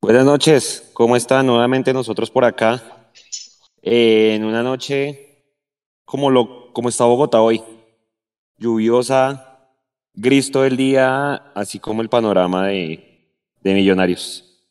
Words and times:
Buenas 0.00 0.24
noches, 0.24 0.90
¿cómo 0.92 1.16
están? 1.16 1.46
Nuevamente 1.46 1.92
nosotros 1.92 2.30
por 2.30 2.44
acá, 2.44 3.10
eh, 3.82 4.34
en 4.36 4.44
una 4.44 4.62
noche 4.62 5.42
como, 6.04 6.30
lo, 6.30 6.72
como 6.72 6.88
está 6.88 7.04
Bogotá 7.04 7.40
hoy, 7.40 7.60
lluviosa, 8.56 9.68
gris 10.14 10.52
todo 10.52 10.64
el 10.64 10.76
día, 10.76 11.34
así 11.54 11.80
como 11.80 12.02
el 12.02 12.08
panorama 12.08 12.68
de, 12.68 13.04
Millonarios. 13.64 14.64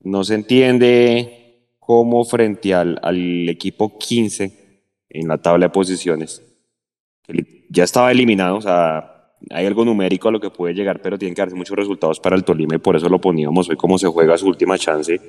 No 0.00 0.24
se 0.24 0.34
entiende 0.34 1.68
cómo 1.78 2.24
frente 2.24 2.74
al, 2.74 2.98
equipo 3.48 3.96
15 3.96 4.80
en 5.10 5.28
la 5.28 5.38
tabla 5.38 5.66
de 5.66 5.70
posiciones, 5.70 6.42
ya 7.68 7.84
estaba 7.84 8.10
eliminado, 8.10 8.56
o 8.56 8.60
sea, 8.60 9.13
hay 9.50 9.66
algo 9.66 9.84
numérico 9.84 10.28
a 10.28 10.32
lo 10.32 10.40
que 10.40 10.50
puede 10.50 10.74
llegar, 10.74 11.00
pero 11.02 11.18
tienen 11.18 11.34
que 11.34 11.42
darse 11.42 11.56
muchos 11.56 11.76
resultados 11.76 12.20
para 12.20 12.36
el 12.36 12.44
Tolima 12.44 12.76
y 12.76 12.78
por 12.78 12.96
eso 12.96 13.08
lo 13.08 13.20
poníamos 13.20 13.68
hoy 13.68 13.76
como 13.76 13.98
se 13.98 14.06
juega 14.06 14.36
su 14.38 14.46
última 14.46 14.78
chance. 14.78 15.20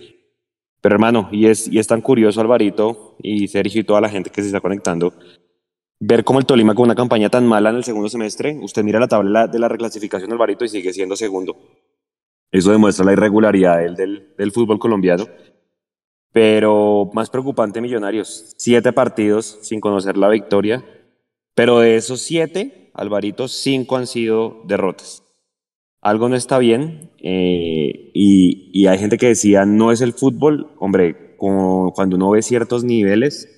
Pero 0.82 0.96
hermano, 0.96 1.30
y 1.32 1.48
es, 1.48 1.88
tan 1.88 2.02
curioso 2.02 2.42
Alvarito 2.42 3.16
y 3.20 3.48
Sergio 3.48 3.82
y 3.82 3.84
toda 3.84 4.02
la 4.02 4.10
gente 4.10 4.30
que 4.30 4.42
se 4.42 4.48
está 4.48 4.62
conectando, 4.62 5.14
ver 6.00 6.24
cómo 6.24 6.40
el 6.40 6.46
Tolima 6.46 6.76
con 6.76 6.86
una 6.86 6.96
campaña 6.96 7.30
tan 7.30 7.48
mala 7.48 7.72
en 7.72 7.78
el 7.78 7.84
segundo 7.84 8.10
semestre, 8.10 8.58
usted 8.62 8.84
mira 8.84 9.00
la 9.00 9.08
tabla 9.08 9.48
de 9.48 9.60
la 9.60 9.68
reclasificación 9.68 10.32
Alvarito 10.32 10.64
y 10.66 10.70
sigue 10.70 10.94
siendo 10.94 11.16
segundo. 11.16 11.58
Eso 12.52 12.72
demuestra 12.72 13.04
la 13.06 13.14
irregularidad 13.14 13.80
del 13.98 14.52
fútbol 14.54 14.80
colombiano. 14.80 15.26
Pero 16.36 17.10
más 17.14 17.30
preocupante, 17.30 17.80
Millonarios, 17.80 18.54
siete 18.58 18.92
partidos 18.92 19.58
sin 19.62 19.80
conocer 19.80 20.18
la 20.18 20.28
victoria, 20.28 20.84
pero 21.56 21.80
de 21.80 21.96
esos 21.96 22.22
siete, 22.22 22.92
Alvarito, 22.94 23.48
cinco 23.48 23.98
han 23.98 24.08
sido 24.08 24.62
derrotas. 24.66 25.24
Algo 26.02 26.30
no 26.30 26.36
está 26.36 26.60
bien 26.60 27.12
eh, 27.20 28.12
y, 28.14 28.70
y, 28.74 28.88
hay 28.88 29.00
gente 29.00 29.18
que 29.18 29.30
decía, 29.30 29.66
no 29.66 29.92
es 29.92 30.02
el 30.02 30.14
fútbol. 30.14 30.76
Hombre, 30.78 31.36
cuando 31.38 32.16
uno 32.16 32.30
ve 32.30 32.44
ciertos 32.44 32.84
niveles, 32.84 33.50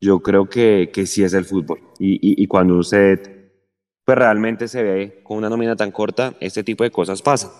yo 0.00 0.20
creo 0.20 0.48
que, 0.48 0.90
que 0.92 1.06
sí 1.06 1.22
es 1.22 1.34
el 1.34 1.44
fútbol. 1.44 1.78
Y, 2.00 2.14
y, 2.14 2.42
y, 2.42 2.46
cuando 2.48 2.76
usted 2.76 3.34
pues 4.04 4.18
realmente 4.18 4.68
se 4.68 4.82
ve 4.82 5.22
con 5.22 5.38
una 5.38 5.48
nómina 5.48 5.76
tan 5.76 5.90
corta, 5.90 6.34
este 6.40 6.62
tipo 6.62 6.84
de 6.84 6.90
cosas 6.90 7.22
pasan. 7.22 7.50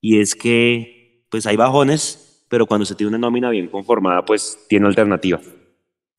Y 0.00 0.20
es 0.20 0.34
que 0.34 1.26
pues 1.30 1.46
hay 1.46 1.56
bajones, 1.56 2.44
pero 2.48 2.66
cuando 2.66 2.86
se 2.86 2.94
tiene 2.94 3.08
una 3.08 3.18
nómina 3.18 3.50
bien 3.50 3.68
conformada, 3.68 4.24
pues 4.24 4.58
tiene 4.68 4.86
alternativa. 4.86 5.40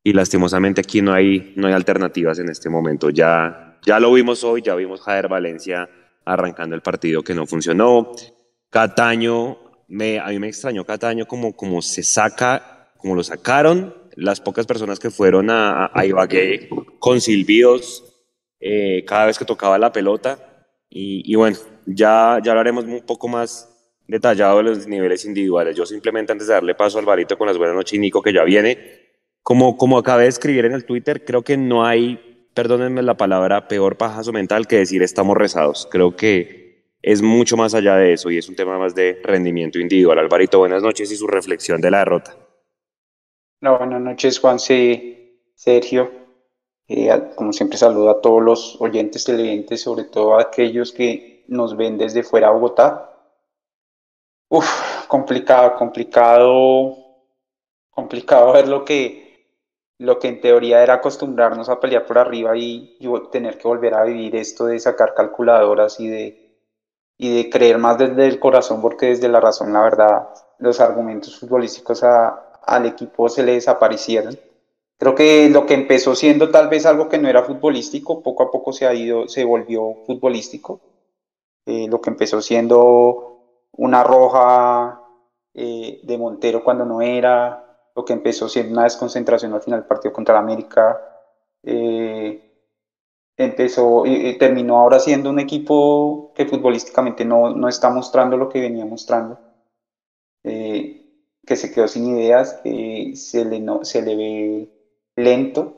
Y 0.08 0.14
lastimosamente 0.14 0.80
aquí 0.80 1.02
no 1.02 1.12
hay, 1.12 1.52
no 1.58 1.68
hay 1.68 1.74
alternativas 1.74 2.40
en 2.40 2.48
este 2.48 2.70
momento. 2.70 3.10
Ya 3.10 3.78
ya 3.86 4.00
lo 4.00 4.14
vimos 4.14 4.42
hoy, 4.46 4.62
ya 4.62 4.74
vimos 4.74 5.02
Jader 5.02 5.28
Valencia 5.28 5.90
arrancando 6.24 6.78
el 6.78 6.82
partido 6.82 7.24
que 7.24 7.34
no 7.34 7.46
funcionó. 7.46 8.14
Cataño, 8.70 9.58
me, 9.90 10.18
a 10.20 10.28
mí 10.28 10.40
me 10.40 10.48
extrañó 10.48 10.86
Cataño 10.86 11.26
como, 11.26 11.58
como 11.58 11.82
se 11.82 12.04
saca, 12.04 12.94
como 12.96 13.16
lo 13.16 13.24
sacaron 13.24 13.94
las 14.16 14.40
pocas 14.40 14.66
personas 14.66 14.98
que 14.98 15.10
fueron 15.10 15.50
a, 15.50 15.92
a 15.94 16.06
Ibagué 16.06 16.70
con 17.00 17.20
silbidos 17.20 18.06
eh, 18.62 19.04
cada 19.06 19.26
vez 19.26 19.38
que 19.38 19.44
tocaba 19.44 19.78
la 19.78 19.92
pelota. 19.92 20.40
Y, 20.90 21.30
y, 21.30 21.36
bueno, 21.36 21.58
ya, 21.86 22.40
ya 22.42 22.52
hablaremos 22.52 22.86
un 22.86 23.02
poco 23.06 23.28
más 23.28 23.74
detallado 24.08 24.60
de 24.60 24.64
los 24.64 24.88
niveles 24.88 25.26
individuales. 25.26 25.76
Yo 25.76 25.86
simplemente 25.86 26.32
antes 26.32 26.48
de 26.48 26.54
darle 26.54 26.76
paso 26.76 26.98
al 26.98 27.04
Alvarito 27.04 27.38
con 27.38 27.48
las 27.48 27.58
buenas 27.58 27.76
noches, 27.76 28.00
Nico, 28.00 28.22
que 28.22 28.32
ya 28.32 28.46
viene, 28.46 29.07
como, 29.48 29.78
como 29.78 29.98
acabé 29.98 30.24
de 30.24 30.30
escribir 30.30 30.66
en 30.66 30.74
el 30.74 30.84
Twitter, 30.84 31.24
creo 31.24 31.42
que 31.42 31.56
no 31.56 31.86
hay 31.86 32.50
perdónenme 32.54 33.02
la 33.02 33.16
palabra, 33.16 33.70
peor 33.70 33.96
pajazo 33.96 34.34
mental 34.34 34.68
que 34.68 34.76
decir 34.76 35.02
estamos 35.02 35.38
rezados. 35.38 35.88
Creo 35.90 36.18
que 36.18 36.98
es 37.02 37.22
mucho 37.22 37.56
más 37.56 37.74
allá 37.74 37.96
de 37.96 38.12
eso 38.12 38.30
y 38.30 38.38
es 38.38 38.50
un 38.50 38.58
tema 38.58 38.78
más 38.78 38.94
de 38.94 39.22
rendimiento 39.24 39.80
individual. 39.80 40.20
Alvarito, 40.20 40.60
buenas 40.60 40.84
noches 40.84 41.10
y 41.14 41.16
su 41.16 41.28
reflexión 41.28 41.80
de 41.80 41.92
la 41.92 42.00
derrota. 42.00 42.36
No, 43.62 43.78
buenas 43.78 44.02
noches, 44.02 44.38
Juan 44.38 44.60
C. 44.60 45.40
Sergio. 45.56 46.12
Eh, 46.90 47.10
como 47.38 47.54
siempre, 47.54 47.78
saludo 47.78 48.10
a 48.10 48.20
todos 48.20 48.44
los 48.44 48.82
oyentes 48.82 49.24
televidentes, 49.24 49.82
sobre 49.82 50.04
todo 50.04 50.38
a 50.38 50.42
aquellos 50.42 50.92
que 50.92 51.46
nos 51.48 51.78
ven 51.78 51.98
desde 51.98 52.24
fuera 52.24 52.48
de 52.48 52.54
Bogotá. 52.54 53.14
Uf, 54.50 55.08
complicado, 55.08 55.78
complicado, 55.78 56.98
complicado 57.92 58.52
ver 58.52 58.68
lo 58.68 58.84
que 58.84 59.27
lo 60.00 60.20
que 60.20 60.28
en 60.28 60.42
teoría 60.42 60.84
era 60.84 60.96
acostumbrarnos 60.96 61.70
a 61.70 61.80
pelear 61.80 62.06
por 62.06 62.18
arriba 62.18 62.56
y, 62.56 62.98
tener 63.32 63.58
que 63.58 63.68
volver 63.68 63.94
a 63.96 64.04
vivir 64.04 64.36
esto 64.36 64.66
de 64.66 64.80
sacar 64.80 65.14
calculadoras 65.14 66.00
y 66.00 66.08
de, 66.08 66.60
y 67.18 67.36
de 67.36 67.50
creer 67.50 67.78
más 67.78 67.98
desde 67.98 68.28
el 68.28 68.40
corazón, 68.40 68.82
porque 68.82 69.08
desde 69.08 69.28
la 69.28 69.40
razón, 69.40 69.74
la 69.74 69.82
verdad, 69.82 70.30
los 70.60 70.80
argumentos 70.80 71.40
futbolísticos 71.40 72.04
al 72.04 72.86
equipo 72.86 73.30
se 73.30 73.44
le 73.44 73.54
desaparecieron. 73.54 74.38
Creo 75.00 75.16
que 75.16 75.50
lo 75.50 75.66
que 75.66 75.76
empezó 75.76 76.16
siendo 76.16 76.50
tal 76.50 76.70
vez 76.70 76.86
algo 76.86 77.08
que 77.08 77.20
no 77.20 77.28
era 77.28 77.44
futbolístico, 77.44 78.24
poco 78.24 78.44
a 78.44 78.52
poco 78.52 78.74
se 78.74 78.88
ha 78.88 78.94
ido, 78.94 79.28
se 79.28 79.46
volvió 79.46 79.96
futbolístico. 80.06 80.82
Eh, 81.66 81.88
lo 81.88 82.02
que 82.02 82.10
empezó 82.10 82.42
siendo 82.42 83.68
una 83.74 84.04
roja 84.04 85.02
eh, 85.54 86.00
de 86.04 86.18
Montero 86.18 86.64
cuando 86.64 86.86
no 86.86 87.02
era, 87.02 87.67
lo 87.98 88.06
que 88.06 88.14
empezó 88.14 88.48
siendo 88.48 88.74
una 88.74 88.84
desconcentración 88.84 89.54
al 89.54 89.62
final 89.62 89.80
del 89.80 89.88
partido 89.88 90.14
contra 90.14 90.36
la 90.36 90.42
América, 90.42 91.02
eh, 91.64 92.44
empezó 93.36 94.06
y, 94.06 94.38
terminó 94.38 94.78
ahora 94.78 95.00
siendo 95.00 95.32
un 95.32 95.40
equipo 95.40 96.32
que 96.36 96.46
futbolísticamente 96.46 97.26
no, 97.26 97.50
no 97.50 97.68
está 97.68 97.90
mostrando 97.90 98.38
lo 98.38 98.50
que 98.50 98.62
venía 98.62 98.86
mostrando, 98.86 99.40
eh, 100.44 101.06
que 101.44 101.56
se 101.56 101.72
quedó 101.72 101.88
sin 101.88 102.06
ideas, 102.06 102.60
que 102.64 103.14
se 103.16 103.44
le, 103.44 103.60
no, 103.60 103.84
se 103.84 104.04
le 104.04 104.16
ve 104.16 104.70
lento. 105.16 105.74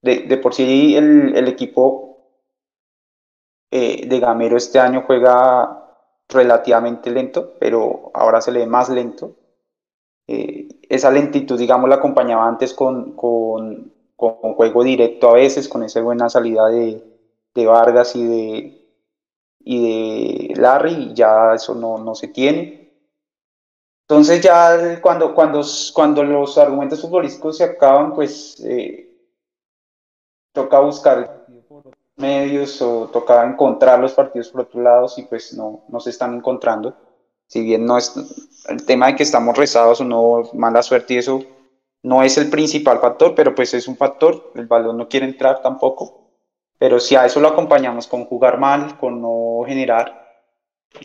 De, 0.00 0.20
de 0.28 0.36
por 0.36 0.54
sí 0.54 0.94
el, 0.96 1.36
el 1.36 1.48
equipo 1.48 2.08
eh, 3.72 4.06
de 4.06 4.20
Gamero 4.20 4.56
este 4.56 4.78
año 4.78 5.02
juega 5.04 5.88
relativamente 6.28 7.10
lento, 7.10 7.54
pero 7.58 8.12
ahora 8.14 8.40
se 8.40 8.52
le 8.52 8.60
ve 8.60 8.66
más 8.66 8.88
lento. 8.90 9.34
Eh, 10.28 10.67
esa 10.88 11.10
lentitud, 11.10 11.58
digamos, 11.58 11.88
la 11.88 11.96
acompañaba 11.96 12.46
antes 12.46 12.72
con, 12.72 13.12
con, 13.12 13.92
con, 14.16 14.54
juego 14.54 14.82
directo 14.82 15.30
a 15.30 15.34
veces, 15.34 15.68
con 15.68 15.82
esa 15.82 16.00
buena 16.00 16.28
salida 16.28 16.66
de, 16.68 17.02
de 17.54 17.66
Vargas 17.66 18.16
y 18.16 18.24
de, 18.24 18.88
y 19.60 20.48
de 20.48 20.60
Larry, 20.60 21.10
y 21.10 21.14
ya 21.14 21.54
eso 21.54 21.74
no, 21.74 21.98
no 21.98 22.14
se 22.14 22.28
tiene. 22.28 22.78
Entonces 24.08 24.40
ya 24.40 25.00
cuando, 25.02 25.34
cuando, 25.34 25.60
cuando 25.92 26.22
los 26.24 26.56
argumentos 26.56 27.02
futbolísticos 27.02 27.58
se 27.58 27.64
acaban, 27.64 28.14
pues 28.14 28.58
eh, 28.64 29.14
toca 30.52 30.80
buscar 30.80 31.46
medios 32.16 32.80
o 32.80 33.08
toca 33.12 33.44
encontrar 33.44 34.00
los 34.00 34.14
partidos 34.14 34.48
por 34.48 34.62
otro 34.62 34.80
lado 34.80 35.06
y 35.16 35.22
pues 35.24 35.52
no, 35.52 35.84
no 35.88 36.00
se 36.00 36.10
están 36.10 36.34
encontrando 36.34 36.94
si 37.48 37.62
bien 37.62 37.84
no 37.84 37.98
es 37.98 38.14
el 38.68 38.84
tema 38.86 39.08
de 39.08 39.16
que 39.16 39.24
estamos 39.24 39.56
rezados 39.56 40.00
o 40.00 40.04
no, 40.04 40.48
mala 40.52 40.82
suerte 40.82 41.14
y 41.14 41.18
eso 41.18 41.42
no 42.02 42.22
es 42.22 42.38
el 42.38 42.48
principal 42.48 43.00
factor, 43.00 43.34
pero 43.34 43.54
pues 43.54 43.74
es 43.74 43.88
un 43.88 43.96
factor, 43.96 44.52
el 44.54 44.66
balón 44.66 44.98
no 44.98 45.08
quiere 45.08 45.26
entrar 45.26 45.62
tampoco, 45.62 46.30
pero 46.78 47.00
si 47.00 47.16
a 47.16 47.26
eso 47.26 47.40
lo 47.40 47.48
acompañamos 47.48 48.06
con 48.06 48.24
jugar 48.26 48.58
mal, 48.58 48.98
con 48.98 49.20
no 49.20 49.62
generar, 49.66 50.26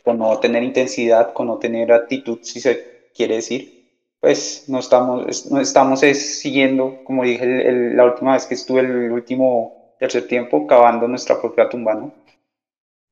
con 0.03 0.19
no 0.19 0.37
tener 0.39 0.63
intensidad, 0.63 1.33
con 1.33 1.47
no 1.47 1.57
tener 1.57 1.91
actitud, 1.91 2.39
si 2.43 2.59
se 2.61 3.09
quiere 3.15 3.35
decir, 3.35 3.83
pues 4.19 4.65
no 4.67 4.79
estamos, 4.79 5.49
no 5.49 5.59
estamos 5.59 6.01
siguiendo, 6.01 7.03
como 7.05 7.23
dije 7.23 7.45
la 7.93 8.05
última 8.05 8.33
vez 8.33 8.45
que 8.45 8.53
estuve 8.53 8.81
el 8.81 9.11
último 9.11 9.95
tercer 9.99 10.27
tiempo, 10.27 10.67
cavando 10.67 11.07
nuestra 11.07 11.39
propia 11.39 11.69
tumba, 11.69 11.93
¿no? 11.93 12.13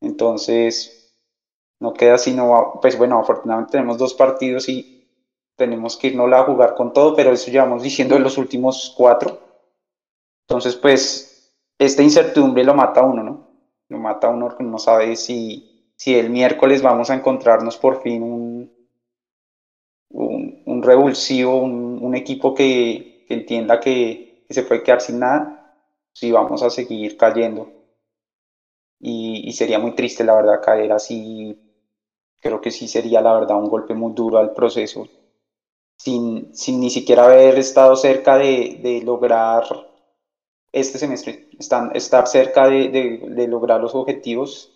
Entonces, 0.02 1.01
no 1.82 1.94
queda 1.94 2.18
sino, 2.20 2.80
pues 2.80 2.96
bueno, 2.98 3.20
afortunadamente 3.20 3.72
tenemos 3.72 3.98
dos 3.98 4.14
partidos 4.14 4.70
y 4.70 5.10
tenemos 5.58 5.98
que 5.98 6.08
irnos 6.08 6.32
a 6.32 6.44
jugar 6.44 6.76
con 6.76 6.94
todo, 6.94 7.16
pero 7.16 7.32
eso 7.32 7.50
llevamos 7.50 7.82
diciendo 7.82 8.16
en 8.16 8.24
los 8.24 8.38
últimos 8.38 8.94
cuatro. 8.96 9.40
Entonces, 10.48 10.76
pues, 10.76 11.56
esta 11.80 12.04
incertidumbre 12.04 12.64
lo 12.64 12.76
mata 12.76 13.02
a 13.02 13.06
uno, 13.06 13.24
¿no? 13.24 13.48
Lo 13.90 13.98
mata 13.98 14.28
a 14.28 14.30
uno 14.30 14.48
porque 14.48 14.64
no 14.64 14.78
sabe 14.78 15.16
si, 15.16 15.92
si 15.96 16.14
el 16.16 16.30
miércoles 16.30 16.84
vamos 16.84 17.10
a 17.10 17.16
encontrarnos 17.16 17.78
por 17.78 18.04
fin 18.04 18.22
un, 18.22 18.72
un, 20.10 20.84
revulsivo, 20.84 21.58
un, 21.58 22.16
equipo 22.16 22.54
que, 22.54 23.26
entienda 23.28 23.80
que, 23.80 24.46
se 24.52 24.64
puede 24.64 24.84
quedar 24.84 25.02
sin 25.02 25.20
nada, 25.20 25.76
si 26.14 26.32
vamos 26.32 26.62
a 26.62 26.70
seguir 26.70 27.18
cayendo. 27.18 27.72
Y, 29.00 29.52
sería 29.54 29.80
muy 29.80 29.96
triste, 29.96 30.24
la 30.24 30.36
verdad, 30.36 30.62
caer 30.64 30.92
así 30.92 31.71
creo 32.42 32.60
que 32.60 32.72
sí 32.72 32.88
sería 32.88 33.22
la 33.22 33.34
verdad 33.34 33.58
un 33.58 33.70
golpe 33.70 33.94
muy 33.94 34.14
duro 34.14 34.40
al 34.40 34.54
proceso, 34.54 35.08
sin, 35.98 36.54
sin 36.56 36.80
ni 36.82 36.90
siquiera 36.90 37.26
haber 37.26 37.58
estado 37.60 37.96
cerca 37.96 38.38
de, 38.38 38.80
de 38.82 39.02
lograr 39.04 39.64
este 40.72 40.98
semestre, 40.98 41.50
están, 41.60 41.96
estar 41.96 42.28
cerca 42.28 42.68
de, 42.68 42.90
de, 42.90 43.22
de, 43.30 43.48
lograr 43.48 43.82
los 43.82 43.94
objetivos, 43.94 44.72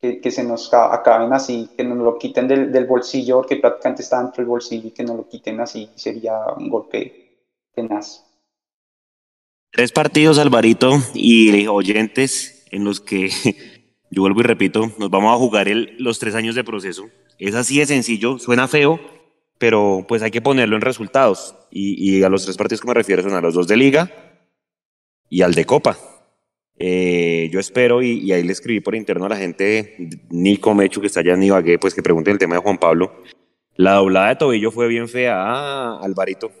que, 0.00 0.30
se 0.30 0.44
nos 0.44 0.72
acaben 0.72 1.32
así, 1.32 1.70
que 1.76 1.82
nos 1.82 1.98
lo 1.98 2.18
quiten 2.18 2.46
del, 2.46 2.70
del, 2.70 2.86
bolsillo, 2.86 3.38
porque 3.38 3.56
prácticamente 3.56 4.02
está 4.02 4.22
dentro 4.22 4.42
del 4.42 4.48
bolsillo 4.48 4.88
y 4.88 4.92
que 4.92 5.02
nos 5.02 5.16
lo 5.16 5.28
quiten 5.28 5.60
así, 5.60 5.90
sería 5.96 6.38
un 6.56 6.68
golpe 6.68 7.38
tenaz. 7.74 8.24
Tres 9.70 9.92
partidos, 9.92 10.38
Alvarito 10.38 10.92
y 11.14 11.66
oyentes, 11.66 12.64
en 12.70 12.84
los 12.84 13.00
que, 13.00 13.30
yo 14.10 14.22
vuelvo 14.22 14.40
y 14.40 14.44
repito, 14.44 14.90
nos 14.98 15.10
vamos 15.10 15.34
a 15.34 15.38
jugar 15.38 15.68
los 15.98 16.18
tres 16.18 16.34
años 16.34 16.54
de 16.54 16.64
proceso. 16.64 17.08
Es 17.38 17.54
así 17.54 17.78
de 17.78 17.86
sencillo, 17.86 18.38
suena 18.38 18.68
feo, 18.68 19.00
pero 19.58 20.04
pues 20.08 20.22
hay 20.22 20.30
que 20.30 20.40
ponerlo 20.40 20.76
en 20.76 20.82
resultados. 20.82 21.54
Y, 21.70 22.18
y 22.18 22.22
a 22.22 22.28
los 22.28 22.44
tres 22.44 22.56
partidos 22.56 22.80
que 22.80 22.88
me 22.88 22.94
refiero 22.94 23.22
son 23.22 23.34
a 23.34 23.40
los 23.40 23.54
dos 23.54 23.68
de 23.68 23.76
liga 23.76 24.10
y 25.28 25.42
al 25.42 25.54
de 25.54 25.64
copa. 25.64 25.98
Eh, 26.78 27.48
yo 27.52 27.58
espero, 27.58 28.02
y, 28.02 28.30
ahí 28.32 28.42
le 28.42 28.52
escribí 28.52 28.80
por 28.80 28.94
interno 28.94 29.26
a 29.26 29.28
la 29.28 29.36
gente, 29.36 29.96
Nico 30.30 30.74
Mechu, 30.74 31.00
que 31.00 31.08
está 31.08 31.20
allá 31.20 31.34
en 31.34 31.42
Ibagué, 31.42 31.78
pues 31.78 31.94
que 31.94 32.02
pregunte 32.02 32.30
el 32.30 32.38
tema 32.38 32.54
de 32.54 32.60
Juan 32.60 32.78
Pablo. 32.78 33.12
La 33.74 33.94
doblada 33.94 34.28
de 34.28 34.36
tobillo 34.36 34.70
fue 34.70 34.88
bien 34.88 35.08
fea, 35.08 35.34
ah, 35.36 36.00
Alvarito. 36.02 36.52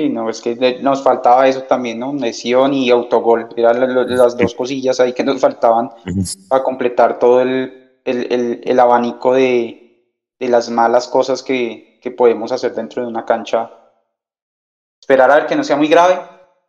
Sí, 0.00 0.08
no, 0.08 0.30
es 0.30 0.40
que 0.40 0.78
nos 0.80 1.02
faltaba 1.02 1.46
eso 1.46 1.64
también, 1.64 1.98
¿no? 1.98 2.14
Lesión 2.14 2.72
y 2.72 2.88
autogol. 2.88 3.50
Eran 3.54 3.94
las 4.16 4.34
dos 4.34 4.54
cosillas 4.54 4.98
ahí 4.98 5.12
que 5.12 5.22
nos 5.22 5.38
faltaban 5.42 5.90
para 6.48 6.62
completar 6.62 7.18
todo 7.18 7.42
el, 7.42 7.98
el, 8.06 8.62
el, 8.64 8.80
abanico 8.80 9.34
de, 9.34 10.06
de, 10.38 10.48
las 10.48 10.70
malas 10.70 11.06
cosas 11.06 11.42
que, 11.42 11.98
que 12.00 12.10
podemos 12.10 12.50
hacer 12.50 12.74
dentro 12.74 13.02
de 13.02 13.08
una 13.08 13.26
cancha. 13.26 13.70
Esperar 14.98 15.30
a 15.30 15.34
ver 15.34 15.46
que 15.46 15.56
no 15.56 15.64
sea 15.64 15.76
muy 15.76 15.88
grave, 15.88 16.18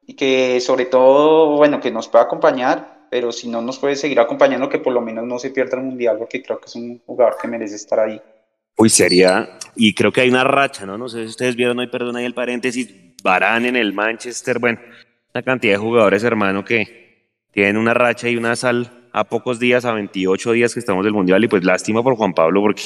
y 0.05 0.13
que 0.13 0.59
sobre 0.59 0.87
todo, 0.87 1.55
bueno, 1.55 1.79
que 1.79 1.89
nos 1.89 2.09
pueda 2.09 2.25
acompañar, 2.25 3.07
pero 3.09 3.31
si 3.31 3.47
no 3.47 3.61
nos 3.61 3.79
puede 3.79 3.95
seguir 3.95 4.19
acompañando, 4.19 4.67
que 4.67 4.79
por 4.79 4.91
lo 4.91 4.99
menos 4.99 5.25
no 5.25 5.39
se 5.39 5.51
pierda 5.51 5.77
el 5.77 5.83
Mundial, 5.83 6.17
porque 6.17 6.43
creo 6.43 6.59
que 6.59 6.65
es 6.65 6.75
un 6.75 6.99
jugador 7.05 7.37
que 7.41 7.47
merece 7.47 7.75
estar 7.75 8.01
ahí. 8.01 8.21
Uy, 8.77 8.89
sería, 8.89 9.57
y 9.75 9.93
creo 9.93 10.11
que 10.11 10.21
hay 10.21 10.29
una 10.29 10.43
racha, 10.43 10.85
¿no? 10.85 10.97
No 10.97 11.07
sé 11.07 11.23
si 11.23 11.29
ustedes 11.29 11.55
vieron 11.55 11.77
hoy, 11.79 11.87
perdón, 11.87 12.15
ahí 12.15 12.25
el 12.25 12.33
paréntesis, 12.33 12.89
Barán 13.21 13.65
en 13.65 13.75
el 13.75 13.93
Manchester, 13.93 14.59
bueno, 14.59 14.79
una 15.33 15.43
cantidad 15.43 15.73
de 15.73 15.77
jugadores, 15.77 16.23
hermano, 16.23 16.65
que 16.65 17.27
tienen 17.51 17.77
una 17.77 17.93
racha 17.93 18.29
y 18.29 18.35
una 18.35 18.55
sal 18.55 19.09
a 19.13 19.25
pocos 19.25 19.59
días, 19.59 19.85
a 19.85 19.93
28 19.93 20.51
días 20.53 20.73
que 20.73 20.79
estamos 20.79 21.03
del 21.03 21.13
Mundial, 21.13 21.43
y 21.43 21.47
pues 21.47 21.63
lástima 21.63 22.03
por 22.03 22.15
Juan 22.15 22.33
Pablo, 22.33 22.61
porque, 22.61 22.83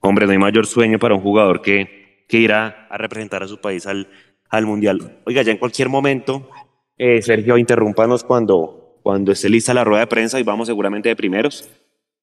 hombre, 0.00 0.26
no 0.26 0.32
hay 0.32 0.38
mayor 0.38 0.66
sueño 0.66 0.98
para 0.98 1.14
un 1.14 1.20
jugador 1.20 1.60
que, 1.62 2.24
que 2.28 2.38
irá 2.38 2.86
a 2.90 2.98
representar 2.98 3.42
a 3.42 3.48
su 3.48 3.60
país 3.60 3.86
al, 3.86 4.08
al 4.48 4.66
Mundial. 4.66 5.20
Oiga, 5.24 5.42
ya 5.42 5.52
en 5.52 5.58
cualquier 5.58 5.88
momento, 5.88 6.48
eh, 6.96 7.22
Sergio, 7.22 7.58
interrúmpanos 7.58 8.24
cuando, 8.24 8.98
cuando 9.02 9.32
esté 9.32 9.48
lista 9.48 9.74
la 9.74 9.84
rueda 9.84 10.00
de 10.00 10.06
prensa 10.06 10.40
y 10.40 10.42
vamos 10.42 10.68
seguramente 10.68 11.08
de 11.08 11.16
primeros. 11.16 11.68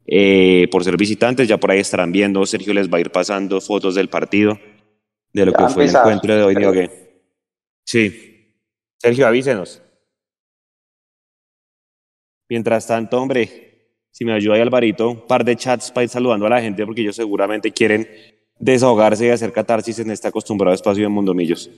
Eh, 0.10 0.70
por 0.72 0.86
ser 0.86 0.96
visitantes, 0.96 1.50
ya 1.50 1.58
por 1.58 1.70
ahí 1.70 1.80
estarán 1.80 2.14
viendo, 2.14 2.46
Sergio 2.46 2.74
les 2.74 2.90
va 2.90 2.98
a 2.98 3.02
ir 3.02 3.12
pasando 3.12 3.60
fotos 3.60 3.94
del 3.94 4.08
partido, 4.08 4.58
de 5.34 5.46
lo 5.46 5.52
que 5.52 5.68
fue 5.68 5.84
el 5.84 5.90
encuentro 5.90 6.34
de 6.34 6.44
hoy. 6.44 6.90
Sí. 7.88 8.54
Sergio, 9.00 9.26
avísenos. 9.26 9.82
Mientras 12.50 12.86
tanto, 12.86 13.20
hombre, 13.20 13.96
si 14.12 14.26
me 14.26 14.34
ayuda 14.34 14.56
ahí 14.56 14.62
Alvarito, 14.62 15.10
un 15.10 15.28
par 15.28 15.44
de 15.44 15.56
chats 15.56 15.92
para 15.92 16.04
ir 16.04 16.10
saludando 16.10 16.46
a 16.46 16.50
la 16.50 16.62
gente, 16.62 16.86
porque 16.86 17.02
ellos 17.02 17.16
seguramente 17.16 17.72
quieren 17.72 18.08
desahogarse 18.60 19.28
y 19.28 19.30
hacer 19.30 19.52
catarsis 19.52 20.00
en 20.00 20.12
este 20.12 20.28
acostumbrado 20.28 20.76
espacio 20.76 21.04
de 21.04 21.10
Mundomillos 21.10 21.70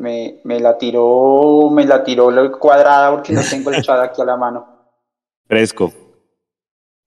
me, 0.00 0.40
me, 0.42 0.60
la 0.60 0.78
tiró, 0.78 1.70
me 1.70 1.84
la 1.84 2.02
tiró 2.02 2.30
cuadrada 2.58 3.10
porque 3.10 3.32
no 3.32 3.42
tengo 3.48 3.70
el 3.70 3.82
chat 3.82 4.00
aquí 4.00 4.22
a 4.22 4.24
la 4.24 4.36
mano. 4.36 4.66
Fresco. 5.46 5.92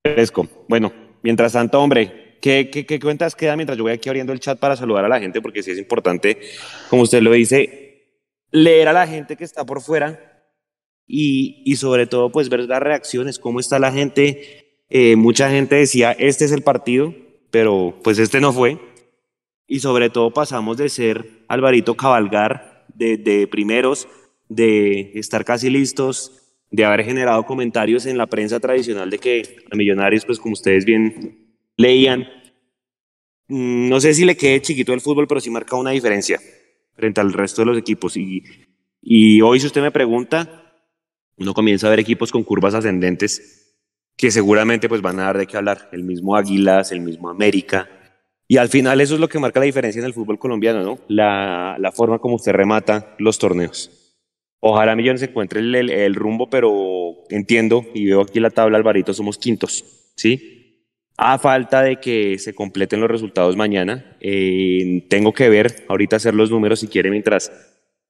Fresco. 0.03 0.47
Bueno, 0.67 0.91
mientras 1.21 1.53
tanto, 1.53 1.81
hombre, 1.81 2.37
¿qué, 2.41 2.69
qué, 2.69 2.85
qué 2.85 2.99
cuentas 2.99 3.35
queda 3.35 3.55
mientras 3.55 3.77
yo 3.77 3.83
voy 3.83 3.93
aquí 3.93 4.09
abriendo 4.09 4.33
el 4.33 4.39
chat 4.39 4.59
para 4.59 4.75
saludar 4.75 5.05
a 5.05 5.09
la 5.09 5.19
gente? 5.19 5.41
Porque 5.41 5.63
sí 5.63 5.71
es 5.71 5.77
importante, 5.77 6.39
como 6.89 7.03
usted 7.03 7.21
lo 7.21 7.31
dice, 7.31 7.82
leer 8.53 8.87
a 8.87 8.93
la 8.93 9.07
gente 9.07 9.35
que 9.35 9.43
está 9.43 9.65
por 9.65 9.81
fuera 9.81 10.45
y, 11.05 11.63
y 11.65 11.75
sobre 11.75 12.07
todo, 12.07 12.31
pues 12.31 12.47
ver 12.47 12.61
las 12.61 12.81
reacciones, 12.81 13.39
cómo 13.39 13.59
está 13.59 13.79
la 13.79 13.91
gente. 13.91 14.85
Eh, 14.89 15.17
mucha 15.17 15.49
gente 15.49 15.75
decía, 15.75 16.11
este 16.13 16.45
es 16.45 16.51
el 16.51 16.61
partido, 16.61 17.13
pero 17.51 17.99
pues 18.03 18.19
este 18.19 18.39
no 18.39 18.53
fue. 18.53 18.79
Y 19.67 19.79
sobre 19.79 20.09
todo 20.09 20.31
pasamos 20.31 20.77
de 20.77 20.87
ser 20.87 21.45
Alvarito 21.47 21.95
Cabalgar, 21.95 22.85
de, 22.93 23.47
primeros, 23.49 24.07
de 24.49 25.11
estar 25.15 25.43
casi 25.43 25.71
listos, 25.71 26.39
de 26.69 26.85
haber 26.85 27.03
generado 27.03 27.45
comentarios 27.45 28.05
en 28.05 28.19
la 28.19 28.27
prensa 28.27 28.59
tradicional 28.59 29.09
de 29.09 29.17
que 29.17 29.57
a 29.71 29.75
Millonarios, 29.75 30.25
pues 30.25 30.39
como 30.39 30.53
ustedes 30.53 30.85
bien 30.85 31.57
leían, 31.75 32.27
mm, 33.47 33.89
no 33.89 33.99
sé 33.99 34.13
si 34.13 34.25
le 34.25 34.37
quede 34.37 34.61
chiquito 34.61 34.93
el 34.93 35.01
fútbol, 35.01 35.27
pero 35.27 35.41
sí 35.41 35.49
marca 35.49 35.75
una 35.75 35.91
diferencia 35.91 36.39
frente 36.95 37.21
al 37.21 37.33
resto 37.33 37.61
de 37.61 37.67
los 37.67 37.77
equipos. 37.77 38.17
Y, 38.17 38.43
y 39.01 39.41
hoy, 39.41 39.59
si 39.59 39.67
usted 39.67 39.81
me 39.81 39.91
pregunta, 39.91 40.73
uno 41.37 41.53
comienza 41.53 41.87
a 41.87 41.89
ver 41.89 41.99
equipos 41.99 42.31
con 42.31 42.43
curvas 42.43 42.73
ascendentes 42.73 43.59
que 44.15 44.29
seguramente 44.29 44.87
pues 44.87 45.01
van 45.01 45.19
a 45.19 45.23
dar 45.23 45.37
de 45.37 45.47
qué 45.47 45.57
hablar. 45.57 45.89
El 45.91 46.03
mismo 46.03 46.35
Águilas, 46.35 46.91
el 46.91 47.01
mismo 47.01 47.29
América, 47.29 47.89
y 48.47 48.57
al 48.57 48.69
final 48.69 49.01
eso 49.01 49.15
es 49.15 49.19
lo 49.19 49.29
que 49.29 49.39
marca 49.39 49.59
la 49.59 49.65
diferencia 49.65 49.99
en 49.99 50.05
el 50.05 50.13
fútbol 50.13 50.37
colombiano, 50.37 50.83
¿no? 50.83 50.99
La, 51.07 51.75
la 51.79 51.91
forma 51.91 52.19
como 52.19 52.35
usted 52.35 52.51
remata 52.51 53.15
los 53.17 53.39
torneos. 53.39 53.89
Ojalá 54.59 54.95
Millones 54.95 55.23
encuentre 55.23 55.59
el, 55.59 55.89
el, 55.89 56.15
rumbo, 56.15 56.49
pero 56.49 57.23
entiendo 57.29 57.83
y 57.93 58.05
veo 58.05 58.21
aquí 58.21 58.39
la 58.39 58.49
tabla, 58.49 58.77
Alvarito, 58.77 59.13
somos 59.13 59.37
quintos, 59.37 60.13
¿sí? 60.15 60.62
A 61.17 61.37
falta 61.37 61.83
de 61.83 61.97
que 61.97 62.39
se 62.39 62.55
completen 62.55 62.99
los 62.99 63.09
resultados 63.09 63.55
mañana, 63.55 64.17
eh, 64.19 65.05
tengo 65.09 65.31
que 65.31 65.47
ver, 65.47 65.85
ahorita 65.87 66.15
hacer 66.15 66.33
los 66.33 66.49
números 66.49 66.79
si 66.79 66.87
quiere 66.87 67.11
mientras 67.11 67.51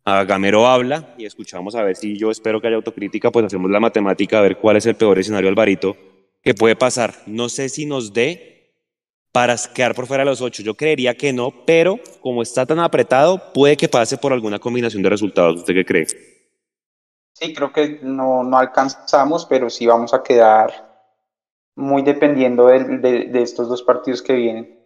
Gamero 0.05 0.67
habla 0.67 1.13
y 1.17 1.25
escuchamos 1.25 1.75
a 1.75 1.83
ver 1.83 1.95
si 1.95 2.17
yo 2.17 2.29
espero 2.29 2.59
que 2.59 2.67
haya 2.67 2.75
autocrítica, 2.75 3.31
pues 3.31 3.45
hacemos 3.45 3.71
la 3.71 3.79
matemática 3.79 4.39
a 4.39 4.41
ver 4.41 4.57
cuál 4.57 4.77
es 4.77 4.85
el 4.85 4.95
peor 4.95 5.17
escenario, 5.19 5.50
Alvarito, 5.50 5.95
que 6.41 6.53
puede 6.53 6.75
pasar. 6.75 7.13
No 7.25 7.50
sé 7.50 7.69
si 7.69 7.85
nos 7.85 8.13
dé 8.13 8.53
para 9.31 9.55
quedar 9.73 9.95
por 9.95 10.05
fuera 10.05 10.23
de 10.23 10.29
los 10.29 10.41
ocho. 10.41 10.61
Yo 10.61 10.75
creería 10.75 11.15
que 11.15 11.33
no, 11.33 11.53
pero 11.65 12.00
como 12.21 12.41
está 12.41 12.65
tan 12.65 12.79
apretado, 12.79 13.53
puede 13.53 13.77
que 13.77 13.88
pase 13.88 14.17
por 14.17 14.33
alguna 14.33 14.59
combinación 14.59 15.01
de 15.03 15.09
resultados. 15.09 15.57
¿Usted 15.57 15.73
qué 15.73 15.85
cree? 15.85 16.07
Sí, 17.33 17.53
creo 17.53 17.71
que 17.71 18.00
no, 18.03 18.44
no 18.44 18.57
alcanzamos, 18.57 19.45
pero 19.45 19.69
sí 19.69 19.88
vamos 19.88 20.13
a 20.13 20.21
quedar 20.21 20.93
muy 21.75 22.02
dependiendo 22.04 22.68
de, 22.68 22.84
de, 23.00 23.42
estos 23.42 23.70
dos 23.70 23.84
partidos 23.84 24.22
que 24.22 24.34
vienen. 24.34 24.80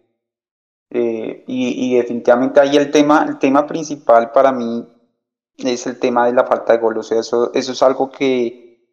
Eh, 0.90 1.44
y, 1.46 1.96
definitivamente 1.96 2.60
ahí 2.60 2.76
el 2.76 2.90
tema, 2.90 3.26
el 3.28 3.38
tema 3.38 3.66
principal 3.66 4.32
para 4.32 4.52
mí 4.52 4.86
es 5.58 5.86
el 5.86 5.98
tema 5.98 6.26
de 6.26 6.32
la 6.32 6.44
falta 6.44 6.72
de 6.72 6.78
gol. 6.78 6.98
O 6.98 7.02
sea, 7.02 7.20
eso, 7.20 7.52
eso 7.52 7.72
es 7.72 7.82
algo 7.82 8.10
que, 8.10 8.88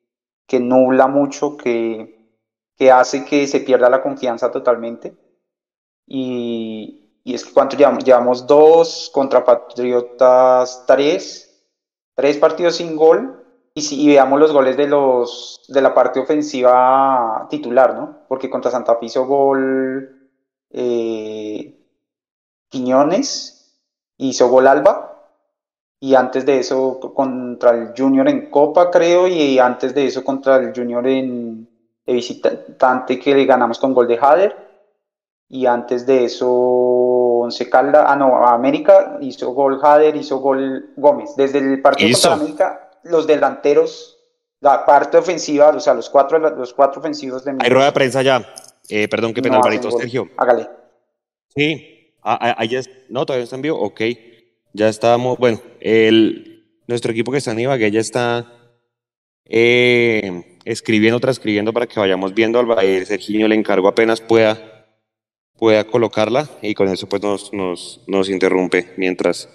que 0.47 0.59
nubla 0.59 1.07
mucho, 1.07 1.55
que, 1.55 2.39
que 2.75 2.91
hace 2.91 3.23
que 3.25 3.47
se 3.47 3.61
pierda 3.61 3.89
la 3.89 4.01
confianza 4.01 4.51
totalmente 4.51 5.15
y, 6.07 7.19
y 7.23 7.33
es 7.33 7.43
que 7.43 7.53
cuánto 7.53 7.75
llevamos, 7.75 8.03
llevamos 8.03 8.45
dos 8.47 9.09
contra 9.13 9.43
Patriotas, 9.43 10.83
tres, 10.85 11.65
tres 12.13 12.37
partidos 12.37 12.75
sin 12.75 12.95
gol. 12.95 13.44
Y 13.75 13.81
si 13.81 14.07
veamos 14.07 14.39
los 14.39 14.53
goles 14.53 14.77
de 14.77 14.87
los 14.87 15.65
de 15.67 15.81
la 15.81 15.93
parte 15.93 16.19
ofensiva 16.19 17.45
titular, 17.49 17.93
¿no? 17.93 18.19
Porque 18.27 18.49
contra 18.49 18.71
Santa 18.71 18.95
Fe 18.95 19.07
hizo 19.07 19.25
gol 19.25 20.29
eh, 20.71 21.77
Quiñones, 22.69 23.81
hizo 24.17 24.49
gol 24.49 24.67
Alba, 24.67 25.29
y 25.99 26.15
antes 26.15 26.45
de 26.45 26.59
eso 26.59 26.99
contra 27.13 27.71
el 27.71 27.93
Junior 27.97 28.29
en 28.29 28.49
Copa, 28.49 28.89
creo, 28.89 29.27
y 29.27 29.59
antes 29.59 29.93
de 29.93 30.05
eso 30.05 30.23
contra 30.23 30.55
el 30.55 30.73
Junior 30.73 31.05
en 31.07 31.67
de 32.05 32.13
visitante 32.13 33.19
que 33.19 33.33
le 33.33 33.45
ganamos 33.45 33.79
con 33.79 33.93
gol 33.93 34.07
de 34.07 34.19
Hader 34.21 34.55
y 35.49 35.65
antes 35.65 36.05
de 36.05 36.25
eso 36.25 36.49
Once 36.49 37.69
Calda, 37.69 38.05
ah 38.07 38.15
no, 38.15 38.45
América 38.45 39.17
hizo 39.21 39.51
gol 39.51 39.79
Jader, 39.79 40.15
hizo 40.15 40.39
gol 40.39 40.93
Gómez. 40.95 41.35
Desde 41.35 41.59
el 41.59 41.81
partido 41.81 42.11
contra 42.13 42.33
América, 42.33 42.84
los 43.05 43.25
delanteros, 43.25 44.17
la 44.59 44.85
parte 44.85 45.17
ofensiva, 45.17 45.69
o 45.69 45.79
sea, 45.79 45.93
los 45.93 46.09
cuatro, 46.09 46.37
los 46.37 46.73
cuatro 46.73 46.99
ofensivos 46.99 47.45
de 47.45 47.55
Hay 47.59 47.69
rueda 47.69 47.87
de 47.87 47.91
prensa 47.91 48.21
ya. 48.21 48.53
Eh, 48.89 49.07
perdón, 49.07 49.33
qué 49.33 49.41
pena, 49.41 49.57
Alvarito, 49.57 49.89
Sergio. 49.91 50.29
Hágale. 50.37 50.67
Sí, 51.55 52.13
ah, 52.23 52.37
ah, 52.39 52.55
ahí 52.57 52.75
es, 52.75 52.89
no, 53.09 53.25
todavía 53.25 53.45
está 53.45 53.55
en 53.55 53.61
vivo, 53.61 53.79
ok. 53.79 54.01
Ya 54.73 54.89
estamos, 54.89 55.37
bueno, 55.37 55.61
el, 55.79 56.65
nuestro 56.87 57.11
equipo 57.11 57.31
que 57.31 57.37
está 57.37 57.51
en 57.51 57.59
Ibagué 57.61 57.89
ya 57.91 58.01
está 58.01 58.51
eh, 59.45 60.59
escribiendo, 60.65 61.19
transcribiendo 61.19 61.71
para 61.71 61.87
que 61.87 61.99
vayamos 61.99 62.33
viendo. 62.33 62.59
Al 62.59 63.05
Sergio 63.05 63.47
le 63.47 63.55
encargo 63.55 63.87
apenas 63.87 64.19
pueda 64.19 64.75
pueda 65.57 65.85
colocarla 65.85 66.49
y 66.61 66.73
con 66.73 66.89
eso 66.89 67.07
pues 67.07 67.21
nos, 67.21 67.53
nos, 67.53 68.01
nos 68.07 68.29
interrumpe 68.29 68.93
mientras 68.97 69.49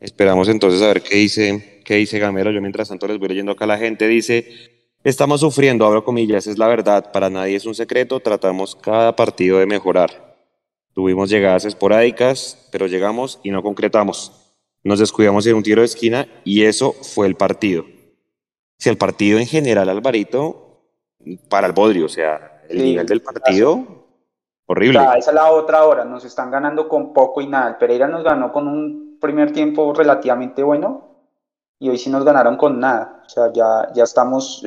esperamos 0.00 0.48
entonces 0.48 0.82
a 0.82 0.88
ver 0.88 1.02
qué 1.02 1.16
dice, 1.16 1.80
qué 1.84 1.94
dice 1.94 2.18
Gamero. 2.18 2.50
Yo 2.50 2.60
mientras 2.60 2.88
tanto 2.88 3.06
les 3.06 3.18
voy 3.18 3.28
leyendo 3.28 3.52
acá 3.52 3.66
la 3.66 3.78
gente. 3.78 4.08
Dice 4.08 4.80
Estamos 5.02 5.40
sufriendo, 5.40 5.86
abro 5.86 6.04
comillas, 6.04 6.46
es 6.46 6.58
la 6.58 6.68
verdad, 6.68 7.10
para 7.10 7.30
nadie 7.30 7.56
es 7.56 7.64
un 7.64 7.74
secreto, 7.74 8.20
tratamos 8.20 8.76
cada 8.76 9.16
partido 9.16 9.58
de 9.58 9.64
mejorar. 9.64 10.36
Tuvimos 10.92 11.30
llegadas 11.30 11.64
esporádicas, 11.64 12.68
pero 12.70 12.86
llegamos 12.86 13.40
y 13.42 13.50
no 13.50 13.62
concretamos. 13.62 14.54
Nos 14.84 14.98
descuidamos 14.98 15.46
en 15.46 15.56
un 15.56 15.62
tiro 15.62 15.80
de 15.80 15.86
esquina 15.86 16.28
y 16.44 16.64
eso 16.64 16.92
fue 16.92 17.26
el 17.28 17.34
partido. 17.34 17.86
Si 18.76 18.90
el 18.90 18.98
partido 18.98 19.38
en 19.38 19.46
general, 19.46 19.88
Alvarito, 19.88 20.82
para 21.48 21.66
el 21.66 21.72
Bodrio, 21.72 22.04
o 22.04 22.10
sea, 22.10 22.60
el 22.68 22.84
nivel 22.84 23.06
del 23.06 23.22
partido, 23.22 24.04
horrible. 24.66 24.98
esa 25.16 25.30
es 25.30 25.34
la 25.34 25.50
otra 25.50 25.86
hora, 25.86 26.04
nos 26.04 26.26
están 26.26 26.50
ganando 26.50 26.90
con 26.90 27.14
poco 27.14 27.40
y 27.40 27.46
nada. 27.46 27.70
El 27.70 27.76
Pereira 27.76 28.06
nos 28.06 28.22
ganó 28.22 28.52
con 28.52 28.68
un 28.68 29.09
primer 29.20 29.52
tiempo 29.52 29.92
relativamente 29.94 30.62
bueno, 30.62 31.10
y 31.78 31.88
hoy 31.88 31.98
sí 31.98 32.10
nos 32.10 32.24
ganaron 32.24 32.56
con 32.56 32.78
nada. 32.78 33.22
O 33.26 33.28
sea, 33.28 33.52
ya, 33.52 33.90
ya 33.94 34.04
estamos, 34.04 34.62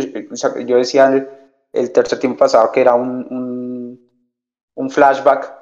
yo 0.66 0.78
decía 0.78 1.28
el, 1.72 1.92
tercer 1.92 2.20
tiempo 2.20 2.40
pasado 2.40 2.72
que 2.72 2.82
era 2.82 2.96
un, 2.96 4.00
un, 4.76 4.90
flashback 4.90 5.54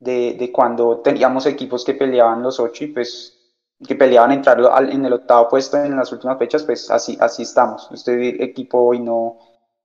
de, 0.00 0.36
de, 0.38 0.52
cuando 0.52 0.98
teníamos 1.00 1.46
equipos 1.46 1.84
que 1.84 1.94
peleaban 1.94 2.42
los 2.42 2.60
ocho 2.60 2.84
y 2.84 2.88
pues 2.88 3.34
que 3.86 3.94
peleaban 3.94 4.32
entrar 4.32 4.58
en 4.90 5.04
el 5.04 5.12
octavo 5.12 5.48
puesto 5.48 5.76
en 5.76 5.96
las 5.96 6.10
últimas 6.12 6.38
fechas, 6.38 6.64
pues 6.64 6.90
así, 6.90 7.16
así 7.20 7.42
estamos. 7.42 7.88
Este 7.92 8.42
equipo 8.42 8.78
hoy 8.80 9.00
no, 9.00 9.38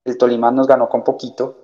el 0.04 0.18
Tolima 0.18 0.52
nos 0.52 0.68
ganó 0.68 0.90
con 0.90 1.04
poquito 1.04 1.58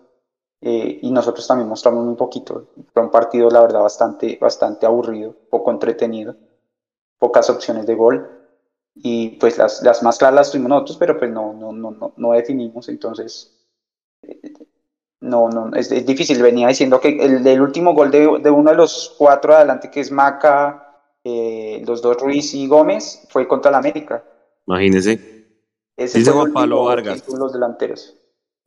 eh, 0.61 0.99
y 1.01 1.11
nosotros 1.11 1.47
también 1.47 1.69
mostramos 1.69 2.05
un 2.05 2.15
poquito. 2.15 2.67
Fue 2.93 3.01
un 3.01 3.09
partido, 3.09 3.49
la 3.49 3.61
verdad, 3.61 3.81
bastante, 3.81 4.37
bastante 4.39 4.85
aburrido, 4.85 5.35
poco 5.49 5.71
entretenido, 5.71 6.35
pocas 7.19 7.49
opciones 7.49 7.85
de 7.85 7.95
gol 7.95 8.27
y 8.95 9.37
pues 9.39 9.57
las, 9.57 9.83
las 9.83 10.01
más 10.03 10.17
claras 10.17 10.35
las 10.35 10.51
tuvimos 10.51 10.69
nosotros, 10.69 10.97
pero 10.97 11.17
pues 11.17 11.31
no, 11.31 11.53
no, 11.53 11.71
no, 11.71 12.13
no, 12.15 12.31
definimos, 12.31 12.89
entonces 12.89 13.55
no, 15.21 15.49
no, 15.49 15.75
es, 15.75 15.91
es, 15.91 16.05
difícil. 16.05 16.41
Venía 16.41 16.67
diciendo 16.67 16.99
que 16.99 17.09
el, 17.09 17.45
el 17.45 17.61
último 17.61 17.93
gol 17.93 18.09
de, 18.09 18.39
de, 18.41 18.49
uno 18.49 18.71
de 18.71 18.77
los 18.77 19.15
cuatro 19.17 19.55
adelante, 19.55 19.91
que 19.91 19.99
es 19.99 20.11
Maca, 20.11 20.89
eh, 21.23 21.83
los 21.85 22.01
dos 22.01 22.17
Ruiz 22.17 22.53
y 22.53 22.67
Gómez, 22.67 23.27
fue 23.29 23.47
contra 23.47 23.71
la 23.71 23.77
América. 23.77 24.23
Imagínese. 24.65 25.39
Ese 25.95 26.19
dice 26.19 26.31
Juan 26.31 26.53
Pablo 26.53 26.85
Vargas. 26.85 27.27
Los 27.27 27.51
delanteros. 27.51 28.15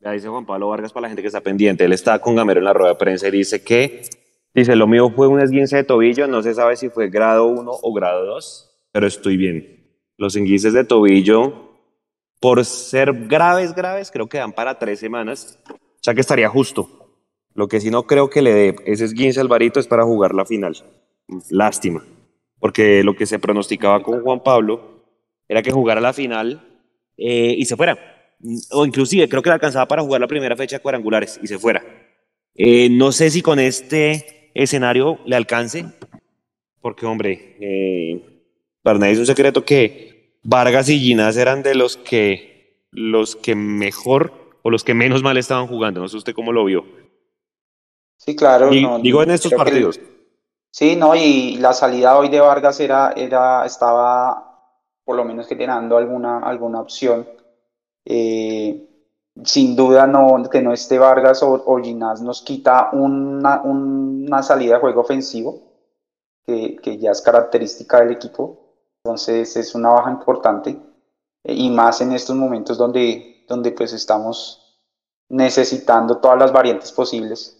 Ya 0.00 0.10
dice 0.10 0.28
Juan 0.28 0.44
Pablo 0.44 0.68
Vargas 0.68 0.92
para 0.92 1.02
la 1.02 1.08
gente 1.08 1.22
que 1.22 1.28
está 1.28 1.40
pendiente. 1.40 1.84
Él 1.84 1.92
está 1.92 2.18
con 2.18 2.36
Gamero 2.36 2.60
en 2.60 2.64
la 2.64 2.72
rueda 2.72 2.90
de 2.90 2.98
prensa 2.98 3.28
y 3.28 3.30
dice 3.30 3.62
que, 3.62 4.02
dice, 4.54 4.76
lo 4.76 4.86
mío 4.86 5.10
fue 5.10 5.28
un 5.28 5.40
esguince 5.40 5.76
de 5.76 5.84
tobillo, 5.84 6.26
no 6.26 6.42
se 6.42 6.54
sabe 6.54 6.76
si 6.76 6.88
fue 6.88 7.08
grado 7.08 7.46
1 7.46 7.70
o 7.82 7.92
grado 7.92 8.24
2, 8.26 8.88
pero 8.92 9.06
estoy 9.06 9.36
bien. 9.36 9.80
Los 10.16 10.36
enguices 10.36 10.72
de 10.72 10.84
tobillo, 10.84 11.70
por 12.40 12.64
ser 12.64 13.12
graves, 13.26 13.74
graves, 13.74 14.10
creo 14.10 14.28
que 14.28 14.38
dan 14.38 14.52
para 14.52 14.78
tres 14.78 15.00
semanas, 15.00 15.58
o 15.68 15.98
sea 16.00 16.14
que 16.14 16.20
estaría 16.20 16.48
justo. 16.48 17.02
Lo 17.54 17.68
que 17.68 17.80
sí 17.80 17.90
no 17.90 18.04
creo 18.04 18.30
que 18.30 18.42
le 18.42 18.52
dé 18.52 18.76
ese 18.86 19.04
esguince 19.04 19.40
al 19.40 19.48
varito 19.48 19.78
es 19.78 19.86
para 19.86 20.04
jugar 20.04 20.34
la 20.34 20.46
final. 20.46 20.74
Lástima, 21.50 22.04
porque 22.58 23.02
lo 23.04 23.14
que 23.14 23.26
se 23.26 23.38
pronosticaba 23.38 24.02
con 24.02 24.22
Juan 24.22 24.42
Pablo 24.42 25.04
era 25.48 25.62
que 25.62 25.70
jugara 25.70 26.00
la 26.00 26.12
final 26.12 26.80
eh, 27.16 27.54
y 27.56 27.64
se 27.66 27.76
fuera. 27.76 27.98
O 28.72 28.84
inclusive 28.84 29.28
creo 29.28 29.42
que 29.42 29.50
le 29.50 29.54
alcanzaba 29.54 29.86
para 29.86 30.02
jugar 30.02 30.20
la 30.20 30.26
primera 30.26 30.56
fecha 30.56 30.76
de 30.76 30.82
cuadrangulares 30.82 31.38
y 31.42 31.46
se 31.46 31.58
fuera. 31.58 31.84
Eh, 32.54 32.88
no 32.90 33.12
sé 33.12 33.30
si 33.30 33.42
con 33.42 33.58
este 33.58 34.41
escenario 34.54 35.18
le 35.24 35.36
alcance, 35.36 35.86
porque 36.80 37.06
hombre, 37.06 37.56
eh, 37.60 38.42
para 38.82 38.98
nadie 38.98 39.12
es 39.12 39.18
un 39.18 39.26
secreto 39.26 39.64
que 39.64 40.38
Vargas 40.42 40.88
y 40.88 40.98
Ginás 40.98 41.36
eran 41.36 41.62
de 41.62 41.74
los 41.74 41.96
que, 41.96 42.86
los 42.90 43.36
que 43.36 43.54
mejor 43.54 44.32
o 44.62 44.70
los 44.70 44.84
que 44.84 44.94
menos 44.94 45.22
mal 45.22 45.36
estaban 45.36 45.66
jugando. 45.66 46.00
No 46.00 46.08
sé 46.08 46.16
usted 46.16 46.34
cómo 46.34 46.52
lo 46.52 46.64
vio. 46.64 46.84
Sí, 48.16 48.36
claro. 48.36 48.70
digo 48.70 49.22
en 49.22 49.30
estos 49.30 49.52
partidos. 49.52 50.00
sí, 50.70 50.96
no, 50.96 51.14
y 51.14 51.56
la 51.56 51.72
salida 51.72 52.16
hoy 52.16 52.28
de 52.28 52.40
Vargas 52.40 52.78
era, 52.78 53.12
era, 53.16 53.66
estaba 53.66 54.52
por 55.04 55.16
lo 55.16 55.24
menos 55.24 55.48
generando 55.48 55.96
alguna, 55.96 56.38
alguna 56.38 56.80
opción. 56.80 57.26
Eh, 58.04 58.88
sin 59.44 59.74
duda 59.76 60.06
no, 60.06 60.42
que 60.50 60.60
no 60.62 60.72
esté 60.72 60.98
Vargas 60.98 61.42
o, 61.42 61.62
o 61.66 61.82
Ginás 61.82 62.20
nos 62.20 62.42
quita 62.42 62.90
una, 62.92 63.62
una, 63.62 64.42
salida 64.42 64.74
de 64.74 64.80
juego 64.80 65.00
ofensivo, 65.00 65.62
que, 66.44 66.76
que 66.76 66.98
ya 66.98 67.10
es 67.10 67.22
característica 67.22 68.00
del 68.00 68.12
equipo. 68.12 68.58
Entonces 69.04 69.56
es 69.56 69.74
una 69.74 69.90
baja 69.90 70.10
importante 70.10 70.78
eh, 71.44 71.54
y 71.54 71.70
más 71.70 72.00
en 72.00 72.12
estos 72.12 72.36
momentos 72.36 72.78
donde, 72.78 73.44
donde 73.48 73.72
pues 73.72 73.92
estamos 73.92 74.80
necesitando 75.28 76.18
todas 76.18 76.38
las 76.38 76.52
variantes 76.52 76.92
posibles. 76.92 77.58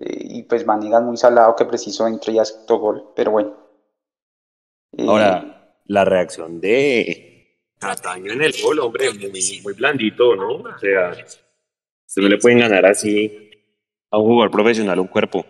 Eh, 0.00 0.18
y 0.20 0.42
pues 0.44 0.66
Manigas 0.66 1.02
muy 1.02 1.16
salado 1.16 1.54
que 1.56 1.64
preciso 1.66 2.06
entre 2.06 2.32
y 2.32 2.38
aceptó 2.38 2.78
gol, 2.78 3.12
pero 3.14 3.30
bueno. 3.30 3.54
Eh, 4.92 5.06
Ahora, 5.06 5.74
la 5.84 6.04
reacción 6.04 6.60
de 6.60 7.35
Cataño 7.78 8.32
en 8.32 8.42
el 8.42 8.54
gol, 8.62 8.78
hombre, 8.80 9.12
muy, 9.12 9.60
muy 9.62 9.72
blandito, 9.74 10.34
¿no? 10.34 10.54
O 10.54 10.78
sea, 10.78 11.14
se 12.04 12.20
no 12.20 12.28
le 12.28 12.38
pueden 12.38 12.60
ganar 12.60 12.86
así 12.86 13.50
a 14.10 14.18
un 14.18 14.26
jugador 14.26 14.50
profesional 14.50 15.00
un 15.00 15.08
cuerpo. 15.08 15.44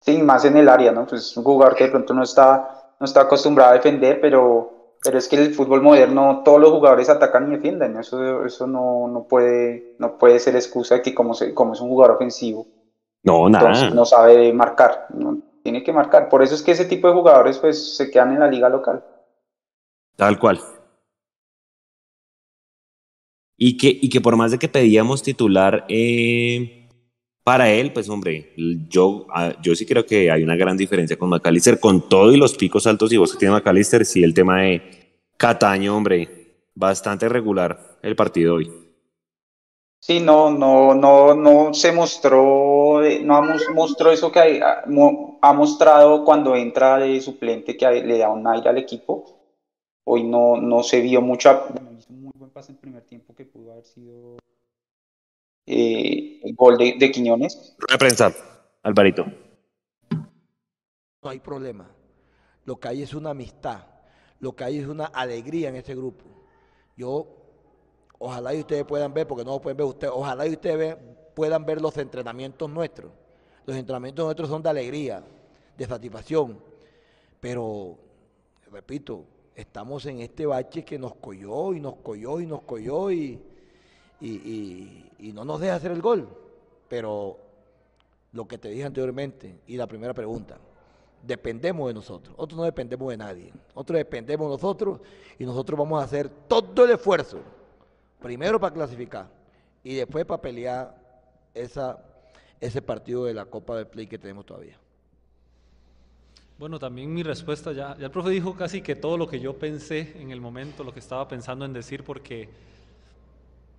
Sí, 0.00 0.18
más 0.18 0.44
en 0.44 0.56
el 0.56 0.68
área, 0.68 0.92
¿no? 0.92 1.06
Pues 1.06 1.36
un 1.36 1.44
jugador 1.44 1.74
que 1.74 1.84
de 1.84 1.90
pronto 1.90 2.14
no 2.14 2.22
está 2.22 2.80
no 3.00 3.06
está 3.06 3.22
acostumbrado 3.22 3.70
a 3.70 3.74
defender, 3.74 4.20
pero, 4.20 4.96
pero 5.02 5.18
es 5.18 5.26
que 5.26 5.36
el 5.36 5.54
fútbol 5.54 5.82
moderno 5.82 6.42
todos 6.44 6.60
los 6.60 6.70
jugadores 6.70 7.08
atacan 7.08 7.48
y 7.48 7.56
defienden. 7.56 7.96
Eso, 7.96 8.44
eso 8.44 8.66
no, 8.66 9.08
no, 9.08 9.26
puede, 9.26 9.96
no 9.98 10.18
puede 10.18 10.38
ser 10.38 10.54
excusa 10.54 10.96
de 10.96 11.02
que 11.02 11.14
como, 11.14 11.34
como 11.54 11.72
es 11.72 11.80
un 11.80 11.88
jugador 11.88 12.16
ofensivo, 12.16 12.66
no, 13.22 13.48
nada. 13.48 13.90
no 13.90 14.04
sabe 14.04 14.52
marcar. 14.52 15.06
No, 15.14 15.38
tiene 15.62 15.82
que 15.82 15.92
marcar. 15.92 16.28
Por 16.28 16.42
eso 16.42 16.54
es 16.54 16.62
que 16.62 16.72
ese 16.72 16.84
tipo 16.84 17.08
de 17.08 17.14
jugadores 17.14 17.58
pues, 17.58 17.96
se 17.96 18.10
quedan 18.10 18.32
en 18.32 18.40
la 18.40 18.48
liga 18.48 18.68
local. 18.68 19.02
Tal 20.16 20.38
cual. 20.38 20.60
Y 23.62 23.76
que, 23.76 23.88
y 23.88 24.08
que 24.08 24.22
por 24.22 24.36
más 24.36 24.52
de 24.52 24.58
que 24.58 24.68
pedíamos 24.68 25.22
titular, 25.22 25.84
eh, 25.90 26.88
para 27.44 27.70
él, 27.70 27.92
pues 27.92 28.08
hombre, 28.08 28.54
yo, 28.88 29.26
ah, 29.34 29.52
yo 29.60 29.74
sí 29.74 29.84
creo 29.84 30.06
que 30.06 30.30
hay 30.30 30.42
una 30.42 30.56
gran 30.56 30.78
diferencia 30.78 31.18
con 31.18 31.28
McAllister, 31.28 31.78
con 31.78 32.08
todo 32.08 32.32
y 32.32 32.38
los 32.38 32.54
picos 32.54 32.86
altos 32.86 33.12
y 33.12 33.18
vos 33.18 33.32
que 33.32 33.38
tiene 33.38 33.52
McAllister, 33.52 34.06
sí 34.06 34.24
el 34.24 34.32
tema 34.32 34.62
de 34.62 34.80
Cataño, 35.36 35.94
hombre, 35.94 36.62
bastante 36.74 37.28
regular 37.28 37.98
el 38.02 38.16
partido 38.16 38.54
hoy. 38.54 38.72
Sí, 40.00 40.20
no, 40.20 40.50
no, 40.50 40.94
no, 40.94 41.34
no 41.34 41.74
se 41.74 41.92
mostró, 41.92 43.02
no 43.22 43.42
mostró 43.74 44.10
eso 44.10 44.32
que 44.32 44.62
ha, 44.62 44.84
ha 45.42 45.52
mostrado 45.52 46.24
cuando 46.24 46.56
entra 46.56 46.96
de 46.96 47.20
suplente 47.20 47.76
que 47.76 47.86
le 47.90 48.16
da 48.16 48.30
un 48.30 48.46
aire 48.46 48.70
al 48.70 48.78
equipo. 48.78 49.38
Hoy 50.04 50.24
no, 50.24 50.56
no 50.56 50.82
se 50.82 51.02
vio 51.02 51.20
mucha. 51.20 51.64
Pase 52.52 52.72
en 52.72 52.78
primer 52.78 53.02
tiempo 53.02 53.34
que 53.34 53.44
pudo 53.44 53.72
haber 53.72 53.84
sido 53.84 54.38
eh, 55.66 56.40
el 56.42 56.54
gol 56.56 56.76
de, 56.76 56.96
de 56.98 57.10
Quiñones. 57.12 57.76
Reprensa, 57.88 58.34
Alvarito. 58.82 59.24
No 61.22 61.30
hay 61.30 61.38
problema. 61.38 61.88
Lo 62.64 62.80
que 62.80 62.88
hay 62.88 63.02
es 63.02 63.14
una 63.14 63.30
amistad. 63.30 63.84
Lo 64.40 64.56
que 64.56 64.64
hay 64.64 64.78
es 64.78 64.86
una 64.86 65.06
alegría 65.06 65.68
en 65.68 65.76
este 65.76 65.94
grupo. 65.94 66.24
Yo, 66.96 67.26
ojalá 68.18 68.54
y 68.54 68.60
ustedes 68.60 68.84
puedan 68.84 69.14
ver, 69.14 69.26
porque 69.26 69.44
no 69.44 69.52
lo 69.52 69.60
pueden 69.60 69.76
ver 69.76 69.86
ustedes, 69.86 70.12
ojalá 70.14 70.46
y 70.46 70.50
ustedes 70.50 70.96
puedan 71.34 71.64
ver 71.64 71.80
los 71.80 71.96
entrenamientos 71.98 72.68
nuestros. 72.68 73.12
Los 73.64 73.76
entrenamientos 73.76 74.24
nuestros 74.24 74.48
son 74.48 74.62
de 74.62 74.70
alegría, 74.70 75.22
de 75.76 75.86
satisfacción. 75.86 76.60
Pero, 77.38 77.96
repito, 78.72 79.24
estamos 79.54 80.06
en 80.06 80.20
este 80.20 80.46
bache 80.46 80.84
que 80.84 80.98
nos 80.98 81.14
coyó 81.16 81.74
y 81.74 81.80
nos 81.80 81.96
coyó 81.96 82.40
y 82.40 82.46
nos 82.46 82.62
coyó 82.62 83.10
y 83.10 83.40
y, 84.20 85.32
no 85.32 85.44
nos 85.44 85.60
deja 85.60 85.76
hacer 85.76 85.92
el 85.92 86.02
gol. 86.02 86.28
Pero 86.88 87.38
lo 88.32 88.46
que 88.46 88.58
te 88.58 88.68
dije 88.68 88.84
anteriormente 88.84 89.60
y 89.66 89.76
la 89.76 89.86
primera 89.86 90.14
pregunta, 90.14 90.58
dependemos 91.22 91.88
de 91.88 91.94
nosotros. 91.94 92.36
Nosotros 92.36 92.58
no 92.58 92.64
dependemos 92.64 93.10
de 93.10 93.16
nadie. 93.16 93.52
Nosotros 93.68 93.98
dependemos 93.98 94.48
de 94.48 94.52
nosotros 94.52 95.00
y 95.38 95.44
nosotros 95.44 95.78
vamos 95.78 96.00
a 96.00 96.04
hacer 96.04 96.28
todo 96.28 96.84
el 96.84 96.92
esfuerzo, 96.92 97.40
primero 98.20 98.60
para 98.60 98.74
clasificar 98.74 99.28
y 99.82 99.94
después 99.94 100.24
para 100.24 100.42
pelear 100.42 100.96
esa, 101.54 102.02
ese 102.60 102.82
partido 102.82 103.24
de 103.24 103.34
la 103.34 103.46
Copa 103.46 103.76
del 103.76 103.86
Play 103.86 104.06
que 104.06 104.18
tenemos 104.18 104.44
todavía. 104.44 104.78
Bueno, 106.60 106.78
también 106.78 107.14
mi 107.14 107.22
respuesta 107.22 107.72
ya, 107.72 107.96
ya 107.96 108.04
el 108.04 108.10
profe 108.10 108.28
dijo 108.28 108.54
casi 108.54 108.82
que 108.82 108.94
todo 108.94 109.16
lo 109.16 109.26
que 109.26 109.40
yo 109.40 109.58
pensé 109.58 110.12
en 110.20 110.30
el 110.30 110.42
momento, 110.42 110.84
lo 110.84 110.92
que 110.92 110.98
estaba 110.98 111.26
pensando 111.26 111.64
en 111.64 111.72
decir, 111.72 112.04
porque 112.04 112.50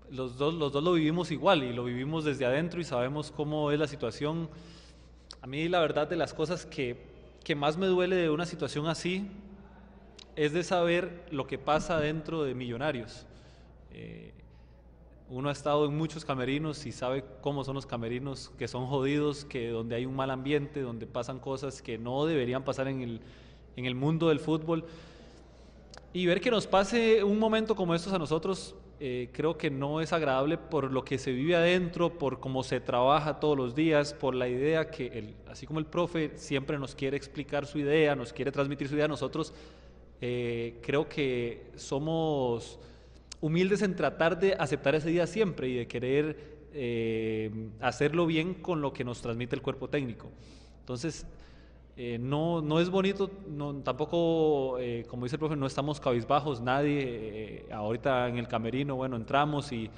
los 0.09 0.35
dos, 0.35 0.55
los 0.55 0.71
dos 0.71 0.83
lo 0.83 0.93
vivimos 0.93 1.29
igual 1.29 1.61
y 1.61 1.73
lo 1.73 1.83
vivimos 1.83 2.25
desde 2.25 2.43
adentro 2.43 2.81
y 2.81 2.83
sabemos 2.83 3.29
cómo 3.29 3.69
es 3.69 3.77
la 3.77 3.85
situación. 3.85 4.49
A 5.43 5.45
mí 5.45 5.69
la 5.69 5.79
verdad 5.79 6.07
de 6.07 6.15
las 6.15 6.33
cosas 6.33 6.65
que, 6.65 6.97
que 7.43 7.53
más 7.53 7.77
me 7.77 7.85
duele 7.85 8.15
de 8.15 8.31
una 8.31 8.47
situación 8.47 8.87
así 8.87 9.27
es 10.35 10.51
de 10.51 10.63
saber 10.63 11.27
lo 11.29 11.45
que 11.45 11.59
pasa 11.59 11.99
dentro 11.99 12.43
de 12.43 12.55
Millonarios. 12.55 13.27
Eh, 13.91 14.33
uno 15.31 15.47
ha 15.47 15.53
estado 15.53 15.85
en 15.85 15.95
muchos 15.95 16.25
camerinos 16.25 16.85
y 16.85 16.91
sabe 16.91 17.23
cómo 17.39 17.63
son 17.63 17.75
los 17.75 17.85
camerinos, 17.85 18.51
que 18.57 18.67
son 18.67 18.85
jodidos, 18.85 19.45
que 19.45 19.69
donde 19.69 19.95
hay 19.95 20.05
un 20.05 20.13
mal 20.13 20.29
ambiente, 20.29 20.81
donde 20.81 21.07
pasan 21.07 21.39
cosas 21.39 21.81
que 21.81 21.97
no 21.97 22.25
deberían 22.25 22.65
pasar 22.65 22.89
en 22.89 23.01
el, 23.01 23.21
en 23.77 23.85
el 23.85 23.95
mundo 23.95 24.27
del 24.27 24.41
fútbol. 24.41 24.83
Y 26.11 26.25
ver 26.25 26.41
que 26.41 26.51
nos 26.51 26.67
pase 26.67 27.23
un 27.23 27.39
momento 27.39 27.75
como 27.75 27.95
estos 27.95 28.11
a 28.11 28.19
nosotros, 28.19 28.75
eh, 28.99 29.29
creo 29.31 29.57
que 29.57 29.71
no 29.71 30.01
es 30.01 30.11
agradable 30.11 30.57
por 30.57 30.91
lo 30.91 31.05
que 31.05 31.17
se 31.17 31.31
vive 31.31 31.55
adentro, 31.55 32.17
por 32.17 32.41
cómo 32.41 32.61
se 32.61 32.81
trabaja 32.81 33.39
todos 33.39 33.55
los 33.55 33.73
días, 33.73 34.13
por 34.13 34.35
la 34.35 34.49
idea 34.49 34.91
que, 34.91 35.07
el, 35.07 35.35
así 35.47 35.65
como 35.65 35.79
el 35.79 35.85
profe 35.85 36.33
siempre 36.35 36.77
nos 36.77 36.93
quiere 36.93 37.15
explicar 37.15 37.65
su 37.65 37.79
idea, 37.79 38.17
nos 38.17 38.33
quiere 38.33 38.51
transmitir 38.51 38.89
su 38.89 38.95
idea, 38.95 39.07
nosotros 39.07 39.53
eh, 40.19 40.77
creo 40.81 41.07
que 41.07 41.71
somos 41.77 42.79
humildes 43.41 43.81
en 43.81 43.95
tratar 43.95 44.39
de 44.39 44.53
aceptar 44.53 44.95
ese 44.95 45.09
día 45.09 45.27
siempre 45.27 45.67
y 45.67 45.75
de 45.75 45.87
querer 45.87 46.61
eh, 46.73 47.69
hacerlo 47.81 48.25
bien 48.27 48.53
con 48.53 48.81
lo 48.81 48.93
que 48.93 49.03
nos 49.03 49.21
transmite 49.21 49.55
el 49.55 49.61
cuerpo 49.61 49.89
técnico. 49.89 50.29
Entonces, 50.79 51.25
eh, 51.97 52.17
no, 52.19 52.61
no 52.61 52.79
es 52.79 52.89
bonito, 52.89 53.29
no, 53.49 53.73
tampoco, 53.77 54.77
eh, 54.79 55.05
como 55.07 55.25
dice 55.25 55.35
el 55.35 55.39
profe, 55.39 55.55
no 55.55 55.65
estamos 55.65 55.99
cabizbajos, 55.99 56.61
nadie, 56.61 57.65
ahorita 57.71 58.29
en 58.29 58.37
el 58.37 58.47
camerino, 58.47 58.95
bueno, 58.95 59.17
entramos 59.17 59.71
y, 59.71 59.89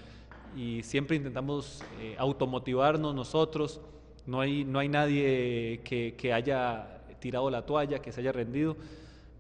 y 0.56 0.82
siempre 0.82 1.18
intentamos 1.18 1.84
automotivarnos 2.18 3.14
nosotros, 3.14 3.82
no 4.26 4.40
hay, 4.40 4.64
no 4.64 4.80
hay 4.80 4.88
nadie 4.88 5.82
que, 5.84 6.16
que 6.18 6.34
haya 6.34 7.02
tirado 7.20 7.50
la 7.50 7.66
toalla, 7.66 8.00
que 8.00 8.12
se 8.12 8.22
haya 8.22 8.32
rendido, 8.32 8.76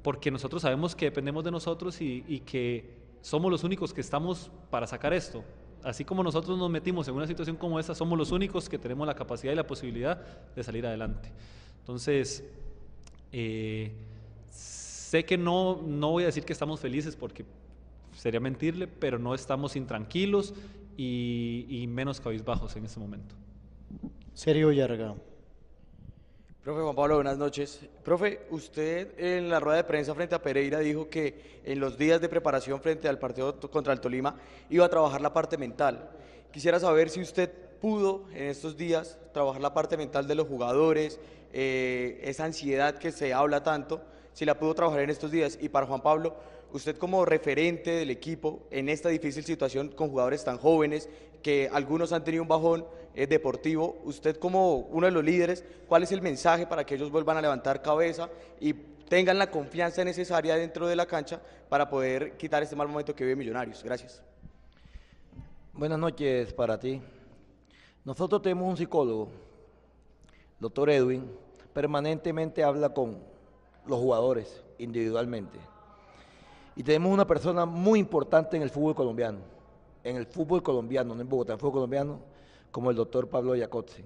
porque 0.01 0.29
nosotros 0.29 0.61
sabemos 0.61 0.95
que 0.95 1.05
dependemos 1.05 1.43
de 1.43 1.51
nosotros 1.51 1.99
y, 2.01 2.23
y 2.27 2.41
que 2.41 3.02
somos 3.23 3.49
los 3.49 3.63
únicos 3.63 3.93
que 3.93 4.01
estamos 4.01 4.51
para 4.69 4.85
sacar 4.85 5.13
esto. 5.13 5.45
Así 5.81 6.03
como 6.03 6.23
nosotros 6.23 6.57
nos 6.57 6.69
metimos 6.69 7.07
en 7.07 7.15
una 7.15 7.25
situación 7.25 7.55
como 7.55 7.79
esta, 7.79 7.95
somos 7.95 8.17
los 8.17 8.31
únicos 8.31 8.67
que 8.67 8.77
tenemos 8.77 9.07
la 9.07 9.15
capacidad 9.15 9.53
y 9.53 9.55
la 9.55 9.65
posibilidad 9.65 10.17
de 10.53 10.61
salir 10.61 10.85
adelante. 10.85 11.31
Entonces, 11.79 12.43
eh, 13.31 13.93
sé 14.51 15.23
que 15.23 15.37
no, 15.37 15.81
no 15.81 16.11
voy 16.11 16.23
a 16.23 16.25
decir 16.27 16.43
que 16.43 16.51
estamos 16.51 16.81
felices 16.81 17.15
porque 17.15 17.45
sería 18.17 18.41
mentirle, 18.41 18.87
pero 18.87 19.17
no 19.17 19.33
estamos 19.33 19.77
intranquilos 19.77 20.53
y, 20.97 21.65
y 21.69 21.87
menos 21.87 22.19
cabizbajos 22.19 22.75
en 22.75 22.85
este 22.85 22.99
momento. 22.99 23.35
Sergio 24.33 24.67
Villarreal. 24.67 25.15
Profe 26.63 26.81
Juan 26.81 26.95
Pablo, 26.95 27.15
buenas 27.15 27.37
noches. 27.37 27.81
Profe, 28.05 28.47
usted 28.49 29.19
en 29.19 29.49
la 29.49 29.59
rueda 29.59 29.79
de 29.79 29.83
prensa 29.83 30.15
frente 30.15 30.33
a 30.33 30.41
Pereira 30.41 30.79
dijo 30.79 31.09
que 31.09 31.59
en 31.65 31.81
los 31.81 31.97
días 31.97 32.21
de 32.21 32.29
preparación 32.29 32.79
frente 32.79 33.09
al 33.09 33.19
partido 33.19 33.59
contra 33.69 33.91
el 33.91 33.99
Tolima 33.99 34.37
iba 34.69 34.85
a 34.85 34.89
trabajar 34.89 35.19
la 35.19 35.33
parte 35.33 35.57
mental. 35.57 36.09
Quisiera 36.53 36.79
saber 36.79 37.09
si 37.09 37.19
usted 37.19 37.51
pudo 37.81 38.29
en 38.31 38.43
estos 38.43 38.77
días 38.77 39.17
trabajar 39.33 39.61
la 39.61 39.73
parte 39.73 39.97
mental 39.97 40.25
de 40.25 40.35
los 40.35 40.47
jugadores, 40.47 41.19
eh, 41.51 42.21
esa 42.23 42.45
ansiedad 42.45 42.97
que 42.97 43.11
se 43.11 43.33
habla 43.33 43.61
tanto, 43.61 44.01
si 44.31 44.45
la 44.45 44.57
pudo 44.57 44.73
trabajar 44.73 45.01
en 45.01 45.09
estos 45.09 45.31
días. 45.31 45.57
Y 45.59 45.67
para 45.67 45.85
Juan 45.85 46.01
Pablo, 46.01 46.37
usted 46.73 46.97
como 46.97 47.23
referente 47.23 47.91
del 47.91 48.09
equipo 48.09 48.63
en 48.71 48.89
esta 48.89 49.09
difícil 49.09 49.45
situación 49.45 49.89
con 49.89 50.09
jugadores 50.09 50.43
tan 50.43 50.57
jóvenes, 50.57 51.07
que 51.41 51.69
algunos 51.71 52.11
han 52.11 52.23
tenido 52.23 52.41
un 52.41 52.49
bajón 52.49 52.85
eh, 53.13 53.27
deportivo, 53.27 54.01
usted 54.03 54.37
como 54.37 54.77
uno 54.77 55.05
de 55.05 55.11
los 55.11 55.23
líderes, 55.23 55.63
¿cuál 55.87 56.03
es 56.03 56.11
el 56.11 56.21
mensaje 56.21 56.65
para 56.65 56.83
que 56.83 56.95
ellos 56.95 57.11
vuelvan 57.11 57.37
a 57.37 57.41
levantar 57.41 57.81
cabeza 57.81 58.29
y 58.59 58.73
tengan 58.73 59.37
la 59.37 59.51
confianza 59.51 60.03
necesaria 60.03 60.55
dentro 60.55 60.87
de 60.87 60.95
la 60.95 61.05
cancha 61.05 61.39
para 61.69 61.87
poder 61.87 62.37
quitar 62.37 62.63
este 62.63 62.75
mal 62.75 62.87
momento 62.87 63.15
que 63.15 63.23
vive 63.23 63.35
Millonarios? 63.35 63.83
Gracias. 63.83 64.23
Buenas 65.73 65.99
noches 65.99 66.53
para 66.53 66.79
ti. 66.79 67.01
Nosotros 68.03 68.41
tenemos 68.41 68.67
un 68.67 68.77
psicólogo, 68.77 69.29
doctor 70.59 70.89
Edwin, 70.89 71.29
permanentemente 71.71 72.63
habla 72.63 72.89
con 72.89 73.17
los 73.85 73.99
jugadores 73.99 74.63
individualmente. 74.79 75.72
Y 76.75 76.83
tenemos 76.83 77.11
una 77.11 77.27
persona 77.27 77.65
muy 77.65 77.99
importante 77.99 78.57
en 78.57 78.63
el 78.63 78.69
fútbol 78.69 78.95
colombiano, 78.95 79.39
en 80.03 80.15
el 80.15 80.25
fútbol 80.25 80.63
colombiano, 80.63 81.13
no 81.13 81.21
en 81.21 81.29
Bogotá, 81.29 81.53
en 81.53 81.57
el 81.57 81.59
fútbol 81.59 81.73
colombiano, 81.73 82.19
como 82.71 82.89
el 82.89 82.95
doctor 82.95 83.29
Pablo 83.29 83.55
Yacotzin. 83.55 84.05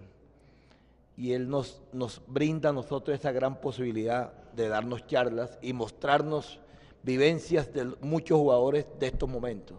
Y 1.16 1.32
él 1.32 1.50
nos, 1.50 1.82
nos 1.94 2.22
brinda 2.28 2.70
a 2.70 2.74
nosotros 2.74 3.18
esa 3.18 3.32
gran 3.32 3.60
posibilidad 3.62 4.34
de 4.54 4.68
darnos 4.68 5.08
charlas 5.08 5.58
y 5.62 5.74
mostrarnos 5.74 6.60
vivencias 7.04 7.74
de 7.74 7.86
muchos 8.02 8.38
jugadores 8.38 8.86
de 9.00 9.08
estos 9.08 9.30
momentos. 9.30 9.78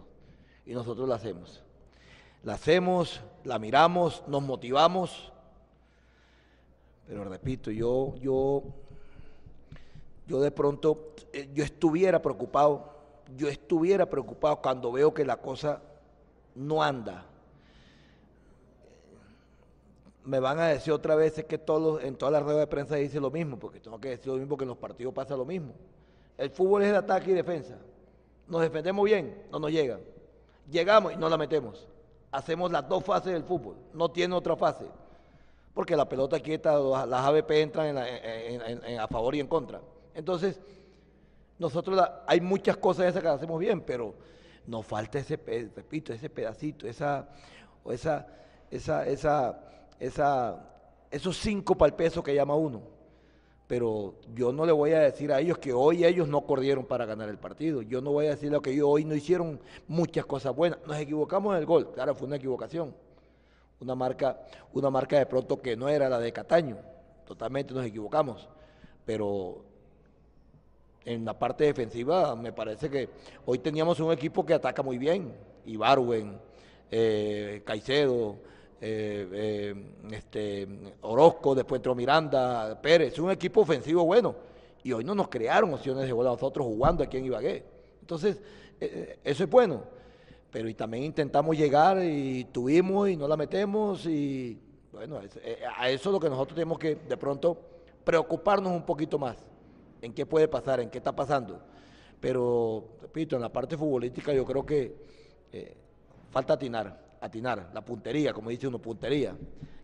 Y 0.65 0.73
nosotros 0.73 1.07
la 1.07 1.15
hacemos. 1.15 1.63
La 2.43 2.53
hacemos, 2.53 3.21
la 3.43 3.59
miramos, 3.59 4.23
nos 4.27 4.41
motivamos. 4.41 5.31
Pero 7.07 7.23
repito, 7.23 7.71
yo, 7.71 8.15
yo 8.17 8.63
yo 10.29 10.39
de 10.39 10.51
pronto, 10.51 11.15
eh, 11.33 11.49
yo 11.55 11.63
estuviera 11.63 12.21
preocupado, 12.21 12.93
yo 13.35 13.47
estuviera 13.47 14.07
preocupado 14.07 14.61
cuando 14.61 14.91
veo 14.91 15.11
que 15.11 15.25
la 15.25 15.37
cosa 15.37 15.81
no 16.53 16.83
anda. 16.83 17.25
Me 20.23 20.39
van 20.39 20.59
a 20.59 20.67
decir 20.67 20.93
otra 20.93 21.15
vez 21.15 21.43
que 21.43 21.57
todos, 21.57 22.03
en 22.03 22.15
todas 22.15 22.31
las 22.31 22.43
redes 22.43 22.59
de 22.59 22.67
prensa 22.67 22.95
dice 22.95 23.19
lo 23.19 23.31
mismo, 23.31 23.57
porque 23.57 23.79
tengo 23.79 23.99
que 23.99 24.09
decir 24.09 24.27
lo 24.27 24.35
mismo 24.35 24.55
que 24.55 24.65
en 24.65 24.69
los 24.69 24.77
partidos 24.77 25.15
pasa 25.15 25.35
lo 25.35 25.45
mismo. 25.45 25.73
El 26.37 26.51
fútbol 26.51 26.83
es 26.83 26.91
de 26.91 26.97
ataque 26.97 27.31
y 27.31 27.33
defensa. 27.33 27.79
Nos 28.47 28.61
defendemos 28.61 29.03
bien, 29.05 29.47
no 29.51 29.57
nos 29.57 29.71
llegan. 29.71 30.01
Llegamos 30.69 31.13
y 31.13 31.15
no 31.15 31.27
la 31.27 31.37
metemos. 31.37 31.87
Hacemos 32.31 32.71
las 32.71 32.87
dos 32.87 33.03
fases 33.03 33.33
del 33.33 33.43
fútbol, 33.43 33.77
no 33.93 34.11
tiene 34.11 34.35
otra 34.35 34.55
fase. 34.55 34.85
Porque 35.73 35.95
la 35.95 36.07
pelota 36.07 36.39
quieta, 36.39 36.77
las 36.77 37.25
ABP 37.25 37.49
entran 37.61 37.97
a 37.97 39.07
favor 39.07 39.33
y 39.33 39.39
en 39.39 39.47
contra. 39.47 39.81
Entonces, 40.13 40.59
nosotros 41.57 42.01
hay 42.25 42.41
muchas 42.41 42.77
cosas 42.77 43.07
esas 43.07 43.21
que 43.21 43.27
hacemos 43.27 43.59
bien, 43.59 43.81
pero 43.81 44.15
nos 44.65 44.85
falta 44.85 45.19
ese, 45.19 45.37
repito, 45.75 46.13
ese 46.13 46.29
pedacito, 46.29 46.87
esa, 46.87 47.27
esa, 47.89 48.27
esa, 48.71 49.59
esa, 49.99 50.69
esos 51.11 51.37
cinco 51.37 51.75
para 51.75 51.95
que 51.95 52.35
llama 52.35 52.55
uno. 52.55 52.81
Pero 53.67 54.15
yo 54.33 54.51
no 54.51 54.65
le 54.65 54.71
voy 54.71 54.93
a 54.93 54.99
decir 54.99 55.31
a 55.31 55.39
ellos 55.39 55.59
que 55.59 55.73
hoy 55.73 56.03
ellos 56.03 56.27
no 56.27 56.41
corrieron 56.41 56.85
para 56.85 57.05
ganar 57.05 57.29
el 57.29 57.37
partido. 57.37 57.83
Yo 57.83 58.01
no 58.01 58.11
voy 58.11 58.25
a 58.25 58.31
decirle 58.31 58.59
que 58.61 58.71
ellos 58.71 58.87
hoy 58.89 59.05
no 59.05 59.13
hicieron 59.13 59.59
muchas 59.87 60.25
cosas 60.25 60.55
buenas. 60.55 60.79
Nos 60.87 60.97
equivocamos 60.97 61.53
en 61.53 61.59
el 61.59 61.65
gol. 61.67 61.91
Claro, 61.93 62.15
fue 62.15 62.25
una 62.25 62.37
equivocación. 62.37 62.95
Una 63.79 63.93
marca, 63.93 64.39
una 64.73 64.89
marca 64.89 65.19
de 65.19 65.27
pronto 65.27 65.61
que 65.61 65.77
no 65.77 65.87
era 65.87 66.09
la 66.09 66.19
de 66.19 66.33
Cataño. 66.33 66.77
Totalmente 67.27 67.71
nos 67.75 67.85
equivocamos. 67.85 68.49
Pero 69.05 69.68
en 71.09 71.25
la 71.25 71.37
parte 71.37 71.63
defensiva 71.63 72.35
me 72.35 72.53
parece 72.53 72.87
que 72.87 73.09
hoy 73.47 73.57
teníamos 73.57 73.99
un 73.99 74.11
equipo 74.11 74.45
que 74.45 74.53
ataca 74.53 74.83
muy 74.83 74.99
bien, 74.99 75.33
Ibarwen, 75.65 76.39
eh, 76.91 77.63
Caicedo, 77.65 78.37
eh, 78.79 79.27
eh, 79.33 79.93
este, 80.11 80.67
Orozco, 81.01 81.55
después 81.55 81.79
entró 81.79 81.95
Miranda, 81.95 82.79
Pérez, 82.79 83.17
un 83.17 83.31
equipo 83.31 83.61
ofensivo 83.61 84.05
bueno, 84.05 84.35
y 84.83 84.91
hoy 84.91 85.03
no 85.03 85.15
nos 85.15 85.29
crearon 85.29 85.73
opciones 85.73 86.05
de 86.05 86.11
gol 86.11 86.27
a 86.27 86.29
nosotros 86.29 86.67
jugando 86.67 87.03
aquí 87.03 87.17
en 87.17 87.25
Ibagué. 87.25 87.63
Entonces, 88.01 88.39
eso 88.79 89.43
es 89.43 89.49
bueno, 89.49 89.81
pero 90.51 90.69
y 90.69 90.75
también 90.75 91.03
intentamos 91.03 91.57
llegar 91.57 92.03
y 92.03 92.43
tuvimos 92.45 93.09
y 93.09 93.17
no 93.17 93.27
la 93.27 93.35
metemos 93.35 94.05
y 94.05 94.59
bueno, 94.91 95.19
a 95.75 95.89
eso 95.89 96.09
es 96.09 96.13
lo 96.13 96.19
que 96.19 96.29
nosotros 96.29 96.53
tenemos 96.53 96.77
que 96.77 96.95
de 96.95 97.17
pronto 97.17 97.57
preocuparnos 98.03 98.71
un 98.71 98.85
poquito 98.85 99.17
más 99.17 99.48
en 100.01 100.13
qué 100.13 100.25
puede 100.25 100.47
pasar, 100.47 100.79
en 100.79 100.89
qué 100.89 100.97
está 100.97 101.15
pasando. 101.15 101.61
Pero, 102.19 102.97
repito, 103.01 103.35
en 103.35 103.41
la 103.41 103.51
parte 103.51 103.77
futbolística 103.77 104.33
yo 104.33 104.45
creo 104.45 104.65
que 104.65 104.95
eh, 105.51 105.75
falta 106.31 106.53
atinar, 106.53 107.17
atinar, 107.21 107.69
la 107.73 107.83
puntería, 107.83 108.33
como 108.33 108.49
dice 108.49 108.67
uno, 108.67 108.79
puntería, 108.79 109.35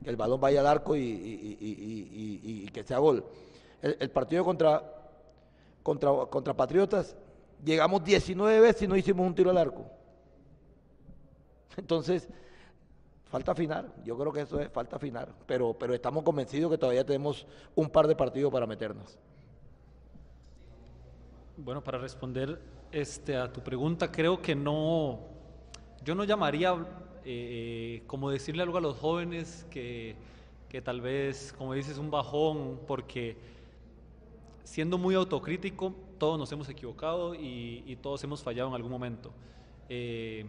que 0.04 0.10
el 0.10 0.15
balón 0.15 0.39
vaya 0.39 0.60
al 0.60 0.67
arco 0.67 0.95
y, 0.95 2.69
que 2.73 2.84
sea 2.84 2.99
gol. 2.99 3.25
El, 3.82 4.10
partido 4.10 4.43
contra, 4.43 4.84
contra, 5.84 6.12
contra 6.30 6.54
Patriotas, 6.54 7.15
llegamos 7.63 8.04
19 8.04 8.60
veces 8.60 8.82
y 8.84 8.88
no 8.88 8.95
hicimos 8.95 9.25
un 9.25 9.36
tiro 9.36 9.49
al 9.49 9.58
arco. 9.58 9.86
Entonces, 11.78 12.28
falta 13.25 13.51
afinar, 13.51 13.93
yo 14.04 14.17
creo 14.17 14.32
que 14.32 14.41
eso 14.41 14.60
es 14.60 14.69
falta 14.69 14.95
afinar, 14.95 15.34
pero, 15.45 15.73
pero 15.78 15.93
estamos 15.93 16.23
convencidos 16.23 16.71
que 16.71 16.78
todavía 16.78 17.06
tenemos 17.06 17.45
un 17.75 17.89
par 17.89 18.08
de 18.08 18.15
partidos 18.15 18.51
para 18.51 18.65
meternos. 18.65 19.17
Bueno, 21.57 21.81
para 21.81 21.97
responder 21.97 22.59
este, 22.91 23.37
a 23.37 23.51
tu 23.51 23.61
pregunta, 23.61 24.11
creo 24.11 24.41
que 24.41 24.53
no, 24.55 25.21
yo 26.03 26.13
no 26.13 26.25
llamaría 26.25 26.75
eh, 27.23 28.03
como 28.07 28.29
decirle 28.29 28.61
algo 28.61 28.77
a 28.77 28.81
los 28.81 28.97
jóvenes 28.97 29.65
que, 29.71 30.17
que 30.67 30.81
tal 30.81 30.99
vez, 30.99 31.55
como 31.57 31.73
dices, 31.73 31.97
un 31.97 32.11
bajón, 32.11 32.81
porque 32.85 33.37
siendo 34.65 34.97
muy 34.97 35.15
autocrítico, 35.15 35.95
todos 36.17 36.37
nos 36.37 36.51
hemos 36.51 36.67
equivocado 36.67 37.33
y, 37.35 37.97
todos 38.01 38.21
hemos 38.25 38.43
fallado 38.43 38.67
en 38.67 38.75
algún 38.75 38.91
momento. 38.91 39.31
Eh, 39.87 40.45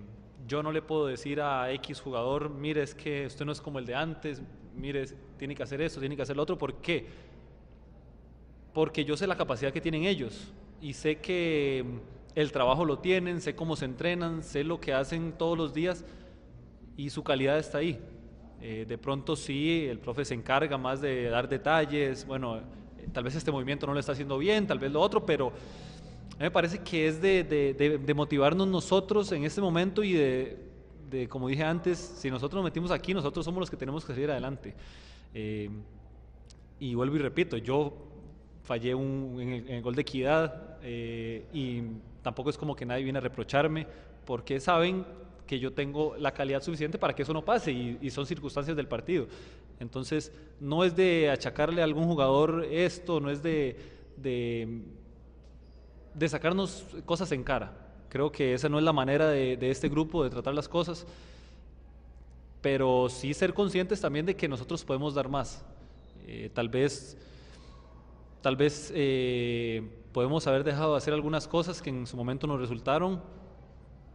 yo 0.49 0.61
no 0.65 0.73
le 0.73 0.83
puedo 0.83 1.07
decir 1.07 1.41
a 1.41 1.71
X 1.71 2.01
jugador, 2.01 2.51
mire, 2.51 2.83
es 2.83 2.97
que 2.97 3.27
usted 3.27 3.45
no 3.45 3.53
es 3.53 3.61
como 3.61 3.79
el 3.79 3.87
de 3.87 3.95
antes, 3.95 4.43
mire, 4.75 5.07
tiene 5.39 5.55
que 5.55 5.63
hacer 5.63 5.81
esto, 5.81 6.01
tiene 6.01 6.17
que 6.17 6.23
hacer 6.23 6.35
lo 6.35 6.43
otro. 6.43 6.59
¿Por 6.59 6.75
qué? 6.81 7.07
Porque 8.75 9.05
yo 9.05 9.17
sé 9.17 9.29
la 9.29 9.37
capacidad 9.37 9.73
que 9.73 9.81
tienen 9.81 10.03
ellos 10.03 10.53
y 10.81 10.93
sé 10.93 11.17
que 11.17 11.85
el 12.35 12.53
trabajo 12.53 12.85
lo 12.85 12.99
tienen, 12.99 13.41
sé 13.41 13.55
cómo 13.55 13.77
se 13.77 13.87
entrenan, 13.87 14.43
sé 14.43 14.63
lo 14.63 14.81
que 14.81 14.93
hacen 14.93 15.33
todos 15.33 15.57
los 15.57 15.73
días 15.73 16.05
y 16.97 17.11
su 17.11 17.23
calidad 17.23 17.59
está 17.59 17.79
ahí. 17.79 17.99
Eh, 18.61 18.85
de 18.89 18.99
pronto 18.99 19.37
sí, 19.37 19.87
el 19.89 19.99
profe 19.99 20.25
se 20.25 20.35
encarga 20.35 20.79
más 20.79 21.01
de 21.01 21.25
dar 21.25 21.49
detalles, 21.49 22.27
bueno, 22.27 22.61
tal 23.13 23.25
vez 23.25 23.35
este 23.35 23.53
movimiento 23.53 23.87
no 23.87 23.95
lo 23.95 24.01
está 24.01 24.13
haciendo 24.13 24.39
bien, 24.39 24.67
tal 24.67 24.79
vez 24.79 24.93
lo 24.93 25.01
otro, 25.01 25.25
pero 25.25 25.53
me 26.39 26.51
parece 26.51 26.81
que 26.81 27.09
es 27.09 27.21
de, 27.21 28.13
motivarnos 28.15 28.69
nosotros 28.69 29.33
en 29.33 29.45
este 29.45 29.61
momento 29.61 30.03
y 30.03 30.13
de, 30.13 31.29
como 31.29 31.49
dije 31.49 31.65
antes, 31.65 31.99
si 31.99 32.31
nosotros 32.31 32.63
nos 32.63 32.65
metimos 32.65 32.91
aquí, 32.91 33.15
nosotros 33.15 33.45
somos 33.45 33.61
los 33.61 33.71
que 33.71 33.77
tenemos 33.77 34.05
que 34.05 34.13
seguir 34.13 34.31
adelante. 34.31 34.75
Eh, 35.33 35.71
y 36.79 36.95
vuelvo 36.95 37.17
y 37.17 37.21
repito, 37.21 37.57
yo 37.57 37.95
fallé 38.67 38.95
un, 38.95 39.39
en, 39.41 39.69
el, 39.69 39.83
gol 39.83 39.95
de 39.95 40.03
equidad 40.03 40.77
eh, 40.83 41.45
y 41.53 41.83
tampoco 42.23 42.51
es 42.51 42.59
como 42.59 42.75
que 42.75 42.85
nadie 42.85 43.05
viene 43.05 43.19
a 43.19 43.23
reprocharme, 43.23 43.87
porque 44.25 44.59
saben 44.59 45.07
que 45.47 45.61
yo 45.61 45.73
tengo 45.73 46.17
la 46.19 46.33
calidad 46.33 46.61
suficiente 46.61 46.99
para 46.99 47.15
que 47.15 47.23
eso 47.23 47.33
no 47.33 47.45
pase 47.45 47.71
y, 47.71 48.11
son 48.11 48.27
circunstancias 48.27 48.77
del 48.77 48.89
partido. 48.89 49.29
Entonces, 49.79 50.33
no 50.59 50.83
es 50.83 50.97
de 50.97 51.31
achacarle 51.31 51.81
a 51.81 51.85
algún 51.85 52.07
jugador 52.07 52.67
esto, 52.69 53.21
no 53.21 53.31
es 53.31 53.43
de, 53.43 53.77
de, 54.17 54.69
sacarnos 56.29 56.85
cosas 57.05 57.31
en 57.31 57.45
cara. 57.45 57.73
Creo 58.09 58.33
que 58.33 58.55
esa 58.55 58.69
no 58.69 58.79
es 58.79 58.85
la 58.85 58.93
manera 58.93 59.29
de, 59.29 59.71
este 59.71 59.89
grupo 59.89 60.25
de 60.25 60.31
tratar 60.31 60.55
las 60.55 60.69
cosas, 60.69 61.07
pero 62.61 63.09
sí 63.09 63.33
ser 63.33 63.55
conscientes 63.55 64.01
también 64.01 64.27
de 64.27 64.35
que 64.35 64.49
nosotros 64.49 64.85
podemos 64.85 65.15
dar 65.15 65.29
más. 65.29 65.65
Eh, 66.27 66.51
tal 66.53 66.69
vez, 66.69 67.17
tal 68.47 68.55
vez 68.55 68.93
eh, 68.95 69.83
podemos 70.13 70.47
haber 70.47 70.63
dejado 70.63 70.93
de 70.93 70.99
hacer 70.99 71.13
algunas 71.13 71.49
cosas 71.49 71.83
que 71.83 71.91
en 71.91 72.07
su 72.07 72.17
momento 72.17 72.47
nos 72.47 72.61
resultaron, 72.61 73.21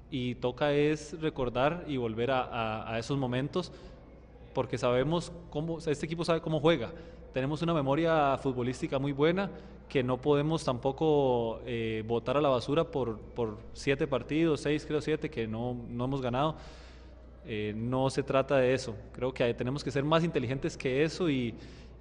y 0.09 0.35
toca 0.35 0.71
es 0.71 1.19
recordar 1.19 1.83
y 1.85 1.97
volver 1.97 2.31
a, 2.31 2.95
esos 2.97 3.17
momentos 3.17 3.73
porque 4.53 4.77
sabemos 4.77 5.33
cómo, 5.49 5.79
este 5.79 6.05
equipo 6.05 6.23
sabe 6.23 6.39
cómo 6.39 6.61
juega. 6.61 6.93
Tenemos 7.33 7.61
una 7.61 7.73
memoria 7.73 8.37
futbolística 8.37 8.99
muy 8.99 9.11
buena 9.11 9.51
que 9.89 10.01
no 10.01 10.21
podemos 10.21 10.63
tampoco 10.63 11.59
eh, 11.65 12.01
botar 12.07 12.37
a 12.37 12.41
la 12.41 12.47
basura 12.47 12.85
por, 12.85 13.19
por, 13.19 13.57
siete 13.73 14.07
partidos, 14.07 14.61
seis 14.61 14.85
creo 14.85 15.01
siete, 15.01 15.29
que 15.29 15.45
no, 15.45 15.75
no 15.89 16.05
hemos 16.05 16.21
ganado. 16.21 16.55
Eh, 17.45 17.73
no 17.75 18.09
se 18.09 18.23
trata 18.23 18.55
de 18.59 18.73
eso. 18.73 18.95
Creo 19.11 19.33
que 19.33 19.53
tenemos 19.55 19.83
que 19.83 19.91
ser 19.91 20.05
más 20.05 20.23
inteligentes 20.23 20.77
que 20.77 21.03
eso 21.03 21.29
y, 21.29 21.53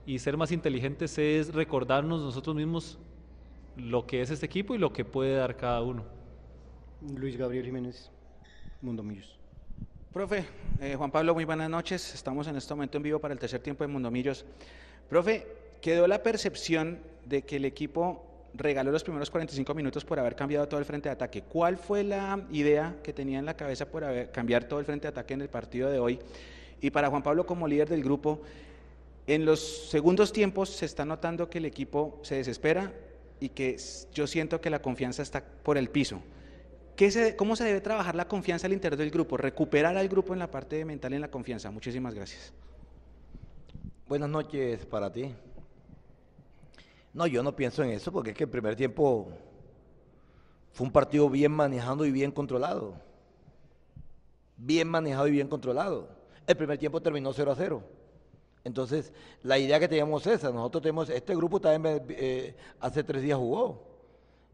y 0.07 0.19
ser 0.19 0.37
más 0.37 0.53
inteligentes 0.53 1.19
es 1.19 1.55
recordarnos 1.55 2.21
nosotros 2.21 2.57
mismos 2.57 2.99
lo 3.77 4.07
que 4.07 4.23
es 4.23 4.31
este 4.31 4.47
equipo 4.47 4.75
y 4.75 4.79
lo 4.79 4.93
que 4.93 5.05
puede 5.05 5.35
dar 5.35 5.57
cada 5.57 5.83
uno. 5.83 6.05
Luis 7.17 7.37
Gabriel 7.37 7.65
Jiménez, 7.65 8.11
Mundo 8.83 9.03
Millos. 9.03 9.39
Profe, 10.13 10.45
eh, 10.81 10.97
Juan 10.97 11.11
Pablo, 11.11 11.35
muy 11.35 11.45
buenas 11.45 11.71
noches. 11.71 12.15
Estamos 12.15 12.47
en 12.49 12.57
este 12.57 12.75
momento 12.75 12.97
en 12.97 13.05
vivo 13.05 13.19
para 13.21 13.33
el 13.33 13.39
tercer 13.39 13.61
tiempo 13.61 13.85
de 13.85 13.89
Mundo 13.89 14.11
Millos. 14.11 14.45
Profe, 15.09 15.47
quedó 15.81 16.07
la 16.07 16.23
percepción 16.23 16.99
de 17.25 17.43
que 17.43 17.57
el 17.57 17.65
equipo 17.65 18.27
regaló 18.55 18.91
los 18.91 19.05
primeros 19.05 19.31
45 19.31 19.73
minutos 19.75 20.05
por 20.05 20.19
haber 20.19 20.35
cambiado 20.35 20.67
todo 20.67 20.81
el 20.81 20.87
frente 20.87 21.09
de 21.09 21.13
ataque. 21.13 21.43
¿Cuál 21.43 21.77
fue 21.77 22.03
la 22.03 22.45
idea 22.51 22.97
que 23.03 23.13
tenía 23.13 23.39
en 23.39 23.47
la 23.47 23.55
cabeza 23.55 23.87
por 23.87 24.05
haber, 24.05 24.31
cambiar 24.31 24.65
todo 24.65 24.81
el 24.81 24.85
frente 24.85 25.03
de 25.03 25.11
ataque 25.11 25.35
en 25.35 25.43
el 25.43 25.49
partido 25.49 25.89
de 25.89 25.99
hoy? 25.99 26.19
Y 26.81 26.91
para 26.91 27.09
Juan 27.09 27.23
Pablo 27.23 27.47
como 27.47 27.69
líder 27.69 27.89
del 27.89 28.03
grupo, 28.03 28.41
en 29.35 29.45
los 29.45 29.61
segundos 29.61 30.33
tiempos 30.33 30.71
se 30.71 30.87
está 30.87 31.05
notando 31.05 31.49
que 31.49 31.59
el 31.59 31.65
equipo 31.65 32.19
se 32.23 32.35
desespera 32.35 32.93
y 33.39 33.51
que 33.51 33.77
yo 34.13 34.27
siento 34.27 34.61
que 34.61 34.71
la 34.71 34.83
confianza 34.83 35.23
está 35.23 35.45
por 35.63 35.79
el 35.79 35.89
piso. 35.89 36.21
¿Cómo 37.37 37.55
se 37.55 37.63
debe 37.63 37.81
trabajar 37.81 38.17
la 38.17 38.27
confianza 38.27 38.67
al 38.67 38.73
interior 38.73 38.99
del 38.99 39.13
grupo? 39.13 39.37
Recuperar 39.37 39.97
al 39.97 40.09
grupo 40.09 40.33
en 40.33 40.41
la 40.41 40.51
parte 40.51 40.85
mental 40.85 41.13
y 41.13 41.15
en 41.15 41.21
la 41.21 41.31
confianza. 41.31 41.71
Muchísimas 41.71 42.13
gracias. 42.13 42.53
Buenas 44.09 44.29
noches 44.29 44.85
para 44.87 45.13
ti. 45.13 45.33
No, 47.15 47.29
yo 47.29 47.45
no 47.45 47.55
pienso 47.55 47.85
en 47.85 47.91
eso 47.91 48.11
porque 48.11 48.31
es 48.31 48.37
que 48.37 48.45
el 48.45 48.51
primer 48.51 48.75
tiempo 48.75 49.29
fue 50.73 50.89
un 50.89 50.93
partido 50.93 51.31
bien 51.31 51.53
manejado 51.53 52.05
y 52.05 52.11
bien 52.11 52.33
controlado. 52.33 52.95
Bien 54.57 54.89
manejado 54.89 55.29
y 55.29 55.31
bien 55.31 55.47
controlado. 55.47 56.09
El 56.49 56.57
primer 56.57 56.79
tiempo 56.79 57.01
terminó 57.01 57.33
0 57.33 57.53
a 57.53 57.55
0. 57.55 58.00
Entonces, 58.65 59.13
la 59.43 59.59
idea 59.59 59.81
que 59.81 59.89
teníamos 59.89 60.27
es 60.27 60.35
esa. 60.35 60.51
Nosotros 60.51 60.83
tenemos, 60.83 61.09
este 61.09 61.35
grupo 61.35 61.61
también 61.61 62.05
eh, 62.11 62.55
hace 62.81 63.03
tres 63.03 63.23
días 63.23 63.39
jugó. 63.39 63.83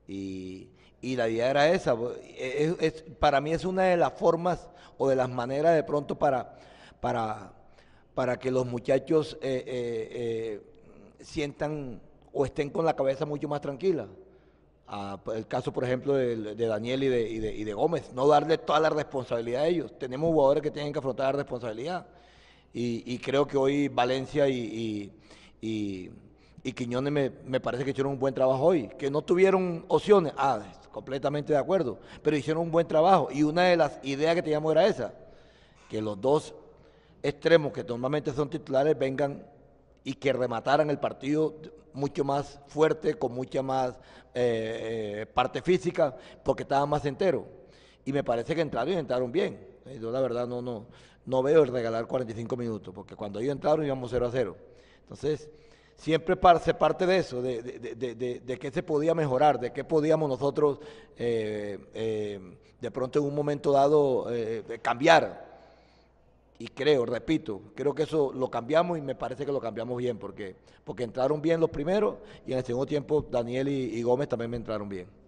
Y 0.07 0.69
y 1.01 1.16
la 1.16 1.29
idea 1.29 1.51
era 1.51 1.69
esa. 1.69 1.97
Es, 2.37 3.05
para 3.21 3.40
mí 3.40 3.53
es 3.53 3.64
una 3.64 3.85
de 3.85 3.97
las 3.97 4.12
formas 4.14 4.69
o 4.99 5.09
de 5.09 5.16
las 5.16 5.29
maneras 5.29 5.75
de 5.75 5.85
pronto 5.85 6.19
para, 6.19 6.57
para, 7.01 7.53
para 8.14 8.38
que 8.38 8.51
los 8.51 8.66
muchachos 8.66 9.38
eh, 9.40 9.62
eh, 9.66 10.09
eh, 10.11 10.62
sientan 11.21 12.01
o 12.33 12.45
estén 12.45 12.71
con 12.71 12.85
la 12.85 12.97
cabeza 12.97 13.25
mucho 13.25 13.47
más 13.47 13.61
tranquila. 13.61 14.09
Ah, 14.88 15.19
el 15.35 15.47
caso, 15.47 15.73
por 15.73 15.85
ejemplo, 15.85 16.14
de, 16.14 16.55
Daniel 16.55 17.03
y 17.05 17.09
de, 17.09 17.29
y 17.31 17.64
de, 17.64 17.75
Gómez, 17.75 18.12
no 18.12 18.27
darle 18.27 18.59
toda 18.59 18.81
la 18.81 18.90
responsabilidad 18.90 19.62
a 19.62 19.66
ellos. 19.66 19.97
Tenemos 19.99 20.31
jugadores 20.31 20.62
que 20.62 20.71
tienen 20.71 20.92
que 20.92 20.99
afrontar 20.99 21.35
la 21.35 21.38
responsabilidad. 21.38 22.07
Y, 22.72 23.18
creo 23.18 23.46
que 23.46 23.57
hoy 23.57 23.88
Valencia 23.88 24.48
y, 24.48 25.11
y 26.66 26.72
Quiñones 26.72 27.12
me, 27.44 27.61
parece 27.61 27.85
que 27.85 27.90
hicieron 27.90 28.14
un 28.14 28.18
buen 28.18 28.35
trabajo 28.35 28.61
hoy. 28.64 28.88
Que 28.98 29.09
no 29.09 29.22
tuvieron 29.22 29.85
opciones, 29.87 30.33
ah, 30.37 30.61
completamente 30.90 31.52
de 31.52 31.61
acuerdo, 31.61 32.00
pero 32.24 32.37
hicieron 32.37 32.64
un 32.64 32.72
buen 32.72 32.88
trabajo. 32.88 33.29
Y 33.31 33.44
una 33.44 33.62
de 33.66 33.76
las 33.76 34.00
ideas 34.02 34.35
que 34.35 34.42
teníamos 34.42 34.72
era 34.72 34.85
esa, 34.85 35.14
que 35.88 36.02
los 36.02 36.20
dos 36.20 36.57
extremos 37.22 37.72
que 37.72 37.85
normalmente 37.85 38.33
son 38.33 38.50
titulares 38.50 38.98
vengan 38.98 39.46
y 40.02 40.14
que 40.14 40.33
remataran 40.33 40.90
el 40.90 40.98
partido 40.98 41.55
mucho 41.92 42.24
más 42.24 42.59
fuerte, 42.66 43.14
con 43.14 43.33
mucha 43.33 43.62
más 43.62 43.94
eh, 44.35 45.20
eh, 45.22 45.26
parte 45.26 45.62
física, 45.62 46.16
porque 46.42 46.64
estaban 46.64 46.88
más 46.88 47.05
enteros. 47.05 47.44
Y 48.05 48.12
me 48.12 48.24
parece 48.24 48.57
que 48.57 48.61
entraron 48.61 48.92
y 48.92 48.96
entraron 48.96 49.31
bien. 49.31 49.64
Yo 50.00 50.11
la 50.11 50.20
verdad 50.20 50.48
no, 50.48 50.61
no, 50.61 50.87
no 51.27 51.43
veo 51.43 51.62
el 51.62 51.69
regalar 51.69 52.07
45 52.07 52.57
minutos, 52.57 52.95
porque 52.95 53.17
cuando 53.17 53.41
ellos 53.41 53.53
entraron 53.53 53.85
íbamos 53.85 54.11
0 54.11 54.27
a 54.27 54.31
0. 54.31 54.57
Entonces, 55.03 55.51
siempre 55.97 56.37
se 56.62 56.75
parte 56.75 57.07
de 57.07 57.19
eso, 57.19 57.43
de, 57.43 57.62
de, 57.62 58.59
qué 58.59 58.71
se 58.71 58.83
podía 58.83 59.15
mejorar, 59.15 59.59
de 59.59 59.73
qué 59.73 59.85
podíamos 59.85 60.29
nosotros 60.29 60.79
eh, 61.17 61.79
eh, 61.95 62.41
de 62.81 62.91
pronto 62.91 63.19
en 63.19 63.25
un 63.25 63.35
momento 63.35 63.73
dado 63.73 64.27
eh, 64.31 64.81
cambiar. 64.83 65.45
Y 66.59 66.69
creo, 66.69 67.05
repito, 67.05 67.61
creo 67.75 67.95
que 67.95 68.05
eso 68.05 68.33
lo 68.33 68.51
cambiamos 68.51 68.97
y 68.97 69.03
me 69.03 69.15
parece 69.15 69.45
que 69.45 69.53
lo 69.53 69.61
cambiamos 69.61 69.99
bien, 69.99 70.19
porque, 70.19 70.57
porque 70.85 71.03
entraron 71.03 71.43
bien 71.43 71.61
los 71.61 71.69
primeros 71.69 72.17
y 72.47 72.53
en 72.53 72.59
el 72.59 72.65
segundo 72.65 72.87
tiempo 72.87 73.21
Daniel 73.21 73.69
y 73.69 74.03
Gómez 74.03 74.29
también 74.29 74.51
me 74.51 74.57
entraron 74.57 74.89
bien. 74.89 75.26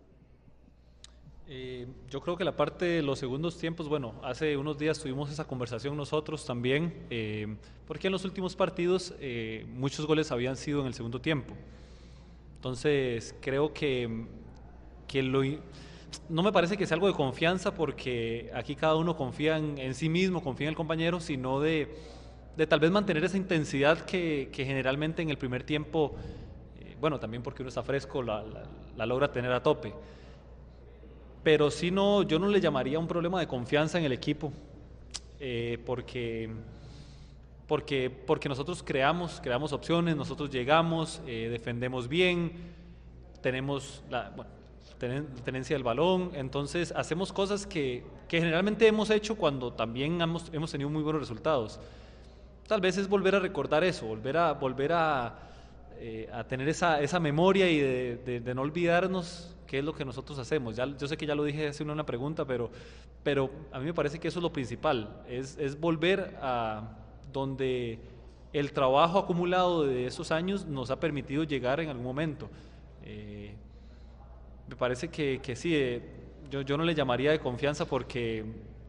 Eh, 1.51 1.87
yo 2.11 2.21
creo 2.21 2.37
que 2.37 2.45
la 2.45 2.55
parte 2.55 2.85
de 2.85 3.03
los 3.03 3.19
segundos 3.19 3.57
tiempos, 3.57 3.89
bueno, 3.89 4.13
hace 4.23 4.59
unos 4.59 4.77
días 4.77 4.99
tuvimos 4.99 5.31
esa 5.31 5.47
conversación 5.47 5.97
nosotros 5.97 6.45
también, 6.45 7.07
eh, 7.09 7.57
porque 7.87 8.09
en 8.09 8.13
los 8.13 8.27
últimos 8.27 8.55
partidos 8.55 9.15
eh, 9.19 9.65
muchos 9.75 10.05
goles 10.05 10.31
habían 10.31 10.57
sido 10.59 10.83
en 10.83 10.89
el 10.89 10.93
segundo 10.93 11.23
tiempo. 11.23 11.55
Entonces, 12.57 13.35
creo 13.41 13.73
que, 13.73 14.27
que 15.07 15.23
lo, 15.23 15.41
no 16.29 16.43
me 16.43 16.53
parece 16.53 16.77
que 16.77 16.87
sea 16.87 16.97
algo 16.97 17.07
de 17.07 17.15
confianza, 17.15 17.73
porque 17.73 18.51
aquí 18.53 18.75
cada 18.75 18.97
uno 18.97 19.17
confía 19.17 19.57
en, 19.57 19.95
sí 19.95 20.11
mismo, 20.11 20.43
confía 20.43 20.67
en 20.67 20.73
el 20.73 20.77
compañero, 20.77 21.19
sino 21.19 21.61
de, 21.61 21.97
de 22.59 22.67
tal 22.67 22.81
vez 22.81 22.91
mantener 22.91 23.25
esa 23.25 23.39
intensidad 23.39 24.01
que, 24.05 24.51
que 24.53 24.67
generalmente 24.67 25.23
en 25.23 25.31
el 25.31 25.39
primer 25.39 25.63
tiempo, 25.63 26.15
bueno, 27.01 27.19
también 27.19 27.43
porque 27.43 27.63
uno 27.63 27.71
está 27.71 27.83
fresco, 27.83 28.23
la, 28.23 28.45
la 28.99 29.07
logra 29.07 29.33
tener 29.33 29.53
a 29.53 29.63
tope 29.63 29.95
pero 31.43 31.71
si 31.71 31.91
no, 31.91 32.23
yo 32.23 32.39
no 32.39 32.49
le 32.49 32.61
llamaría 32.61 32.99
un 32.99 33.07
problema 33.07 33.41
de 33.41 33.47
confianza 33.47 33.99
en 33.99 34.05
el 34.05 34.13
equipo, 34.13 34.53
eh, 35.41 35.79
porque, 35.87 36.51
porque, 37.67 38.11
porque 38.11 38.49
nosotros 38.49 38.83
creamos, 38.83 39.41
creamos 39.43 39.73
opciones, 39.73 40.17
nosotros 40.17 40.51
llegamos, 40.51 41.21
eh, 41.27 41.49
defendemos 41.51 42.09
bien, 42.09 42.53
tenemos 43.41 44.03
la 44.11 44.33
tenencia 45.45 45.77
del 45.77 45.85
balón, 45.85 46.33
entonces 46.35 46.93
hacemos 46.97 47.33
cosas 47.33 47.67
que, 47.67 48.03
que, 48.27 48.39
generalmente 48.41 48.87
hemos 48.87 49.11
hecho 49.11 49.37
cuando 49.37 49.73
también 49.73 50.21
hemos, 50.21 50.51
hemos 50.53 50.73
tenido 50.73 50.91
muy 50.91 51.03
buenos 51.03 51.23
resultados. 51.23 51.79
Tal 52.67 52.81
vez 52.81 52.99
es 52.99 53.09
volver 53.09 53.37
a 53.37 53.39
recordar 53.39 53.85
eso, 53.85 54.07
volver 54.07 54.37
a, 54.37 54.53
volver 54.53 54.93
a 54.93 55.49
eh, 56.01 56.31
a 56.33 56.45
tener 56.45 56.69
esa, 56.69 57.01
esa, 57.01 57.19
memoria 57.19 57.69
y 57.69 57.81
de, 57.81 58.41
de, 58.41 58.55
no 58.55 58.63
olvidarnos 58.63 59.53
qué 59.69 59.79
es 59.79 59.85
lo 59.85 59.93
que 59.93 60.05
nosotros 60.05 60.37
hacemos. 60.39 60.75
Ya, 60.75 60.87
yo 60.87 61.07
sé 61.07 61.17
que 61.17 61.27
ya 61.27 61.37
lo 61.37 61.45
dije 61.45 61.69
hace 61.69 61.85
una 61.85 62.05
pregunta, 62.05 62.45
pero, 62.45 62.71
pero 63.23 63.51
a 63.71 63.79
mí 63.79 63.85
me 63.85 63.95
parece 63.95 64.19
que 64.19 64.27
eso 64.27 64.41
es 64.41 64.43
lo 64.43 64.53
principal, 64.53 65.23
es, 65.29 65.57
es 65.59 65.79
volver 65.79 66.37
a 66.43 66.97
donde 67.33 68.01
el 68.53 68.73
trabajo 68.73 69.19
acumulado 69.19 69.85
de 69.85 70.07
esos 70.07 70.33
años 70.33 70.67
nos 70.67 70.91
ha 70.91 70.99
permitido 70.99 71.45
llegar 71.45 71.81
en 71.81 71.91
algún 71.91 72.05
momento. 72.05 72.49
Eh, 73.05 73.55
me 74.67 74.75
parece 74.75 75.09
que, 75.09 75.41
que 75.43 75.55
sí, 75.55 75.77
eh, 75.77 76.03
yo, 76.51 76.63
yo 76.63 76.79
no 76.79 76.85
le 76.85 76.95
llamaría 76.95 77.31
de 77.31 77.39
confianza 77.39 77.85
porque 77.85 78.45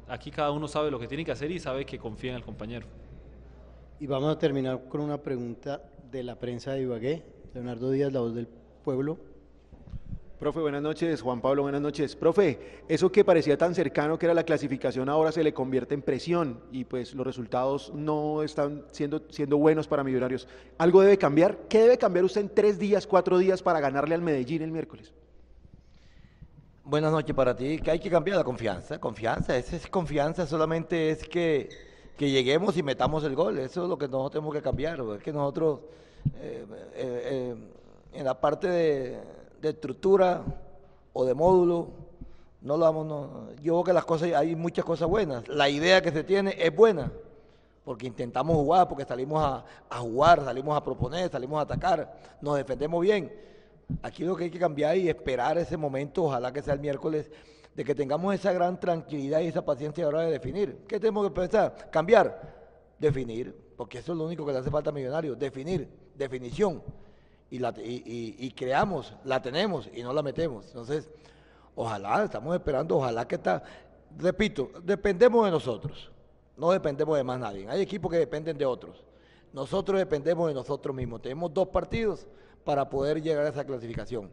aquí 0.08 0.32
cada 0.32 0.52
uno 0.52 0.68
sabe 0.68 0.90
lo 0.90 0.98
que 0.98 1.08
tiene 1.08 1.26
que 1.26 1.32
hacer 1.32 1.52
y 1.52 1.60
sabe 1.60 1.86
que 1.86 2.00
confía 2.00 2.32
en 2.32 2.38
el 2.38 2.44
compañero. 2.44 2.88
Y 4.00 4.08
vamos 4.08 4.34
a 4.34 4.40
terminar 4.40 4.88
con 4.88 5.02
una 5.02 5.18
pregunta 5.18 5.84
de 6.10 6.24
la 6.24 6.40
prensa 6.40 6.72
de 6.72 6.84
Ibagué. 6.84 7.22
Leonardo 7.54 7.92
Díaz, 7.92 8.14
la 8.14 8.22
voz 8.22 8.34
del 8.34 8.48
pueblo. 8.84 9.18
Profe, 10.40 10.62
buenas 10.62 10.82
noches. 10.82 11.22
Juan 11.22 11.42
Pablo, 11.42 11.64
buenas 11.64 11.82
noches. 11.82 12.16
Profe, 12.16 12.82
eso 12.88 13.12
que 13.12 13.26
parecía 13.26 13.58
tan 13.58 13.76
cercano 13.76 14.18
que 14.18 14.26
era 14.26 14.34
la 14.34 14.46
clasificación 14.46 15.10
ahora 15.10 15.34
se 15.34 15.44
le 15.44 15.54
convierte 15.54 15.96
en 15.96 16.02
presión 16.02 16.62
y 16.72 16.86
pues 16.86 17.14
los 17.14 17.28
resultados 17.28 17.92
no 17.94 18.42
están 18.42 18.86
siendo, 18.92 19.22
siendo 19.32 19.58
buenos 19.58 19.90
para 19.90 20.02
Millonarios. 20.02 20.48
¿Algo 20.78 21.02
debe 21.02 21.18
cambiar? 21.18 21.58
¿Qué 21.68 21.82
debe 21.82 21.98
cambiar 21.98 22.24
usted 22.24 22.40
en 22.40 22.56
tres 22.56 22.80
días, 22.80 23.06
cuatro 23.06 23.38
días 23.38 23.62
para 23.62 23.82
ganarle 23.82 24.16
al 24.16 24.22
Medellín 24.22 24.62
el 24.62 24.72
miércoles? 24.72 25.12
Buenas 26.86 27.12
noches 27.12 27.36
para 27.36 27.54
ti. 27.54 27.78
Que 27.80 27.92
hay 27.92 28.00
que 28.00 28.10
cambiar 28.10 28.38
la 28.38 28.46
confianza. 28.46 28.98
Confianza, 28.98 29.58
esa 29.58 29.76
es 29.76 29.88
confianza, 29.88 30.48
solamente 30.48 31.10
es 31.10 31.28
que, 31.28 31.68
que, 32.18 32.32
lleguemos 32.32 32.78
y 32.78 32.84
metamos 32.84 33.26
el 33.26 33.36
gol. 33.36 33.60
Eso 33.60 33.84
es 33.84 33.90
lo 33.90 33.98
que 33.98 34.08
nosotros 34.08 34.32
tenemos 34.32 34.56
que 34.56 34.62
cambiar. 34.62 35.02
Es 35.18 35.22
que 35.22 35.34
nosotros, 35.34 35.82
eh, 36.38 36.66
eh, 36.96 37.22
eh, 37.26 37.56
en 38.14 38.24
la 38.24 38.40
parte 38.40 38.70
de 38.70 39.39
de 39.62 39.70
estructura 39.70 40.44
o 41.14 41.26
de 41.26 41.34
módulo, 41.34 41.90
no 42.62 42.78
lo 42.78 42.86
vamos, 42.86 43.06
no. 43.06 43.54
yo 43.62 43.74
creo 43.74 43.84
que 43.84 43.94
las 43.94 44.06
cosas, 44.06 44.34
hay 44.34 44.56
muchas 44.56 44.84
cosas 44.84 45.08
buenas. 45.08 45.48
La 45.48 45.70
idea 45.70 46.02
que 46.02 46.12
se 46.12 46.24
tiene 46.24 46.56
es 46.58 46.76
buena, 46.76 47.12
porque 47.86 48.08
intentamos 48.08 48.56
jugar, 48.58 48.88
porque 48.88 49.06
salimos 49.06 49.42
a, 49.44 49.66
a, 49.90 50.00
jugar, 50.00 50.44
salimos 50.44 50.76
a 50.76 50.84
proponer, 50.84 51.30
salimos 51.30 51.60
a 51.60 51.64
atacar, 51.64 52.18
nos 52.42 52.58
defendemos 52.58 53.02
bien. 53.02 53.32
Aquí 54.04 54.24
lo 54.24 54.36
que 54.36 54.46
hay 54.46 54.52
que 54.52 54.60
cambiar 54.60 54.98
y 54.98 55.10
esperar 55.10 55.58
ese 55.58 55.78
momento, 55.78 56.26
ojalá 56.26 56.52
que 56.52 56.62
sea 56.62 56.74
el 56.74 56.80
miércoles, 56.80 57.32
de 57.76 57.86
que 57.86 57.96
tengamos 57.96 58.36
esa 58.36 58.52
gran 58.52 58.80
tranquilidad 58.80 59.40
y 59.40 59.48
esa 59.48 59.64
paciencia 59.64 60.06
a 60.06 60.12
la 60.12 60.18
hora 60.18 60.26
de 60.26 60.34
definir. 60.34 60.84
¿Qué 60.88 61.00
tenemos 61.00 61.28
que 61.28 61.34
pensar? 61.34 61.90
Cambiar, 61.90 62.58
definir, 63.00 63.56
porque 63.78 64.00
eso 64.00 64.12
es 64.12 64.18
lo 64.18 64.26
único 64.26 64.46
que 64.46 64.52
le 64.52 64.60
hace 64.60 64.70
falta 64.70 64.90
a 64.90 64.94
Millonarios, 64.94 65.40
definir, 65.40 65.90
definición 66.16 66.84
y, 67.50 67.60
la, 67.60 67.74
y, 67.78 68.52
creamos, 68.52 69.14
la 69.24 69.42
tenemos 69.42 69.90
y 69.94 70.04
no 70.04 70.14
la 70.14 70.22
metemos. 70.22 70.68
Entonces, 70.68 71.10
ojalá, 71.76 72.24
estamos 72.24 72.54
esperando, 72.56 72.98
ojalá 72.98 73.28
que 73.28 73.36
está, 73.36 73.64
repito, 74.18 74.70
dependemos 74.84 75.46
de 75.46 75.52
nosotros, 75.52 76.12
no 76.58 76.72
dependemos 76.72 77.18
de 77.18 77.24
más 77.24 77.40
nadie. 77.40 77.68
Hay 77.68 77.82
equipos 77.82 78.12
que 78.12 78.18
dependen 78.18 78.58
de 78.58 78.66
otros. 78.66 79.04
Nosotros 79.52 79.98
dependemos 79.98 80.48
de 80.48 80.54
nosotros 80.54 80.96
mismos. 80.96 81.22
Tenemos 81.22 81.54
dos 81.54 81.70
partidos 81.70 82.28
para 82.64 82.88
poder 82.88 83.22
llegar 83.22 83.46
a 83.46 83.50
esa 83.50 83.66
clasificación. 83.66 84.32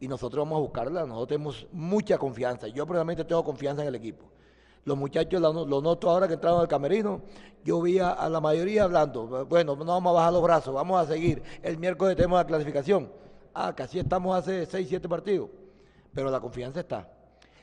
Y 0.00 0.08
nosotros 0.08 0.44
vamos 0.44 0.56
a 0.56 0.60
buscarla, 0.60 1.06
nosotros 1.06 1.28
tenemos 1.28 1.66
mucha 1.72 2.18
confianza. 2.18 2.66
Yo 2.68 2.86
personalmente 2.86 3.24
tengo 3.24 3.44
confianza 3.44 3.82
en 3.82 3.88
el 3.88 3.94
equipo. 3.94 4.26
Los 4.86 4.96
muchachos 4.96 5.40
lo, 5.40 5.52
noto 5.82 6.08
ahora 6.08 6.28
que 6.28 6.34
entraron 6.34 6.60
al 6.60 6.68
camerino. 6.68 7.20
Yo 7.64 7.82
vi 7.82 7.98
a, 7.98 8.28
la 8.28 8.40
mayoría 8.40 8.84
hablando. 8.84 9.44
Bueno, 9.46 9.74
no 9.74 9.84
vamos 9.84 10.10
a 10.12 10.14
bajar 10.14 10.32
los 10.32 10.42
brazos, 10.44 10.72
vamos 10.72 11.02
a 11.02 11.12
seguir. 11.12 11.42
El 11.60 11.76
miércoles 11.76 12.14
tenemos 12.14 12.38
la 12.38 12.46
clasificación. 12.46 13.10
Ah, 13.52 13.74
así 13.76 13.98
estamos 13.98 14.36
hace 14.38 14.64
seis, 14.64 14.88
siete 14.88 15.08
partidos. 15.08 15.50
Pero 16.14 16.30
la 16.30 16.38
confianza 16.38 16.78
está. 16.80 17.10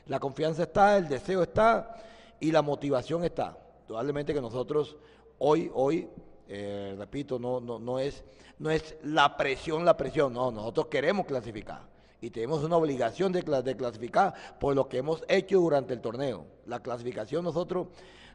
La 0.06 0.20
confianza 0.20 0.64
está, 0.64 0.98
el 0.98 1.08
deseo 1.08 1.42
está 1.42 1.96
y 2.38 2.52
la 2.52 2.60
motivación 2.60 3.24
está. 3.24 3.56
Probablemente 3.86 4.34
que 4.34 4.42
nosotros 4.42 4.94
hoy, 5.38 5.70
hoy, 5.72 6.06
eh, 6.46 6.94
repito, 6.98 7.38
no, 7.38 7.58
no, 7.58 7.78
no, 7.78 7.98
es, 7.98 8.22
no 8.58 8.70
es 8.70 8.96
la 9.02 9.34
presión, 9.34 9.82
la 9.82 9.96
presión. 9.96 10.34
No, 10.34 10.50
nosotros 10.50 10.88
queremos 10.88 11.24
clasificar 11.24 11.93
y 12.24 12.30
tenemos 12.30 12.64
una 12.64 12.78
obligación 12.78 13.32
de, 13.32 13.42
clasificar 13.42 14.32
por 14.58 14.74
lo 14.74 14.88
que 14.88 14.96
hemos 14.96 15.22
hecho 15.28 15.60
durante 15.60 15.92
el 15.92 16.00
torneo. 16.00 16.46
La 16.64 16.80
clasificación 16.80 17.44
nosotros, 17.44 17.88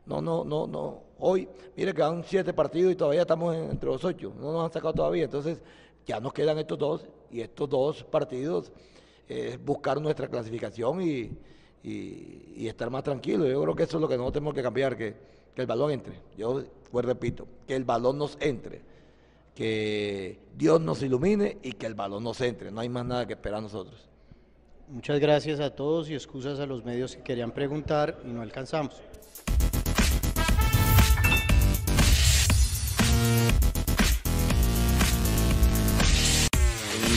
no, 0.06 0.22
no, 0.22 0.44
no, 0.44 0.68
no, 0.68 1.02
hoy, 1.18 1.50
mire 1.76 1.92
que 1.96 2.04
van 2.04 2.24
siete 2.24 2.54
partidos 2.54 2.94
y 2.94 2.96
todavía 2.96 3.22
estamos 3.22 3.56
entre 3.56 3.90
los 3.90 4.06
ocho, 4.06 4.32
no 4.40 4.52
nos 4.54 4.66
han 4.66 4.72
sacado 4.72 4.94
todavía, 4.94 5.24
entonces 5.24 5.64
ya 6.06 6.20
nos 6.20 6.34
quedan 6.34 6.60
estos 6.60 6.78
dos 6.78 7.08
y 7.32 7.42
estos 7.42 7.68
dos 7.68 8.04
partidos 8.04 8.72
es 9.28 9.64
buscar 9.64 10.00
nuestra 10.00 10.28
clasificación 10.28 11.02
y, 11.02 11.32
estar 12.68 12.92
más 12.92 13.04
tranquilos. 13.04 13.50
Yo 13.50 13.60
creo 13.64 13.76
que 13.76 13.84
eso 13.84 13.98
es 13.98 14.02
lo 14.02 14.08
que 14.08 14.18
nosotros 14.18 14.34
tenemos 14.34 14.54
que 14.54 14.62
cambiar, 14.62 14.96
que, 14.96 15.16
que 15.56 15.62
el 15.62 15.68
balón 15.68 15.90
entre. 15.90 16.14
Yo 16.38 16.62
pues 16.92 17.06
repito, 17.06 17.48
que 17.66 17.76
el 17.76 17.86
balón 17.86 18.20
nos 18.20 18.38
entre 18.40 18.89
que 19.60 20.40
Dios 20.56 20.80
nos 20.80 21.04
ilumine 21.04 21.58
y 21.62 21.74
que 21.74 21.86
el 21.86 21.94
balón 21.94 22.24
nos 22.24 22.40
entre. 22.40 22.72
No 22.72 22.80
hay 22.80 22.88
más 22.88 23.06
nada 23.06 23.28
que 23.28 23.34
esperar 23.34 23.62
nosotros. 23.62 24.08
Muchas 24.88 25.20
gracias 25.20 25.60
a 25.60 25.76
todos 25.76 26.10
y 26.10 26.14
excusas 26.14 26.62
a 26.62 26.66
los 26.66 26.86
medios 26.86 27.18
que 27.18 27.24
querían 27.24 27.52
preguntar 27.52 28.22
y 28.24 28.30
no 28.30 28.42
alcanzamos. 28.42 28.96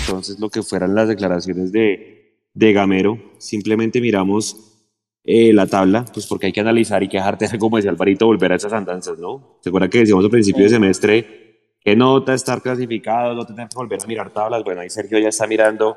Entonces, 0.01 0.41
lo 0.41 0.51
que 0.51 0.65
fueran 0.65 0.97
las 0.97 1.07
declaraciones 1.07 1.71
de, 1.71 2.41
de 2.55 2.73
Gamero, 2.73 3.23
simplemente 3.39 4.01
miramos 4.01 4.81
eh, 5.23 5.53
la 5.53 5.69
tabla, 5.69 6.07
pues 6.13 6.27
porque 6.27 6.47
hay 6.47 6.53
que 6.53 6.61
analizar 6.61 7.05
y 7.05 7.09
que 7.09 7.19
dejarte, 7.19 7.47
como 7.61 7.77
decía 7.77 7.93
Alvarito, 7.93 8.27
volver 8.27 8.51
a 8.51 8.57
esas 8.57 8.73
andanzas, 8.73 9.21
¿no? 9.21 9.59
¿Se 9.61 9.69
acuerda 9.69 9.89
que 9.89 10.01
decíamos 10.01 10.25
al 10.25 10.31
principio 10.33 10.65
de 10.65 10.71
semestre 10.71 11.52
¿Qué 11.85 11.97
nota 11.97 12.35
estar 12.35 12.63
clasificado? 12.63 13.35
No 13.35 13.45
tener 13.45 13.69
que 13.69 13.77
volver 13.77 14.01
a 14.03 14.07
mirar 14.07 14.33
tablas. 14.33 14.63
Bueno, 14.63 14.83
ahí 14.83 14.91
Sergio 14.91 15.19
ya 15.19 15.29
está 15.29 15.47
mirando. 15.47 15.97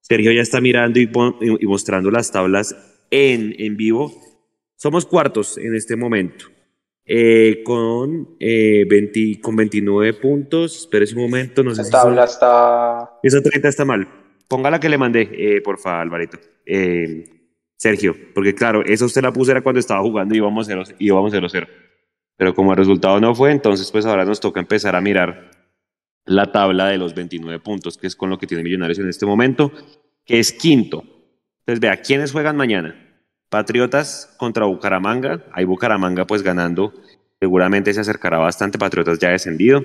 Sergio 0.00 0.32
ya 0.32 0.42
está 0.42 0.60
mirando 0.60 0.98
y, 0.98 1.66
mostrando 1.66 2.10
las 2.10 2.32
tablas 2.32 2.74
en, 3.10 3.54
en 3.58 3.76
vivo. 3.76 4.12
Somos 4.74 5.06
cuartos 5.06 5.58
en 5.58 5.76
este 5.76 5.94
momento. 5.94 6.46
Eh, 7.04 7.62
con, 7.64 8.36
eh, 8.40 8.84
20, 8.88 9.40
con 9.40 9.54
29 9.54 10.14
puntos. 10.14 10.80
Espera 10.80 11.04
un 11.14 11.22
momento. 11.22 11.62
No 11.62 11.74
sé 11.74 11.84
la 11.84 11.90
tabla 11.90 12.24
está. 12.24 13.18
Esa 13.22 13.40
30 13.40 13.68
está 13.68 13.84
mal. 13.84 14.08
Ponga 14.48 14.70
la 14.70 14.80
que 14.80 14.88
le 14.88 14.98
mandé, 14.98 15.30
eh, 15.32 15.60
por 15.62 15.78
favor, 15.78 16.00
Alvarito. 16.00 16.38
Eh, 16.66 17.24
Sergio, 17.76 18.14
porque 18.34 18.54
claro, 18.54 18.84
esa 18.84 19.04
usted 19.04 19.22
la 19.22 19.32
puse 19.32 19.52
era 19.52 19.62
cuando 19.62 19.80
estaba 19.80 20.02
jugando 20.02 20.34
y 20.34 20.38
íbamos 20.38 20.68
0-0 20.68 21.66
pero 22.42 22.56
como 22.56 22.72
el 22.72 22.76
resultado 22.76 23.20
no 23.20 23.36
fue, 23.36 23.52
entonces 23.52 23.88
pues 23.92 24.04
ahora 24.04 24.24
nos 24.24 24.40
toca 24.40 24.58
empezar 24.58 24.96
a 24.96 25.00
mirar 25.00 25.52
la 26.24 26.50
tabla 26.50 26.88
de 26.88 26.98
los 26.98 27.14
29 27.14 27.60
puntos, 27.60 27.96
que 27.96 28.08
es 28.08 28.16
con 28.16 28.30
lo 28.30 28.38
que 28.38 28.48
tiene 28.48 28.64
Millonarios 28.64 28.98
en 28.98 29.08
este 29.08 29.26
momento, 29.26 29.70
que 30.24 30.40
es 30.40 30.52
quinto. 30.52 31.04
Entonces 31.60 31.78
vea, 31.78 31.98
¿quiénes 31.98 32.32
juegan 32.32 32.56
mañana? 32.56 32.96
Patriotas 33.48 34.34
contra 34.38 34.64
Bucaramanga, 34.64 35.44
hay 35.52 35.64
Bucaramanga 35.66 36.26
pues 36.26 36.42
ganando, 36.42 36.92
seguramente 37.38 37.94
se 37.94 38.00
acercará 38.00 38.38
bastante, 38.38 38.76
Patriotas 38.76 39.20
ya 39.20 39.30
descendido. 39.30 39.84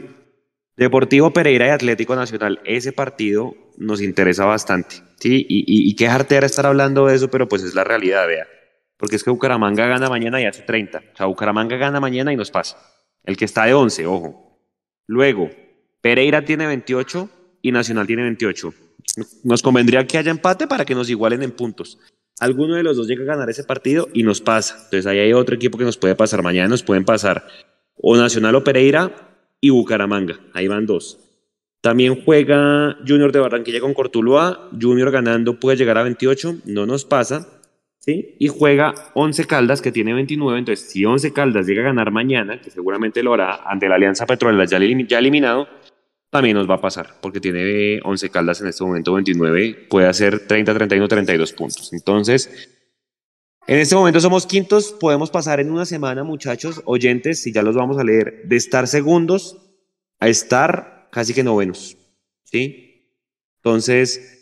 Deportivo 0.78 1.34
Pereira 1.34 1.68
y 1.68 1.70
Atlético 1.70 2.16
Nacional, 2.16 2.60
ese 2.66 2.92
partido 2.92 3.54
nos 3.78 4.02
interesa 4.02 4.46
bastante, 4.46 4.96
¿sí? 5.20 5.46
Y 5.48 5.96
qué 5.96 6.08
jartera 6.08 6.48
estar 6.48 6.66
hablando 6.66 7.06
de 7.06 7.18
eso, 7.18 7.30
pero 7.30 7.48
pues 7.48 7.62
es 7.62 7.76
la 7.76 7.84
realidad, 7.84 8.26
vea. 8.26 8.48
Porque 8.98 9.16
es 9.16 9.24
que 9.24 9.30
Bucaramanga 9.30 9.88
gana 9.88 10.10
mañana 10.10 10.42
y 10.42 10.46
hace 10.46 10.64
30. 10.64 10.98
O 11.14 11.18
sea, 11.18 11.26
Bucaramanga 11.28 11.78
gana 11.78 12.00
mañana 12.00 12.34
y 12.34 12.36
nos 12.36 12.52
pasa. 12.52 12.78
El 13.24 13.38
que 13.38 13.46
está 13.46 13.66
de 13.66 13.74
11, 13.74 14.06
ojo. 14.08 14.60
Luego, 15.06 15.50
Pereira 16.02 16.44
tiene 16.44 16.66
28 16.68 17.30
y 17.62 17.72
Nacional 17.72 18.08
tiene 18.08 18.24
28. 18.24 18.74
Nos 19.44 19.62
convendría 19.62 20.06
que 20.08 20.18
haya 20.18 20.32
empate 20.32 20.68
para 20.68 20.86
que 20.86 20.96
nos 20.96 21.10
igualen 21.10 21.44
en 21.44 21.52
puntos. 21.52 22.00
Alguno 22.40 22.76
de 22.76 22.84
los 22.84 22.98
dos 22.98 23.08
llega 23.08 23.24
a 23.24 23.36
ganar 23.36 23.50
ese 23.50 23.64
partido 23.64 24.08
y 24.14 24.24
nos 24.24 24.42
pasa. 24.42 24.76
Entonces 24.76 25.06
ahí 25.06 25.20
hay 25.20 25.34
otro 25.34 25.56
equipo 25.56 25.78
que 25.78 25.86
nos 25.86 25.98
puede 25.98 26.16
pasar. 26.16 26.44
Mañana 26.44 26.68
nos 26.68 26.84
pueden 26.84 27.06
pasar 27.06 27.48
o 27.96 28.16
Nacional 28.16 28.56
o 28.56 28.64
Pereira 28.64 29.12
y 29.60 29.70
Bucaramanga. 29.70 30.40
Ahí 30.54 30.68
van 30.68 30.86
dos. 30.86 31.20
También 31.82 32.24
juega 32.24 32.98
Junior 33.08 33.32
de 33.32 33.40
Barranquilla 33.40 33.80
con 33.80 33.94
Cortuluá. 33.94 34.70
Junior 34.80 35.12
ganando 35.12 35.60
puede 35.60 35.78
llegar 35.78 35.98
a 35.98 36.04
28. 36.04 36.58
No 36.66 36.86
nos 36.86 37.06
pasa. 37.06 37.57
Y 38.06 38.48
juega 38.48 38.94
11 39.16 39.46
Caldas, 39.46 39.82
que 39.82 39.92
tiene 39.92 40.14
29. 40.14 40.60
Entonces, 40.60 40.90
si 40.90 41.04
11 41.04 41.34
Caldas 41.34 41.68
llega 41.68 41.82
a 41.82 41.86
ganar 41.86 42.12
mañana, 42.12 42.62
que 42.62 42.72
seguramente 42.72 43.22
lo 43.22 43.34
hará 43.34 43.64
ante 43.66 43.90
la 43.90 43.96
Alianza 43.96 44.26
Petrolera 44.26 44.64
ya, 44.64 45.18
eliminado, 45.18 45.68
también 46.30 46.56
nos 46.56 46.70
va 46.70 46.76
a 46.76 46.82
pasar, 46.82 47.16
porque 47.22 47.42
tiene 47.42 48.00
11 48.04 48.30
Caldas 48.30 48.62
en 48.62 48.68
este 48.68 48.84
momento 48.84 49.14
29, 49.14 49.88
puede 49.90 50.08
hacer 50.08 50.48
30, 50.48 50.74
31, 50.74 51.08
32 51.08 51.52
puntos. 51.52 51.92
Entonces, 51.92 52.70
en 53.68 53.80
este 53.80 53.96
momento 53.96 54.22
somos 54.22 54.46
quintos, 54.46 54.96
podemos 54.98 55.30
pasar 55.30 55.60
en 55.60 55.70
una 55.70 55.86
semana, 55.86 56.24
muchachos, 56.24 56.82
oyentes, 56.86 57.42
si 57.42 57.52
ya 57.52 57.62
los 57.62 57.76
vamos 57.76 57.98
a 57.98 58.06
leer, 58.06 58.44
de 58.46 58.56
estar 58.56 58.88
segundos 58.88 59.58
a 60.20 60.30
estar 60.30 61.10
casi 61.12 61.34
que 61.34 61.44
novenos. 61.44 61.98
¿sí? 62.46 63.14
Entonces, 63.58 64.37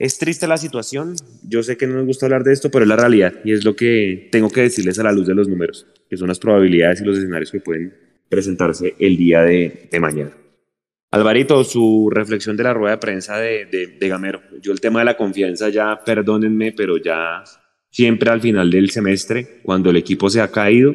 es 0.00 0.18
triste 0.18 0.48
la 0.48 0.56
situación. 0.56 1.14
Yo 1.46 1.62
sé 1.62 1.76
que 1.76 1.86
no 1.86 1.94
nos 1.96 2.06
gusta 2.06 2.24
hablar 2.24 2.42
de 2.42 2.54
esto, 2.54 2.70
pero 2.70 2.84
es 2.84 2.88
la 2.88 2.96
realidad 2.96 3.34
y 3.44 3.52
es 3.52 3.66
lo 3.66 3.76
que 3.76 4.28
tengo 4.32 4.48
que 4.48 4.62
decirles 4.62 4.98
a 4.98 5.02
la 5.02 5.12
luz 5.12 5.26
de 5.26 5.34
los 5.34 5.46
números, 5.46 5.86
que 6.08 6.16
son 6.16 6.28
las 6.28 6.38
probabilidades 6.38 7.02
y 7.02 7.04
los 7.04 7.18
escenarios 7.18 7.50
que 7.52 7.60
pueden 7.60 7.94
presentarse 8.30 8.94
el 8.98 9.18
día 9.18 9.42
de, 9.42 9.90
mañana. 10.00 10.30
Alvarito, 11.10 11.62
su 11.64 12.08
reflexión 12.10 12.56
de 12.56 12.62
la 12.62 12.72
rueda 12.72 12.92
de 12.92 12.98
prensa 12.98 13.36
de, 13.36 13.98
Gamero. 14.00 14.40
Yo 14.62 14.72
el 14.72 14.80
tema 14.80 15.00
de 15.00 15.04
la 15.04 15.18
confianza 15.18 15.68
ya, 15.68 16.00
perdónenme, 16.02 16.72
pero 16.72 16.96
ya 16.96 17.44
siempre 17.90 18.30
al 18.30 18.40
final 18.40 18.70
del 18.70 18.90
semestre, 18.90 19.60
cuando 19.62 19.90
el 19.90 19.96
equipo 19.96 20.30
se 20.30 20.40
ha 20.40 20.50
caído, 20.50 20.94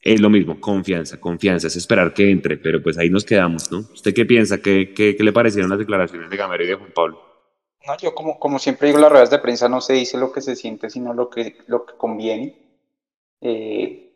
es 0.00 0.20
lo 0.20 0.28
mismo, 0.28 0.60
confianza, 0.60 1.20
confianza, 1.20 1.68
es 1.68 1.76
esperar 1.76 2.14
que 2.14 2.28
entre, 2.28 2.56
pero 2.56 2.82
pues 2.82 2.98
ahí 2.98 3.10
nos 3.10 3.24
quedamos, 3.24 3.70
¿no? 3.70 3.78
¿Usted 3.92 4.12
qué 4.12 4.26
piensa? 4.26 4.58
¿Qué, 4.58 4.92
qué, 4.92 5.14
qué 5.14 5.22
le 5.22 5.32
parecieron 5.32 5.70
las 5.70 5.78
declaraciones 5.78 6.28
de 6.28 6.36
Gamero 6.36 6.64
y 6.64 6.66
de 6.66 6.74
Juan 6.74 6.90
Pablo? 6.92 7.27
No, 7.88 7.96
yo 7.96 8.14
como, 8.14 8.38
como 8.38 8.58
siempre 8.58 8.88
digo, 8.88 8.98
las 8.98 9.10
ruedas 9.10 9.30
de 9.30 9.38
prensa 9.38 9.66
no 9.66 9.80
se 9.80 9.94
dice 9.94 10.18
lo 10.18 10.30
que 10.30 10.42
se 10.42 10.54
siente, 10.54 10.90
sino 10.90 11.14
lo 11.14 11.30
que, 11.30 11.56
lo 11.68 11.86
que 11.86 11.94
conviene. 11.96 12.54
Eh, 13.40 14.12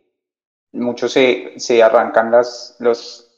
muchos 0.73 1.13
se, 1.13 1.59
se 1.59 1.83
arrancan 1.83 2.31
las, 2.31 2.77
los, 2.81 3.31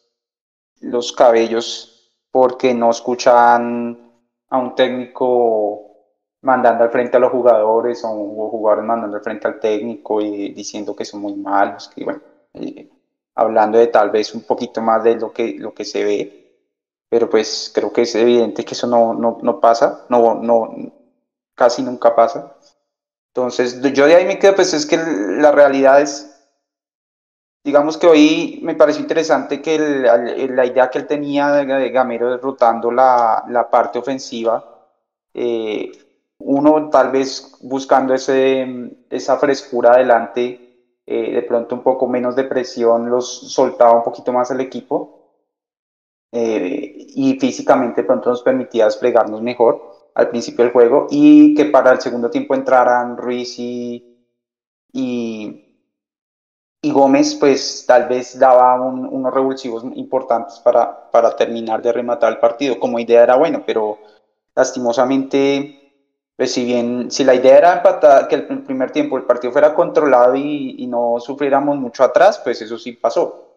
los 0.81 1.13
cabellos 1.13 2.13
porque 2.33 2.75
no 2.75 2.91
escuchan 2.91 4.13
a 4.49 4.59
un 4.59 4.75
técnico 4.75 5.85
mandando 6.41 6.83
al 6.83 6.91
frente 6.91 7.17
a 7.17 7.21
los 7.21 7.31
jugadores 7.31 8.03
o, 8.05 8.11
jugadores 8.51 8.85
mandando 8.85 9.17
al 9.17 9.23
frente 9.23 9.47
al 9.47 9.61
técnico 9.61 10.21
y 10.21 10.53
diciendo 10.53 10.97
que 10.97 11.05
son 11.05 11.21
muy 11.21 11.35
malos, 11.35 11.89
que 11.95 12.03
bueno, 12.03 12.21
eh, 12.55 12.91
hablando 13.37 13.79
de 13.79 13.87
tal 13.87 14.11
vez 14.11 14.35
un 14.35 14.43
poquito 14.43 14.83
más 14.83 15.05
de 15.05 15.15
lo 15.15 15.33
que, 15.33 15.55
lo 15.61 15.73
que 15.73 15.85
se 15.85 16.05
ve, 16.05 16.44
pero 17.15 17.31
pues 17.31 17.71
creo 17.73 17.93
que 17.93 18.03
es 18.03 18.15
evidente 18.17 18.65
que 18.65 18.75
eso 18.75 18.89
no, 18.89 19.15
no, 19.15 19.39
no 19.41 19.61
pasa, 19.61 20.05
no, 20.09 20.35
no, 20.35 20.75
casi 21.55 21.81
nunca 21.81 22.17
pasa. 22.17 22.57
Entonces, 23.29 23.81
yo 23.93 24.07
de 24.07 24.17
ahí 24.17 24.25
me 24.25 24.41
quedo, 24.41 24.57
pues 24.57 24.75
es 24.75 24.85
que 24.85 24.97
la 24.97 25.53
realidad 25.53 26.01
es 26.01 26.29
digamos 27.63 27.97
que 27.99 28.09
hoy 28.09 28.59
me 28.65 28.75
pareció 28.75 29.01
interesante 29.01 29.63
que 29.63 29.79
la 29.79 30.67
idea 30.67 30.91
que 30.91 30.99
él 30.99 31.07
tenía 31.07 31.53
de, 31.53 31.91
Gamero 31.91 32.33
derrotando 32.33 32.91
la, 32.91 33.45
la 33.49 33.71
parte 33.71 34.01
ofensiva, 34.01 34.89
eh, 35.33 35.93
uno 36.39 36.91
tal 36.91 37.13
vez 37.13 37.59
buscando 37.61 38.13
ese, 38.13 38.91
esa 39.09 39.37
frescura 39.39 39.93
adelante, 39.93 40.99
eh, 41.07 41.33
de 41.33 41.43
pronto 41.43 41.77
un 41.77 41.85
poco 41.85 42.09
menos 42.09 42.35
de 42.35 42.43
presión, 42.43 43.09
los 43.09 43.53
soltaba 43.53 43.99
un 43.99 44.03
poquito 44.03 44.33
más 44.33 44.51
el 44.51 44.61
equipo 44.61 45.21
eh, 46.37 46.94
y 47.15 47.39
físicamente 47.39 48.05
pronto 48.05 48.31
nos 48.31 48.43
permitía 48.43 48.87
desplegarnos 48.87 49.43
mejor 49.43 49.93
al 50.15 50.29
principio 50.29 50.65
del 50.65 50.73
juego 50.73 51.07
y 51.11 51.55
que 51.55 51.67
para 51.67 51.93
el 51.93 52.01
segundo 52.01 52.31
tiempo 52.31 52.55
entraran 52.55 53.17
Ruiz 53.17 53.59
y, 53.59 54.27
y 54.93 55.65
y 56.85 56.91
Gómez 56.91 57.35
pues 57.37 57.85
tal 57.87 58.09
vez 58.09 58.39
daba 58.39 58.79
unos 58.79 59.33
revulsivos 59.33 59.85
importantes 59.95 60.59
para, 60.59 61.11
para 61.11 61.35
terminar 61.35 61.81
de 61.81 61.91
rematar 61.93 62.33
el 62.33 62.39
partido. 62.39 62.79
Como 62.79 62.99
idea 62.99 63.23
era 63.23 63.37
bueno, 63.37 63.63
pero 63.65 63.99
lastimosamente, 64.55 65.95
pues 66.37 66.53
si 66.53 66.67
bien, 66.67 67.11
si 67.11 67.25
la 67.25 67.35
idea 67.35 67.57
era 67.57 67.73
empatar, 67.77 68.29
que 68.29 68.35
el 68.35 68.63
primer 68.65 68.91
tiempo 68.91 69.17
el 69.17 69.25
partido 69.25 69.51
fuera 69.51 69.75
controlado 69.75 70.35
y, 70.37 70.77
y, 70.79 70.87
no 70.87 71.17
sufriéramos 71.21 71.79
mucho 71.79 72.05
atrás, 72.05 72.39
pues 72.45 72.61
eso 72.61 72.77
sí 72.77 72.93
pasó. 72.93 73.54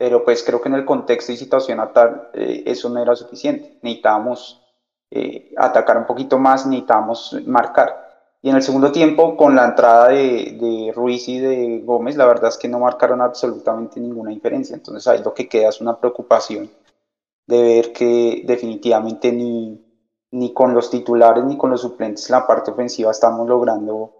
Pero 0.00 0.24
pues 0.24 0.42
creo 0.42 0.62
que 0.62 0.70
en 0.70 0.76
el 0.76 0.86
contexto 0.86 1.30
y 1.30 1.36
situación 1.36 1.78
tal, 1.92 2.30
eh, 2.32 2.62
eso 2.64 2.88
no 2.88 3.02
era 3.02 3.14
suficiente. 3.14 3.78
Necesitábamos 3.82 4.62
eh, 5.10 5.52
atacar 5.58 5.98
un 5.98 6.06
poquito 6.06 6.38
más, 6.38 6.64
necesitábamos 6.64 7.36
marcar. 7.44 8.08
Y 8.40 8.48
en 8.48 8.56
el 8.56 8.62
segundo 8.62 8.90
tiempo, 8.92 9.36
con 9.36 9.54
la 9.54 9.66
entrada 9.66 10.08
de, 10.08 10.56
de, 10.58 10.92
Ruiz 10.96 11.28
y 11.28 11.38
de 11.38 11.82
Gómez, 11.84 12.16
la 12.16 12.24
verdad 12.24 12.48
es 12.48 12.56
que 12.56 12.66
no 12.66 12.78
marcaron 12.78 13.20
absolutamente 13.20 14.00
ninguna 14.00 14.30
diferencia. 14.30 14.74
Entonces 14.74 15.06
ahí 15.06 15.22
lo 15.22 15.34
que 15.34 15.50
queda 15.50 15.68
es 15.68 15.82
una 15.82 16.00
preocupación 16.00 16.70
de 17.46 17.62
ver 17.62 17.92
que 17.92 18.42
definitivamente 18.46 19.30
ni, 19.32 19.84
ni 20.30 20.54
con 20.54 20.72
los 20.72 20.88
titulares 20.88 21.44
ni 21.44 21.58
con 21.58 21.68
los 21.72 21.82
suplentes 21.82 22.30
en 22.30 22.36
la 22.36 22.46
parte 22.46 22.70
ofensiva 22.70 23.10
estamos 23.10 23.46
logrando 23.46 24.14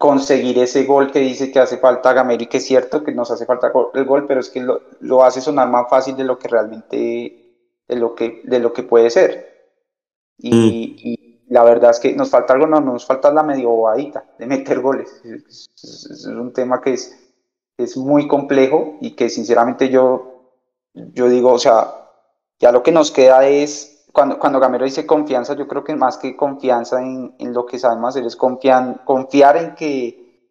conseguir 0.00 0.58
ese 0.58 0.84
gol 0.84 1.12
que 1.12 1.18
dice 1.18 1.52
que 1.52 1.58
hace 1.58 1.76
falta 1.76 2.14
Gamero 2.14 2.42
y 2.42 2.46
que 2.46 2.56
es 2.56 2.64
cierto 2.64 3.04
que 3.04 3.12
nos 3.12 3.30
hace 3.30 3.44
falta 3.44 3.70
el 3.92 4.04
gol, 4.06 4.26
pero 4.26 4.40
es 4.40 4.48
que 4.48 4.60
lo, 4.60 4.80
lo 5.00 5.22
hace 5.22 5.42
sonar 5.42 5.68
más 5.68 5.90
fácil 5.90 6.16
de 6.16 6.24
lo 6.24 6.38
que 6.38 6.48
realmente, 6.48 6.96
de 7.86 7.96
lo 7.96 8.14
que, 8.14 8.40
de 8.44 8.60
lo 8.60 8.72
que 8.72 8.82
puede 8.82 9.10
ser. 9.10 9.68
Y, 10.38 10.50
mm. 10.50 11.06
y 11.06 11.44
la 11.50 11.64
verdad 11.64 11.90
es 11.90 12.00
que 12.00 12.14
nos 12.14 12.30
falta 12.30 12.54
algo, 12.54 12.66
no, 12.66 12.80
nos 12.80 13.04
falta 13.04 13.30
la 13.30 13.42
medio 13.42 13.68
bobadita 13.68 14.24
de 14.38 14.46
meter 14.46 14.80
goles. 14.80 15.20
Es, 15.22 16.24
un 16.24 16.54
tema 16.54 16.80
que 16.80 16.94
es, 16.94 17.14
es 17.76 17.98
muy 17.98 18.26
complejo 18.26 18.96
y 19.02 19.10
que 19.10 19.28
sinceramente 19.28 19.90
yo, 19.90 20.54
yo 20.94 21.28
digo, 21.28 21.52
o 21.52 21.58
sea, 21.58 21.92
ya 22.58 22.72
lo 22.72 22.82
que 22.82 22.90
nos 22.90 23.10
queda 23.10 23.46
es, 23.46 23.89
cuando, 24.12 24.38
cuando 24.38 24.60
Gamero 24.60 24.84
dice 24.84 25.06
confianza, 25.06 25.54
yo 25.54 25.68
creo 25.68 25.84
que 25.84 25.94
más 25.94 26.18
que 26.18 26.36
confianza 26.36 27.00
en, 27.02 27.34
en 27.38 27.52
lo 27.52 27.66
que 27.66 27.78
sabemos 27.78 28.10
hacer 28.10 28.26
es 28.26 28.36
confiar, 28.36 29.04
confiar 29.04 29.56
en 29.56 29.74
que, 29.74 30.50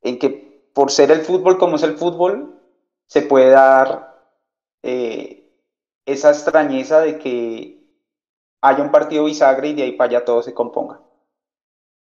en 0.00 0.18
que 0.18 0.70
por 0.74 0.90
ser 0.90 1.10
el 1.10 1.20
fútbol 1.20 1.58
como 1.58 1.76
es 1.76 1.82
el 1.82 1.96
fútbol, 1.96 2.60
se 3.06 3.22
puede 3.22 3.50
dar 3.50 4.12
eh, 4.82 5.42
esa 6.06 6.30
extrañeza 6.30 7.00
de 7.00 7.18
que 7.18 7.82
haya 8.62 8.82
un 8.82 8.90
partido 8.90 9.24
bisagra 9.24 9.66
y 9.66 9.74
de 9.74 9.82
ahí 9.82 9.92
para 9.92 10.10
allá 10.10 10.24
todo 10.24 10.42
se 10.42 10.54
componga. 10.54 11.00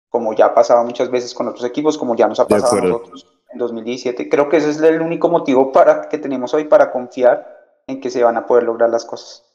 Como 0.10 0.34
ya 0.34 0.48
ha 0.48 0.54
pasado 0.54 0.84
muchas 0.84 1.10
veces 1.10 1.34
con 1.34 1.48
otros 1.48 1.66
equipos, 1.66 1.98
como 1.98 2.16
ya 2.16 2.28
nos 2.28 2.40
ha 2.40 2.48
pasado 2.48 2.78
a 2.78 2.82
nosotros 2.82 3.26
en 3.50 3.58
2017. 3.58 4.30
Creo 4.30 4.50
que 4.50 4.58
ese 4.58 4.72
es 4.72 4.82
el 4.82 5.02
único 5.02 5.30
motivo 5.30 5.72
para, 5.72 6.10
que 6.10 6.18
tenemos 6.18 6.54
hoy 6.54 6.66
para 6.66 6.92
confiar 6.92 7.56
en 7.88 8.02
que 8.02 8.10
se 8.10 8.24
van 8.24 8.38
a 8.38 8.46
poder 8.46 8.64
lograr 8.64 8.90
las 8.90 9.06
cosas. 9.06 9.47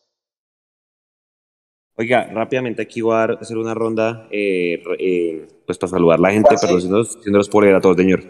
Oiga, 1.97 2.29
rápidamente 2.33 2.83
aquí 2.83 3.03
voy 3.03 3.15
a 3.15 3.25
hacer 3.25 3.59
una 3.59 3.75
ronda, 3.75 4.27
eh, 4.31 4.83
eh, 4.99 5.47
pues 5.67 5.77
para 5.77 5.91
saludar 5.91 6.19
a 6.19 6.23
la 6.23 6.31
gente, 6.31 6.55
pero 6.61 6.81
siendo 6.81 7.41
por 7.51 7.67
a 7.67 7.81
todos, 7.81 7.97
señor. 7.97 8.23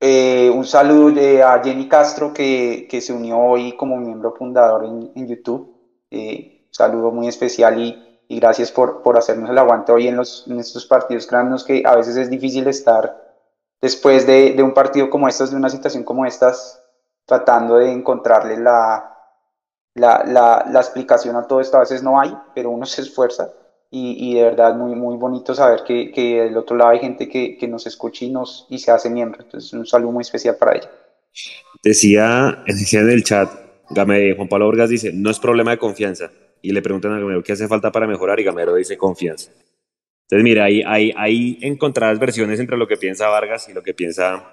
Eh, 0.00 0.50
un 0.50 0.66
saludo 0.66 1.18
a 1.46 1.62
Jenny 1.64 1.88
Castro 1.88 2.34
que, 2.34 2.86
que, 2.90 3.00
se 3.00 3.14
unió 3.14 3.38
hoy 3.38 3.74
como 3.74 3.96
miembro 3.96 4.34
fundador 4.36 4.84
en, 4.84 5.10
en 5.14 5.26
YouTube. 5.26 5.74
Eh, 6.10 6.66
saludo 6.70 7.10
muy 7.10 7.26
especial 7.26 7.80
y, 7.80 8.20
y 8.28 8.38
gracias 8.38 8.70
por, 8.70 9.00
por, 9.00 9.16
hacernos 9.16 9.48
el 9.48 9.56
aguante 9.56 9.92
hoy 9.92 10.08
en, 10.08 10.16
los, 10.16 10.44
en 10.46 10.60
estos 10.60 10.84
partidos. 10.84 11.26
Créanos 11.26 11.64
que 11.64 11.84
a 11.86 11.96
veces 11.96 12.18
es 12.18 12.28
difícil 12.28 12.66
estar 12.66 13.16
después 13.80 14.26
de, 14.26 14.52
de 14.52 14.62
un 14.62 14.74
partido 14.74 15.08
como 15.08 15.26
estos, 15.26 15.50
de 15.50 15.56
una 15.56 15.70
situación 15.70 16.04
como 16.04 16.26
estas, 16.26 16.82
tratando 17.24 17.76
de 17.76 17.90
encontrarle 17.90 18.58
la, 18.58 19.13
la, 19.94 20.24
la, 20.26 20.66
la, 20.70 20.80
explicación 20.80 21.36
a 21.36 21.46
todo 21.46 21.60
esto. 21.60 21.76
A 21.76 21.80
veces 21.80 22.02
no 22.02 22.20
hay, 22.20 22.36
pero 22.54 22.70
uno 22.70 22.86
se 22.86 23.02
esfuerza 23.02 23.52
y, 23.90 24.30
y 24.30 24.34
de 24.34 24.42
verdad 24.42 24.74
muy, 24.74 24.94
muy 24.94 25.16
bonito 25.16 25.54
saber 25.54 25.84
que, 25.86 26.10
que, 26.10 26.42
del 26.42 26.56
otro 26.56 26.76
lado 26.76 26.90
hay 26.90 26.98
gente 26.98 27.28
que, 27.28 27.56
que 27.56 27.68
nos 27.68 27.86
escucha 27.86 28.24
y, 28.24 28.30
nos, 28.30 28.66
y 28.68 28.78
se 28.78 28.90
hace 28.90 29.08
miembro. 29.08 29.42
Entonces, 29.42 29.72
un 29.72 29.86
saludo 29.86 30.12
muy 30.12 30.22
especial 30.22 30.56
para 30.56 30.76
ella. 30.76 30.90
Decía, 31.82 32.62
decía 32.66 33.00
en 33.00 33.10
el 33.10 33.22
chat, 33.22 33.50
Game, 33.90 34.34
Juan 34.34 34.48
Pablo 34.48 34.68
Orgas 34.68 34.90
dice, 34.90 35.12
no 35.12 35.30
es 35.30 35.38
problema 35.38 35.70
de 35.70 35.78
confianza, 35.78 36.30
y 36.62 36.72
le 36.72 36.82
preguntan 36.82 37.12
a 37.12 37.20
Gamero 37.20 37.42
qué 37.42 37.52
hace 37.52 37.68
falta 37.68 37.92
para 37.92 38.06
mejorar 38.06 38.40
y 38.40 38.44
Gamero 38.44 38.74
dice 38.74 38.96
confianza. 38.96 39.50
Entonces, 40.22 40.42
mira, 40.42 40.64
ahí, 40.64 40.82
hay 40.86 41.12
ahí 41.16 41.58
encontradas 41.60 42.18
versiones 42.18 42.58
entre 42.58 42.78
lo 42.78 42.88
que 42.88 42.96
piensa 42.96 43.28
Vargas 43.28 43.68
y 43.68 43.74
lo 43.74 43.82
que 43.82 43.92
piensa, 43.92 44.50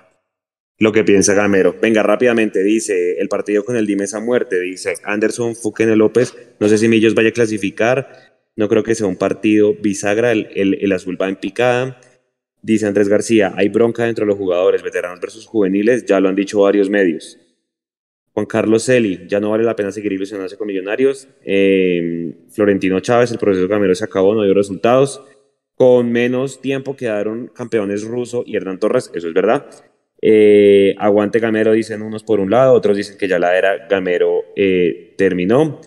lo 0.81 0.91
que 0.91 1.03
piensa 1.03 1.35
Gamero. 1.35 1.75
Venga, 1.79 2.01
rápidamente, 2.01 2.63
dice, 2.63 3.19
el 3.19 3.29
partido 3.29 3.63
con 3.63 3.77
el 3.77 3.85
Dimes 3.85 4.15
a 4.15 4.19
muerte, 4.19 4.59
dice 4.59 4.95
Anderson 5.03 5.55
Fuquene 5.55 5.95
López, 5.95 6.35
no 6.59 6.67
sé 6.67 6.79
si 6.79 6.87
Millos 6.87 7.13
vaya 7.13 7.29
a 7.29 7.33
clasificar, 7.33 8.33
no 8.55 8.67
creo 8.67 8.81
que 8.81 8.95
sea 8.95 9.05
un 9.05 9.15
partido 9.15 9.75
bisagra, 9.75 10.31
el, 10.31 10.47
el, 10.55 10.91
azul 10.91 11.21
va 11.21 11.29
en 11.29 11.35
picada. 11.35 12.01
Dice 12.63 12.87
Andrés 12.87 13.09
García, 13.09 13.53
hay 13.55 13.69
bronca 13.69 14.09
entre 14.09 14.25
los 14.25 14.35
jugadores, 14.35 14.81
veteranos 14.81 15.19
versus 15.19 15.45
juveniles, 15.45 16.03
ya 16.05 16.19
lo 16.19 16.29
han 16.29 16.35
dicho 16.35 16.61
varios 16.61 16.89
medios. 16.89 17.37
Juan 18.33 18.47
Carlos 18.47 18.83
Celi, 18.85 19.27
ya 19.27 19.39
no 19.39 19.51
vale 19.51 19.63
la 19.63 19.75
pena 19.75 19.91
seguir 19.91 20.13
ilusionándose 20.13 20.57
con 20.57 20.65
Millonarios. 20.65 21.27
Eh, 21.45 22.33
Florentino 22.49 22.99
Chávez, 23.01 23.29
el 23.29 23.37
proceso 23.37 23.67
Gamero 23.67 23.93
se 23.93 24.05
acabó, 24.05 24.33
no 24.33 24.43
dio 24.43 24.55
resultados. 24.55 25.21
Con 25.75 26.11
menos 26.11 26.59
tiempo 26.59 26.95
quedaron 26.95 27.51
campeones 27.53 28.03
Russo 28.03 28.43
y 28.47 28.55
Hernán 28.55 28.79
Torres, 28.79 29.11
eso 29.13 29.27
es 29.27 29.33
verdad. 29.35 29.90
Eh, 30.21 30.93
aguante 30.99 31.39
Gamero, 31.39 31.71
dicen 31.71 32.03
unos 32.03 32.23
por 32.23 32.39
un 32.39 32.51
lado, 32.51 32.73
otros 32.73 32.95
dicen 32.95 33.17
que 33.17 33.27
ya 33.27 33.39
la 33.39 33.57
era 33.57 33.87
Gamero 33.87 34.43
eh, 34.55 35.15
terminó. 35.17 35.81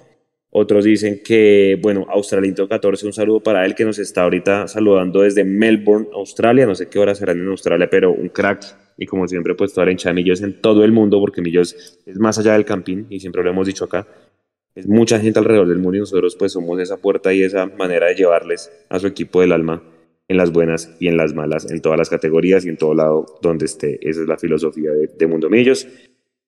Otros 0.57 0.85
dicen 0.85 1.21
que, 1.25 1.79
bueno, 1.83 2.07
Australinto 2.09 2.69
14, 2.69 3.07
un 3.07 3.13
saludo 3.13 3.41
para 3.41 3.67
él 3.67 3.75
que 3.75 3.85
nos 3.85 3.99
está 3.99 4.23
ahorita 4.23 4.69
saludando 4.69 5.23
desde 5.23 5.45
Melbourne, 5.45 6.09
Australia. 6.13 6.65
No 6.65 6.77
sé 6.77 6.89
qué 6.89 7.01
hora 7.01 7.15
serán 7.15 7.41
en 7.41 7.49
Australia, 7.49 7.89
pero 7.91 8.13
un 8.13 8.29
crack 8.29 8.65
y 8.97 9.07
como 9.07 9.27
siempre 9.27 9.57
pues 9.57 9.73
toda 9.73 9.87
la 9.87 9.91
hinchada 9.91 10.15
de 10.15 10.23
Millos 10.23 10.41
en 10.43 10.61
todo 10.61 10.85
el 10.85 10.93
mundo 10.93 11.19
porque 11.19 11.43
Millos 11.43 11.99
es 12.07 12.19
más 12.19 12.39
allá 12.39 12.53
del 12.53 12.65
campín 12.65 13.07
y 13.11 13.19
siempre 13.19 13.43
lo 13.43 13.51
hemos 13.51 13.67
dicho 13.67 13.85
acá. 13.85 14.07
es 14.77 14.87
mucha 14.87 15.19
gente 15.19 15.41
alrededor 15.41 15.69
del 15.69 15.79
mundo 15.79 15.97
y 15.97 16.01
nosotros 16.01 16.37
pues 16.37 16.53
somos 16.53 16.79
esa 16.81 16.99
puerta 16.99 17.33
y 17.33 17.43
esa 17.43 17.67
manera 17.67 18.07
de 18.07 18.15
llevarles 18.15 18.71
a 18.89 19.01
su 19.01 19.09
equipo 19.09 19.41
del 19.41 19.51
alma 19.51 19.83
en 20.29 20.37
las 20.37 20.53
buenas 20.53 20.97
y 21.01 21.09
en 21.09 21.17
las 21.17 21.35
malas, 21.35 21.71
en 21.71 21.81
todas 21.81 21.99
las 21.99 22.09
categorías 22.09 22.65
y 22.65 22.69
en 22.69 22.77
todo 22.77 22.95
lado 22.95 23.27
donde 23.43 23.67
esté. 23.67 23.99
Esa 24.09 24.23
es 24.23 24.29
la 24.29 24.39
filosofía 24.39 24.91
de, 24.91 25.27
Mundo 25.27 25.51
Millos. 25.51 25.87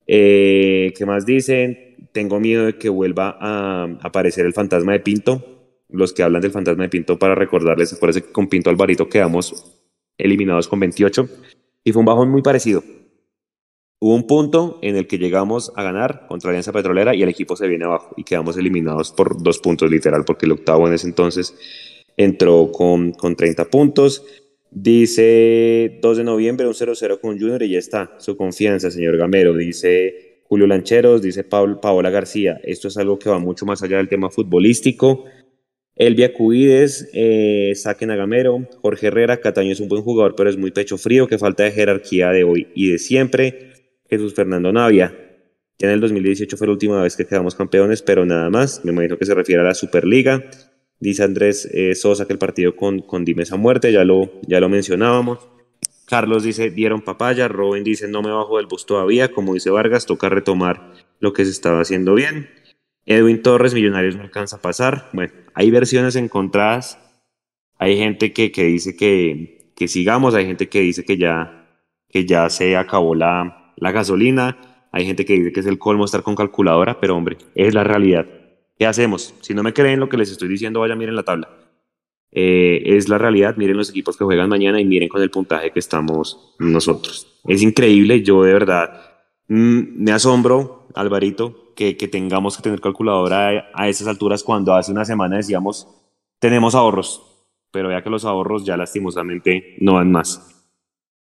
Eh, 0.06 0.92
¿Qué 0.96 1.04
más 1.04 1.26
dicen? 1.26 2.08
Tengo 2.12 2.40
miedo 2.40 2.66
de 2.66 2.78
que 2.78 2.88
vuelva 2.88 3.36
a 3.40 3.84
aparecer 4.02 4.46
el 4.46 4.52
fantasma 4.52 4.92
de 4.92 5.00
Pinto. 5.00 5.52
Los 5.88 6.12
que 6.12 6.22
hablan 6.22 6.42
del 6.42 6.50
fantasma 6.50 6.84
de 6.84 6.88
Pinto, 6.88 7.18
para 7.18 7.34
recordarles, 7.34 7.92
acuérdense 7.92 8.26
que 8.26 8.32
con 8.32 8.48
Pinto 8.48 8.70
Alvarito 8.70 9.08
quedamos 9.08 9.76
eliminados 10.18 10.68
con 10.68 10.80
28 10.80 11.28
y 11.84 11.92
fue 11.92 12.00
un 12.00 12.06
bajón 12.06 12.30
muy 12.30 12.42
parecido. 12.42 12.82
Hubo 13.98 14.14
un 14.14 14.26
punto 14.26 14.78
en 14.82 14.96
el 14.96 15.06
que 15.06 15.18
llegamos 15.18 15.72
a 15.74 15.82
ganar 15.82 16.26
contra 16.28 16.50
Alianza 16.50 16.72
Petrolera 16.72 17.14
y 17.14 17.22
el 17.22 17.28
equipo 17.28 17.56
se 17.56 17.66
viene 17.66 17.86
abajo 17.86 18.12
y 18.16 18.24
quedamos 18.24 18.56
eliminados 18.58 19.12
por 19.12 19.42
dos 19.42 19.58
puntos 19.58 19.90
literal, 19.90 20.24
porque 20.24 20.46
el 20.46 20.52
octavo 20.52 20.86
en 20.86 20.94
ese 20.94 21.06
entonces 21.06 21.56
entró 22.16 22.70
con, 22.72 23.12
con 23.12 23.36
30 23.36 23.66
puntos. 23.66 24.24
Dice 24.70 25.98
2 26.02 26.16
de 26.18 26.24
noviembre, 26.24 26.66
un 26.66 26.74
0-0 26.74 27.20
con 27.20 27.38
Junior 27.38 27.62
y 27.62 27.70
ya 27.70 27.78
está. 27.78 28.14
Su 28.18 28.36
confianza, 28.36 28.90
señor 28.90 29.16
Gamero. 29.16 29.54
Dice 29.56 30.42
Julio 30.44 30.66
Lancheros, 30.66 31.22
dice 31.22 31.44
Paola 31.44 32.10
García. 32.10 32.60
Esto 32.62 32.88
es 32.88 32.96
algo 32.96 33.18
que 33.18 33.30
va 33.30 33.38
mucho 33.38 33.64
más 33.64 33.82
allá 33.82 33.96
del 33.96 34.08
tema 34.08 34.30
futbolístico. 34.30 35.24
Elvia 35.94 36.34
Cuides, 36.34 37.08
eh, 37.14 37.72
saquen 37.74 38.10
a 38.10 38.16
Gamero. 38.16 38.68
Jorge 38.82 39.06
Herrera, 39.06 39.38
Cataño 39.38 39.72
es 39.72 39.80
un 39.80 39.88
buen 39.88 40.02
jugador, 40.02 40.34
pero 40.36 40.50
es 40.50 40.58
muy 40.58 40.70
pecho 40.70 40.98
frío. 40.98 41.26
Que 41.26 41.38
falta 41.38 41.62
de 41.62 41.72
jerarquía 41.72 42.30
de 42.30 42.44
hoy 42.44 42.68
y 42.74 42.90
de 42.90 42.98
siempre. 42.98 43.72
Jesús 44.10 44.34
Fernando 44.34 44.72
Navia. 44.72 45.14
Ya 45.78 45.88
en 45.88 45.94
el 45.94 46.00
2018 46.00 46.56
fue 46.56 46.66
la 46.66 46.74
última 46.74 47.02
vez 47.02 47.16
que 47.16 47.26
quedamos 47.26 47.54
campeones, 47.54 48.02
pero 48.02 48.26
nada 48.26 48.50
más. 48.50 48.84
Me 48.84 48.92
imagino 48.92 49.16
que 49.16 49.24
se 49.24 49.34
refiere 49.34 49.62
a 49.62 49.64
la 49.64 49.74
Superliga. 49.74 50.44
Dice 50.98 51.24
Andrés 51.24 51.68
eh, 51.72 51.94
Sosa 51.94 52.26
que 52.26 52.32
el 52.32 52.38
partido 52.38 52.74
con, 52.74 53.00
con 53.00 53.24
Dimes 53.24 53.52
a 53.52 53.56
muerte, 53.56 53.92
ya 53.92 54.04
lo, 54.04 54.30
ya 54.46 54.60
lo 54.60 54.68
mencionábamos. 54.68 55.46
Carlos 56.06 56.44
dice, 56.44 56.70
dieron 56.70 57.02
papaya. 57.02 57.48
Robin 57.48 57.84
dice, 57.84 58.08
no 58.08 58.22
me 58.22 58.30
bajo 58.30 58.56
del 58.56 58.66
bus 58.66 58.86
todavía. 58.86 59.32
Como 59.32 59.54
dice 59.54 59.70
Vargas, 59.70 60.06
toca 60.06 60.28
retomar 60.28 60.92
lo 61.20 61.32
que 61.32 61.44
se 61.44 61.50
estaba 61.50 61.80
haciendo 61.80 62.14
bien. 62.14 62.48
Edwin 63.04 63.42
Torres, 63.42 63.74
Millonarios 63.74 64.16
no 64.16 64.22
alcanza 64.22 64.56
a 64.56 64.62
pasar. 64.62 65.10
Bueno, 65.12 65.32
hay 65.54 65.70
versiones 65.70 66.16
encontradas. 66.16 66.98
Hay 67.78 67.96
gente 67.98 68.32
que, 68.32 68.52
que 68.52 68.64
dice 68.64 68.96
que, 68.96 69.72
que, 69.76 69.88
sigamos, 69.88 70.34
hay 70.34 70.46
gente 70.46 70.68
que 70.68 70.80
dice 70.80 71.04
que 71.04 71.18
ya, 71.18 71.68
que 72.08 72.24
ya 72.24 72.48
se 72.48 72.76
acabó 72.76 73.14
la, 73.14 73.72
la 73.76 73.92
gasolina. 73.92 74.88
Hay 74.92 75.04
gente 75.04 75.24
que 75.24 75.34
dice 75.34 75.52
que 75.52 75.60
es 75.60 75.66
el 75.66 75.78
colmo 75.78 76.04
estar 76.04 76.22
con 76.22 76.36
calculadora, 76.36 77.00
pero 77.00 77.16
hombre, 77.16 77.36
es 77.54 77.74
la 77.74 77.84
realidad. 77.84 78.26
¿Qué 78.78 78.86
hacemos? 78.86 79.34
Si 79.40 79.54
no 79.54 79.62
me 79.62 79.72
creen 79.72 80.00
lo 80.00 80.08
que 80.08 80.16
les 80.16 80.30
estoy 80.30 80.48
diciendo, 80.48 80.80
vaya, 80.80 80.94
miren 80.94 81.16
la 81.16 81.22
tabla. 81.22 81.48
Eh, 82.32 82.82
es 82.96 83.08
la 83.08 83.18
realidad, 83.18 83.56
miren 83.56 83.76
los 83.76 83.88
equipos 83.88 84.16
que 84.16 84.24
juegan 84.24 84.48
mañana 84.48 84.80
y 84.80 84.84
miren 84.84 85.08
con 85.08 85.22
el 85.22 85.30
puntaje 85.30 85.70
que 85.70 85.78
estamos 85.78 86.54
nosotros. 86.58 87.40
Es 87.46 87.62
increíble, 87.62 88.22
yo 88.22 88.42
de 88.42 88.52
verdad 88.52 89.22
mm, 89.48 90.02
me 90.02 90.12
asombro, 90.12 90.88
Alvarito, 90.94 91.72
que, 91.74 91.96
que, 91.96 92.08
tengamos 92.08 92.56
que 92.56 92.62
tener 92.62 92.80
calculadora 92.80 93.70
a, 93.72 93.88
esas 93.88 94.08
alturas 94.08 94.42
cuando 94.42 94.74
hace 94.74 94.92
una 94.92 95.04
semana 95.04 95.36
decíamos 95.36 95.88
tenemos 96.38 96.74
ahorros, 96.74 97.22
pero 97.70 97.90
ya 97.90 98.02
que 98.02 98.10
los 98.10 98.24
ahorros 98.24 98.64
ya 98.64 98.76
lastimosamente 98.76 99.76
no 99.80 99.94
van 99.94 100.12
más. 100.12 100.55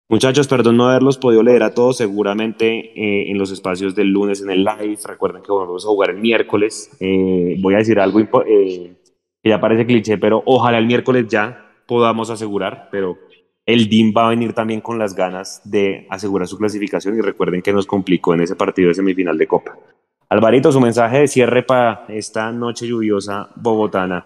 Muchachos, 0.07 0.47
perdón 0.47 0.77
no 0.77 0.87
haberlos 0.87 1.17
podido 1.17 1.41
leer 1.41 1.63
a 1.63 1.73
todos, 1.73 1.97
seguramente 1.97 2.67
eh, 2.67 3.31
en 3.31 3.39
los 3.39 3.51
espacios 3.51 3.95
del 3.95 4.09
lunes 4.09 4.39
en 4.41 4.51
el 4.51 4.63
live, 4.63 4.99
recuerden 5.03 5.41
que 5.41 5.51
vamos 5.51 5.83
a 5.83 5.87
jugar 5.87 6.11
el 6.11 6.17
miércoles, 6.17 6.91
eh, 6.99 7.55
voy 7.59 7.73
a 7.73 7.77
decir 7.77 7.99
algo 7.99 8.19
eh, 8.19 8.95
que 9.41 9.49
ya 9.49 9.59
parece 9.59 9.87
cliché, 9.87 10.19
pero 10.19 10.43
ojalá 10.45 10.77
el 10.77 10.85
miércoles 10.85 11.25
ya 11.27 11.71
podamos 11.87 12.29
asegurar, 12.29 12.89
pero 12.91 13.17
el 13.65 13.89
DIM 13.89 14.13
va 14.15 14.27
a 14.27 14.29
venir 14.29 14.53
también 14.53 14.79
con 14.79 14.99
las 14.99 15.15
ganas 15.15 15.61
de 15.63 16.05
asegurar 16.11 16.47
su 16.47 16.59
clasificación 16.59 17.17
y 17.17 17.21
recuerden 17.21 17.63
que 17.63 17.73
nos 17.73 17.87
complicó 17.87 18.35
en 18.35 18.41
ese 18.41 18.55
partido 18.55 18.89
de 18.89 18.93
semifinal 18.93 19.39
de 19.39 19.47
Copa. 19.47 19.75
Alvarito, 20.29 20.71
su 20.71 20.79
mensaje 20.79 21.21
de 21.21 21.27
cierre 21.27 21.63
para 21.63 22.05
esta 22.09 22.51
noche 22.51 22.87
lluviosa 22.87 23.49
bogotana. 23.55 24.25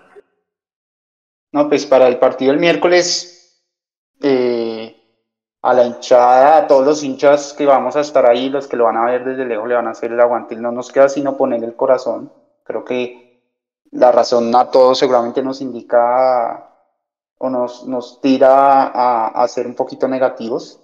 No, 1.53 1.69
pues 1.69 1.85
para 1.85 2.09
el 2.09 2.17
partido 2.17 2.51
del 2.51 2.59
miércoles, 2.59 3.63
eh, 4.21 4.68
a 5.61 5.73
la 5.73 5.85
hinchada, 5.85 6.57
a 6.57 6.67
todos 6.67 6.85
los 6.85 7.03
hinchas 7.03 7.53
que 7.53 7.65
vamos 7.65 7.95
a 7.95 8.01
estar 8.01 8.25
ahí, 8.25 8.49
los 8.49 8.67
que 8.67 8.77
lo 8.77 8.85
van 8.85 8.97
a 8.97 9.05
ver 9.05 9.25
desde 9.25 9.45
lejos, 9.45 9.67
le 9.67 9.75
van 9.75 9.87
a 9.87 9.91
hacer 9.91 10.11
el 10.11 10.19
aguante. 10.19 10.55
No 10.55 10.71
nos 10.71 10.91
queda 10.91 11.09
sino 11.09 11.37
poner 11.37 11.63
el 11.63 11.75
corazón. 11.75 12.31
Creo 12.63 12.85
que 12.85 13.41
la 13.91 14.11
razón 14.11 14.55
a 14.55 14.69
todos 14.71 14.99
seguramente 14.99 15.43
nos 15.43 15.61
indica 15.61 16.65
o 17.37 17.49
nos, 17.49 17.87
nos 17.87 18.21
tira 18.21 18.83
a, 18.87 19.27
a 19.27 19.47
ser 19.47 19.67
un 19.67 19.75
poquito 19.75 20.07
negativos. 20.07 20.81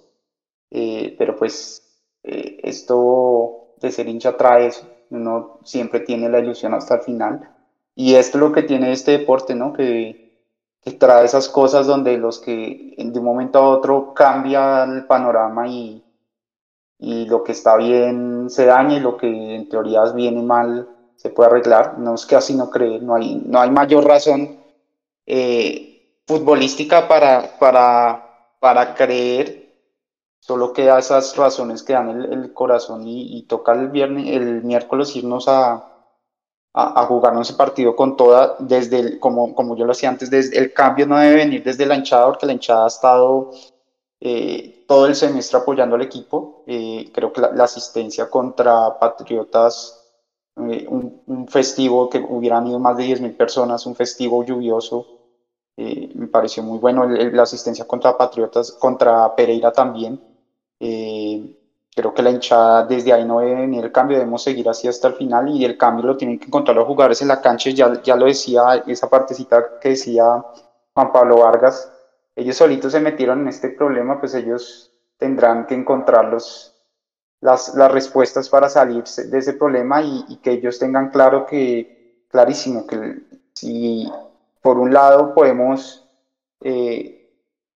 Eh, 0.70 1.14
pero 1.18 1.36
pues 1.36 1.82
eh, 2.22 2.60
esto 2.62 3.74
de 3.80 3.92
ser 3.92 4.08
hincha 4.08 4.36
trae 4.36 4.66
eso. 4.66 4.86
Uno 5.10 5.60
siempre 5.64 6.00
tiene 6.00 6.28
la 6.28 6.40
ilusión 6.40 6.74
hasta 6.74 6.96
el 6.96 7.02
final. 7.02 7.54
Y 7.94 8.14
esto 8.14 8.38
es 8.38 8.42
lo 8.42 8.52
que 8.52 8.62
tiene 8.62 8.92
este 8.92 9.12
deporte, 9.12 9.54
¿no? 9.54 9.72
Que 9.72 10.25
trae 10.92 11.24
esas 11.24 11.48
cosas 11.48 11.86
donde 11.86 12.16
los 12.16 12.38
que 12.38 12.94
de 12.96 13.18
un 13.18 13.24
momento 13.24 13.58
a 13.58 13.68
otro 13.68 14.14
cambia 14.14 14.84
el 14.84 15.04
panorama 15.06 15.66
y, 15.66 16.04
y 16.98 17.26
lo 17.26 17.42
que 17.42 17.52
está 17.52 17.76
bien 17.76 18.48
se 18.48 18.66
daña 18.66 18.96
y 18.96 19.00
lo 19.00 19.16
que 19.16 19.56
en 19.56 19.68
teoría 19.68 20.04
viene 20.12 20.42
mal 20.42 20.88
se 21.16 21.30
puede 21.30 21.50
arreglar. 21.50 21.98
No 21.98 22.14
es 22.14 22.24
que 22.24 22.36
así 22.36 22.54
no 22.54 22.70
cree, 22.70 23.00
no 23.00 23.16
hay, 23.16 23.42
no 23.46 23.60
hay 23.60 23.70
mayor 23.70 24.04
razón 24.04 24.58
eh, 25.26 26.20
futbolística 26.26 27.08
para, 27.08 27.58
para, 27.58 28.54
para 28.60 28.94
creer, 28.94 29.74
solo 30.38 30.72
queda 30.72 30.98
esas 31.00 31.36
razones 31.36 31.82
que 31.82 31.94
dan 31.94 32.10
el, 32.10 32.52
corazón 32.52 33.06
y, 33.06 33.38
y 33.38 33.42
toca 33.42 33.72
el, 33.72 33.88
viernes, 33.88 34.28
el 34.28 34.62
miércoles 34.62 35.16
irnos 35.16 35.48
a, 35.48 35.95
a, 36.78 37.06
jugar 37.06 37.34
ese 37.40 37.54
partido 37.54 37.96
con 37.96 38.16
toda, 38.18 38.56
desde 38.58 38.98
el, 38.98 39.18
como, 39.18 39.54
como 39.54 39.76
yo 39.76 39.86
lo 39.86 39.92
hacía 39.92 40.10
antes, 40.10 40.28
desde 40.28 40.58
el 40.58 40.74
cambio 40.74 41.06
no 41.06 41.16
debe 41.18 41.36
venir 41.36 41.64
desde 41.64 41.86
la 41.86 41.96
hinchada, 41.96 42.26
porque 42.26 42.44
la 42.44 42.52
hinchada 42.52 42.84
ha 42.84 42.88
estado 42.88 43.50
eh, 44.20 44.84
todo 44.86 45.06
el 45.06 45.14
semestre 45.14 45.58
apoyando 45.58 45.96
al 45.96 46.02
equipo. 46.02 46.64
Eh, 46.66 47.10
creo 47.14 47.32
que 47.32 47.40
la, 47.40 47.64
asistencia 47.64 48.28
contra 48.28 48.98
Patriotas, 48.98 50.04
eh, 50.68 50.86
un, 50.86 51.48
festivo 51.48 52.10
que 52.10 52.18
hubieran 52.18 52.66
ido 52.66 52.78
más 52.78 52.94
de 52.98 53.04
10.000 53.04 53.36
personas, 53.38 53.86
un 53.86 53.94
festivo 53.94 54.44
lluvioso, 54.44 55.06
me 55.78 56.26
pareció 56.28 56.62
muy 56.62 56.78
bueno. 56.78 57.06
la 57.06 57.42
asistencia 57.42 57.86
contra 57.86 58.16
Patriotas, 58.18 58.72
contra 58.72 59.34
Pereira 59.34 59.72
también. 59.72 60.20
Creo 61.96 62.12
que 62.12 62.22
la 62.22 62.30
hinchada 62.30 62.84
desde 62.84 63.10
ahí 63.10 63.24
no 63.24 63.40
debe 63.40 63.54
venir 63.54 63.82
el 63.86 63.90
cambio, 63.90 64.18
debemos 64.18 64.42
seguir 64.42 64.68
así 64.68 64.86
hasta 64.86 65.08
el 65.08 65.14
final 65.14 65.48
y 65.48 65.64
el 65.64 65.78
cambio 65.78 66.04
lo 66.04 66.16
tienen 66.18 66.38
que 66.38 66.44
encontrar 66.44 66.76
los 66.76 66.86
jugadores 66.86 67.22
en 67.22 67.28
la 67.28 67.40
cancha. 67.40 67.70
Ya, 67.70 68.02
ya 68.02 68.16
lo 68.16 68.26
decía 68.26 68.84
esa 68.86 69.08
partecita 69.08 69.78
que 69.80 69.88
decía 69.90 70.44
Juan 70.92 71.10
Pablo 71.10 71.38
Vargas. 71.38 71.90
Ellos 72.34 72.54
solitos 72.56 72.92
se 72.92 73.00
metieron 73.00 73.40
en 73.40 73.48
este 73.48 73.70
problema, 73.70 74.20
pues 74.20 74.34
ellos 74.34 74.92
tendrán 75.16 75.66
que 75.66 75.74
encontrar 75.74 76.26
los, 76.26 76.74
las, 77.40 77.74
las 77.74 77.90
respuestas 77.90 78.50
para 78.50 78.68
salir 78.68 79.04
de 79.04 79.38
ese 79.38 79.54
problema 79.54 80.02
y, 80.02 80.38
que 80.42 80.52
ellos 80.52 80.78
tengan 80.78 81.08
claro 81.08 81.46
que, 81.46 82.26
clarísimo, 82.28 82.86
que 82.86 83.22
si 83.54 84.06
por 84.60 84.78
un 84.78 84.92
lado 84.92 85.34
podemos 85.34 86.06
eh, 86.60 87.32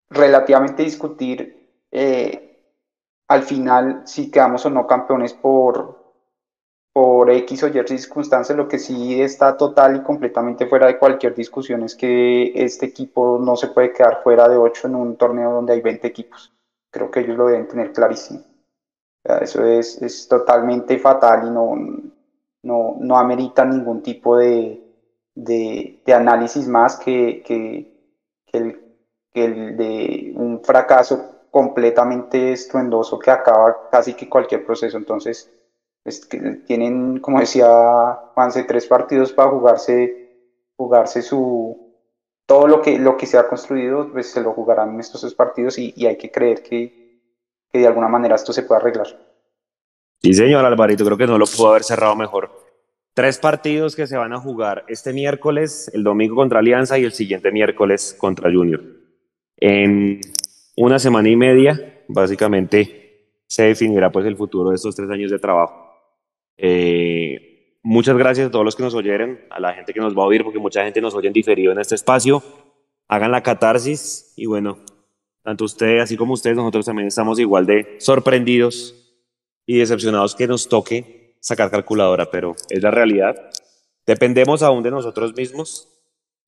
relativamente 0.10 0.84
discutir 0.84 1.70
eh, 1.90 2.49
al 3.30 3.44
final 3.44 4.02
si 4.06 4.30
quedamos 4.30 4.66
o 4.66 4.70
no 4.70 4.88
campeones 4.88 5.34
por, 5.34 6.14
por 6.92 7.30
X 7.30 7.64
o 7.64 7.68
Y 7.68 7.88
circunstancias, 7.88 8.58
lo 8.58 8.68
que 8.68 8.80
sí 8.80 9.22
está 9.22 9.56
total 9.56 9.98
y 9.98 10.02
completamente 10.02 10.66
fuera 10.66 10.88
de 10.88 10.98
cualquier 10.98 11.36
discusión 11.36 11.84
es 11.84 11.96
que 11.96 12.52
este 12.56 12.88
equipo 12.88 13.40
no 13.40 13.56
se 13.56 13.68
puede 13.68 13.94
quedar 13.94 14.24
fuera 14.24 14.50
de 14.50 14.58
8 14.58 14.88
en 14.88 14.96
un 14.96 15.16
torneo 15.16 15.54
donde 15.54 15.74
hay 15.74 15.82
20 15.82 16.08
equipos. 16.08 16.52
Creo 16.92 17.12
que 17.12 17.20
ellos 17.20 17.38
lo 17.38 17.48
deben 17.48 17.68
tener 17.68 17.94
clarísimo. 17.94 18.42
eso 19.42 19.64
es, 19.64 20.02
es, 20.02 20.28
totalmente 20.28 20.98
fatal 20.98 21.48
y 21.48 21.52
no, 21.52 21.76
no, 22.64 22.98
no 23.00 23.18
amerita 23.18 23.64
ningún 23.64 24.02
tipo 24.02 24.38
de, 24.38 24.82
de, 25.36 26.02
de 26.04 26.14
análisis 26.14 26.68
más 26.68 26.98
que, 26.98 27.44
que, 27.46 27.94
que, 28.48 28.58
el, 28.58 28.80
que 29.32 29.46
el 29.46 29.78
de 29.78 30.34
un 30.36 30.64
fracaso 30.64 31.29
completamente 31.52 32.54
estruendoso 32.54 33.18
que 33.20 33.32
acaba 33.32 33.90
casi 33.92 34.14
que 34.14 34.30
cualquier 34.30 34.66
proceso. 34.66 34.98
Entonces, 34.98 35.52
tienen, 36.66 37.20
como 37.20 37.40
decía 37.40 37.68
Juanse, 38.34 38.64
tres 38.64 38.88
partidos 38.88 39.34
para 39.34 39.50
jugarse, 39.50 40.30
jugarse 40.76 41.22
su 41.22 41.90
todo 42.46 42.68
lo 42.68 42.82
que, 42.82 42.98
lo 42.98 43.16
que 43.16 43.28
se 43.28 43.38
ha 43.38 43.48
construido, 43.48 44.12
pues 44.12 44.32
se 44.32 44.42
lo 44.42 44.54
jugarán 44.54 44.96
en 44.96 45.00
estos 45.00 45.22
tres 45.22 45.36
partidos 45.36 45.78
y, 45.78 45.94
hay 46.08 46.18
que 46.18 46.32
creer 46.32 46.64
que, 46.64 47.22
que, 47.72 47.80
de 47.80 47.86
alguna 47.86 48.08
manera 48.08 48.36
esto 48.36 48.52
se 48.52 48.64
puede 48.64 48.82
arreglar. 48.82 49.08
Sí, 50.20 50.34
señor 50.34 50.66
Alvarito, 50.66 51.06
creo 51.06 51.18
que 51.18 51.28
no 51.28 51.38
lo 51.38 51.46
pudo 51.46 51.70
haber 51.70 51.84
cerrado 51.84 52.16
mejor. 52.16 52.50
tres 53.14 53.38
partidos 53.38 53.96
que 53.96 54.08
se 54.08 54.18
van 54.18 54.34
a 54.34 54.40
jugar 54.40 54.84
este 54.88 55.14
miércoles, 55.14 55.92
el 55.94 56.04
domingo 56.04 56.36
contra 56.36 56.58
Alianza 56.58 56.98
y 56.98 57.04
el 57.04 57.12
siguiente 57.12 57.52
miércoles 57.52 58.16
contra 58.18 58.52
Junior. 58.52 58.82
Una 60.80 60.98
semana 60.98 61.28
y 61.28 61.36
media, 61.36 62.04
básicamente, 62.08 63.42
se 63.48 63.64
definirá 63.64 64.12
pues 64.12 64.26
el 64.26 64.38
futuro 64.38 64.70
de 64.70 64.78
estos 64.78 64.96
tres 64.96 65.10
años 65.10 65.30
de 65.30 65.38
trabajo. 65.38 65.94
Eh, 66.56 67.76
muchas 67.84 68.18
gracias 68.18 68.48
a 68.48 68.52
todos 68.52 68.64
los 68.64 68.78
que 68.78 68.84
nos 68.84 68.96
oyeron, 68.96 69.42
a 69.50 69.60
la 69.60 69.74
gente 69.74 69.94
que 69.94 70.00
nos 70.00 70.18
va 70.18 70.24
a 70.24 70.28
oír, 70.28 70.42
porque 70.42 70.58
mucha 70.58 70.86
gente 70.86 71.02
nos 71.02 71.14
oye 71.16 71.28
en 71.28 71.34
diferido 71.34 71.74
en 71.74 71.80
este 71.80 71.96
espacio. 71.96 72.42
Hagan 73.10 73.32
la 73.32 73.44
catarsis 73.44 74.34
y 74.38 74.46
bueno, 74.46 74.80
tanto 75.44 75.66
ustedes 75.66 76.02
así 76.02 76.16
como 76.16 76.34
ustedes, 76.34 76.56
nosotros 76.56 76.86
también 76.86 77.10
estamos 77.10 77.40
igual 77.40 77.66
de 77.66 77.98
sorprendidos 78.00 78.96
y 79.66 79.80
decepcionados 79.80 80.34
que 80.34 80.48
nos 80.48 80.70
toque 80.70 81.36
sacar 81.42 81.72
calculadora, 81.72 82.32
pero 82.32 82.56
es 82.70 82.82
la 82.82 82.92
realidad. 82.92 83.36
Dependemos 84.06 84.64
aún 84.64 84.82
de 84.82 84.92
nosotros 84.92 85.36
mismos. 85.36 85.90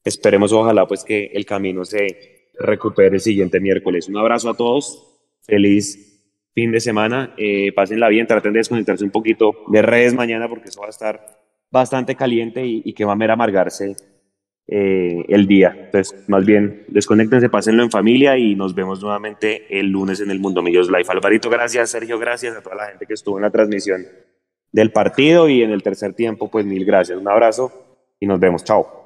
Esperemos 0.06 0.54
ojalá 0.54 0.88
pues 0.88 1.04
que 1.04 1.32
el 1.34 1.46
camino 1.46 1.84
se 1.84 2.41
recupere 2.62 3.16
el 3.16 3.22
siguiente 3.22 3.60
miércoles. 3.60 4.08
Un 4.08 4.18
abrazo 4.18 4.50
a 4.50 4.56
todos. 4.56 5.08
Feliz 5.44 6.12
fin 6.54 6.72
de 6.72 6.80
semana. 6.80 7.34
Eh, 7.38 7.72
pásenla 7.74 8.10
bien, 8.10 8.28
traten 8.28 8.54
de 8.54 8.60
desconectarse 8.60 9.04
un 9.04 9.12
poquito 9.12 9.54
de 9.68 9.82
redes 9.82 10.14
mañana 10.14 10.48
porque 10.50 10.70
eso 10.70 10.82
va 10.82 10.88
a 10.88 10.92
estar 10.92 11.42
bastante 11.72 12.16
caliente 12.16 12.66
y, 12.66 12.94
que 12.94 13.06
va 13.06 13.14
a 13.14 13.16
mer 13.16 13.32
amargarse 13.32 13.96
eh, 14.68 15.26
el 15.30 15.48
día. 15.48 15.74
Entonces, 15.86 16.26
más 16.28 16.46
bien, 16.46 16.84
desconectense, 16.90 17.50
pásenlo 17.50 17.84
en 17.84 17.92
familia 17.92 18.38
y 18.38 18.56
nos 18.56 18.76
vemos 18.76 19.02
nuevamente 19.02 19.80
el 19.80 19.88
lunes 19.88 20.20
en 20.20 20.32
el 20.32 20.40
Mundo 20.40 20.62
Millos 20.62 20.88
Live. 20.88 21.06
Alvarito, 21.08 21.50
gracias. 21.50 21.92
Sergio, 21.92 22.20
gracias 22.20 22.56
a 22.56 22.62
toda 22.62 22.76
la 22.76 22.88
gente 22.88 23.06
que 23.06 23.14
estuvo 23.14 23.38
en 23.38 23.44
la 23.44 23.52
transmisión 23.52 24.06
del 24.72 24.92
partido 24.92 25.50
y 25.50 25.64
en 25.64 25.72
el 25.72 25.84
tercer 25.84 26.14
tiempo, 26.14 26.50
pues 26.50 26.66
mil 26.66 26.86
gracias. 26.86 27.18
Un 27.18 27.28
abrazo 27.28 27.72
y 28.20 28.28
nos 28.28 28.40
vemos. 28.40 28.64
Chao. 28.64 29.01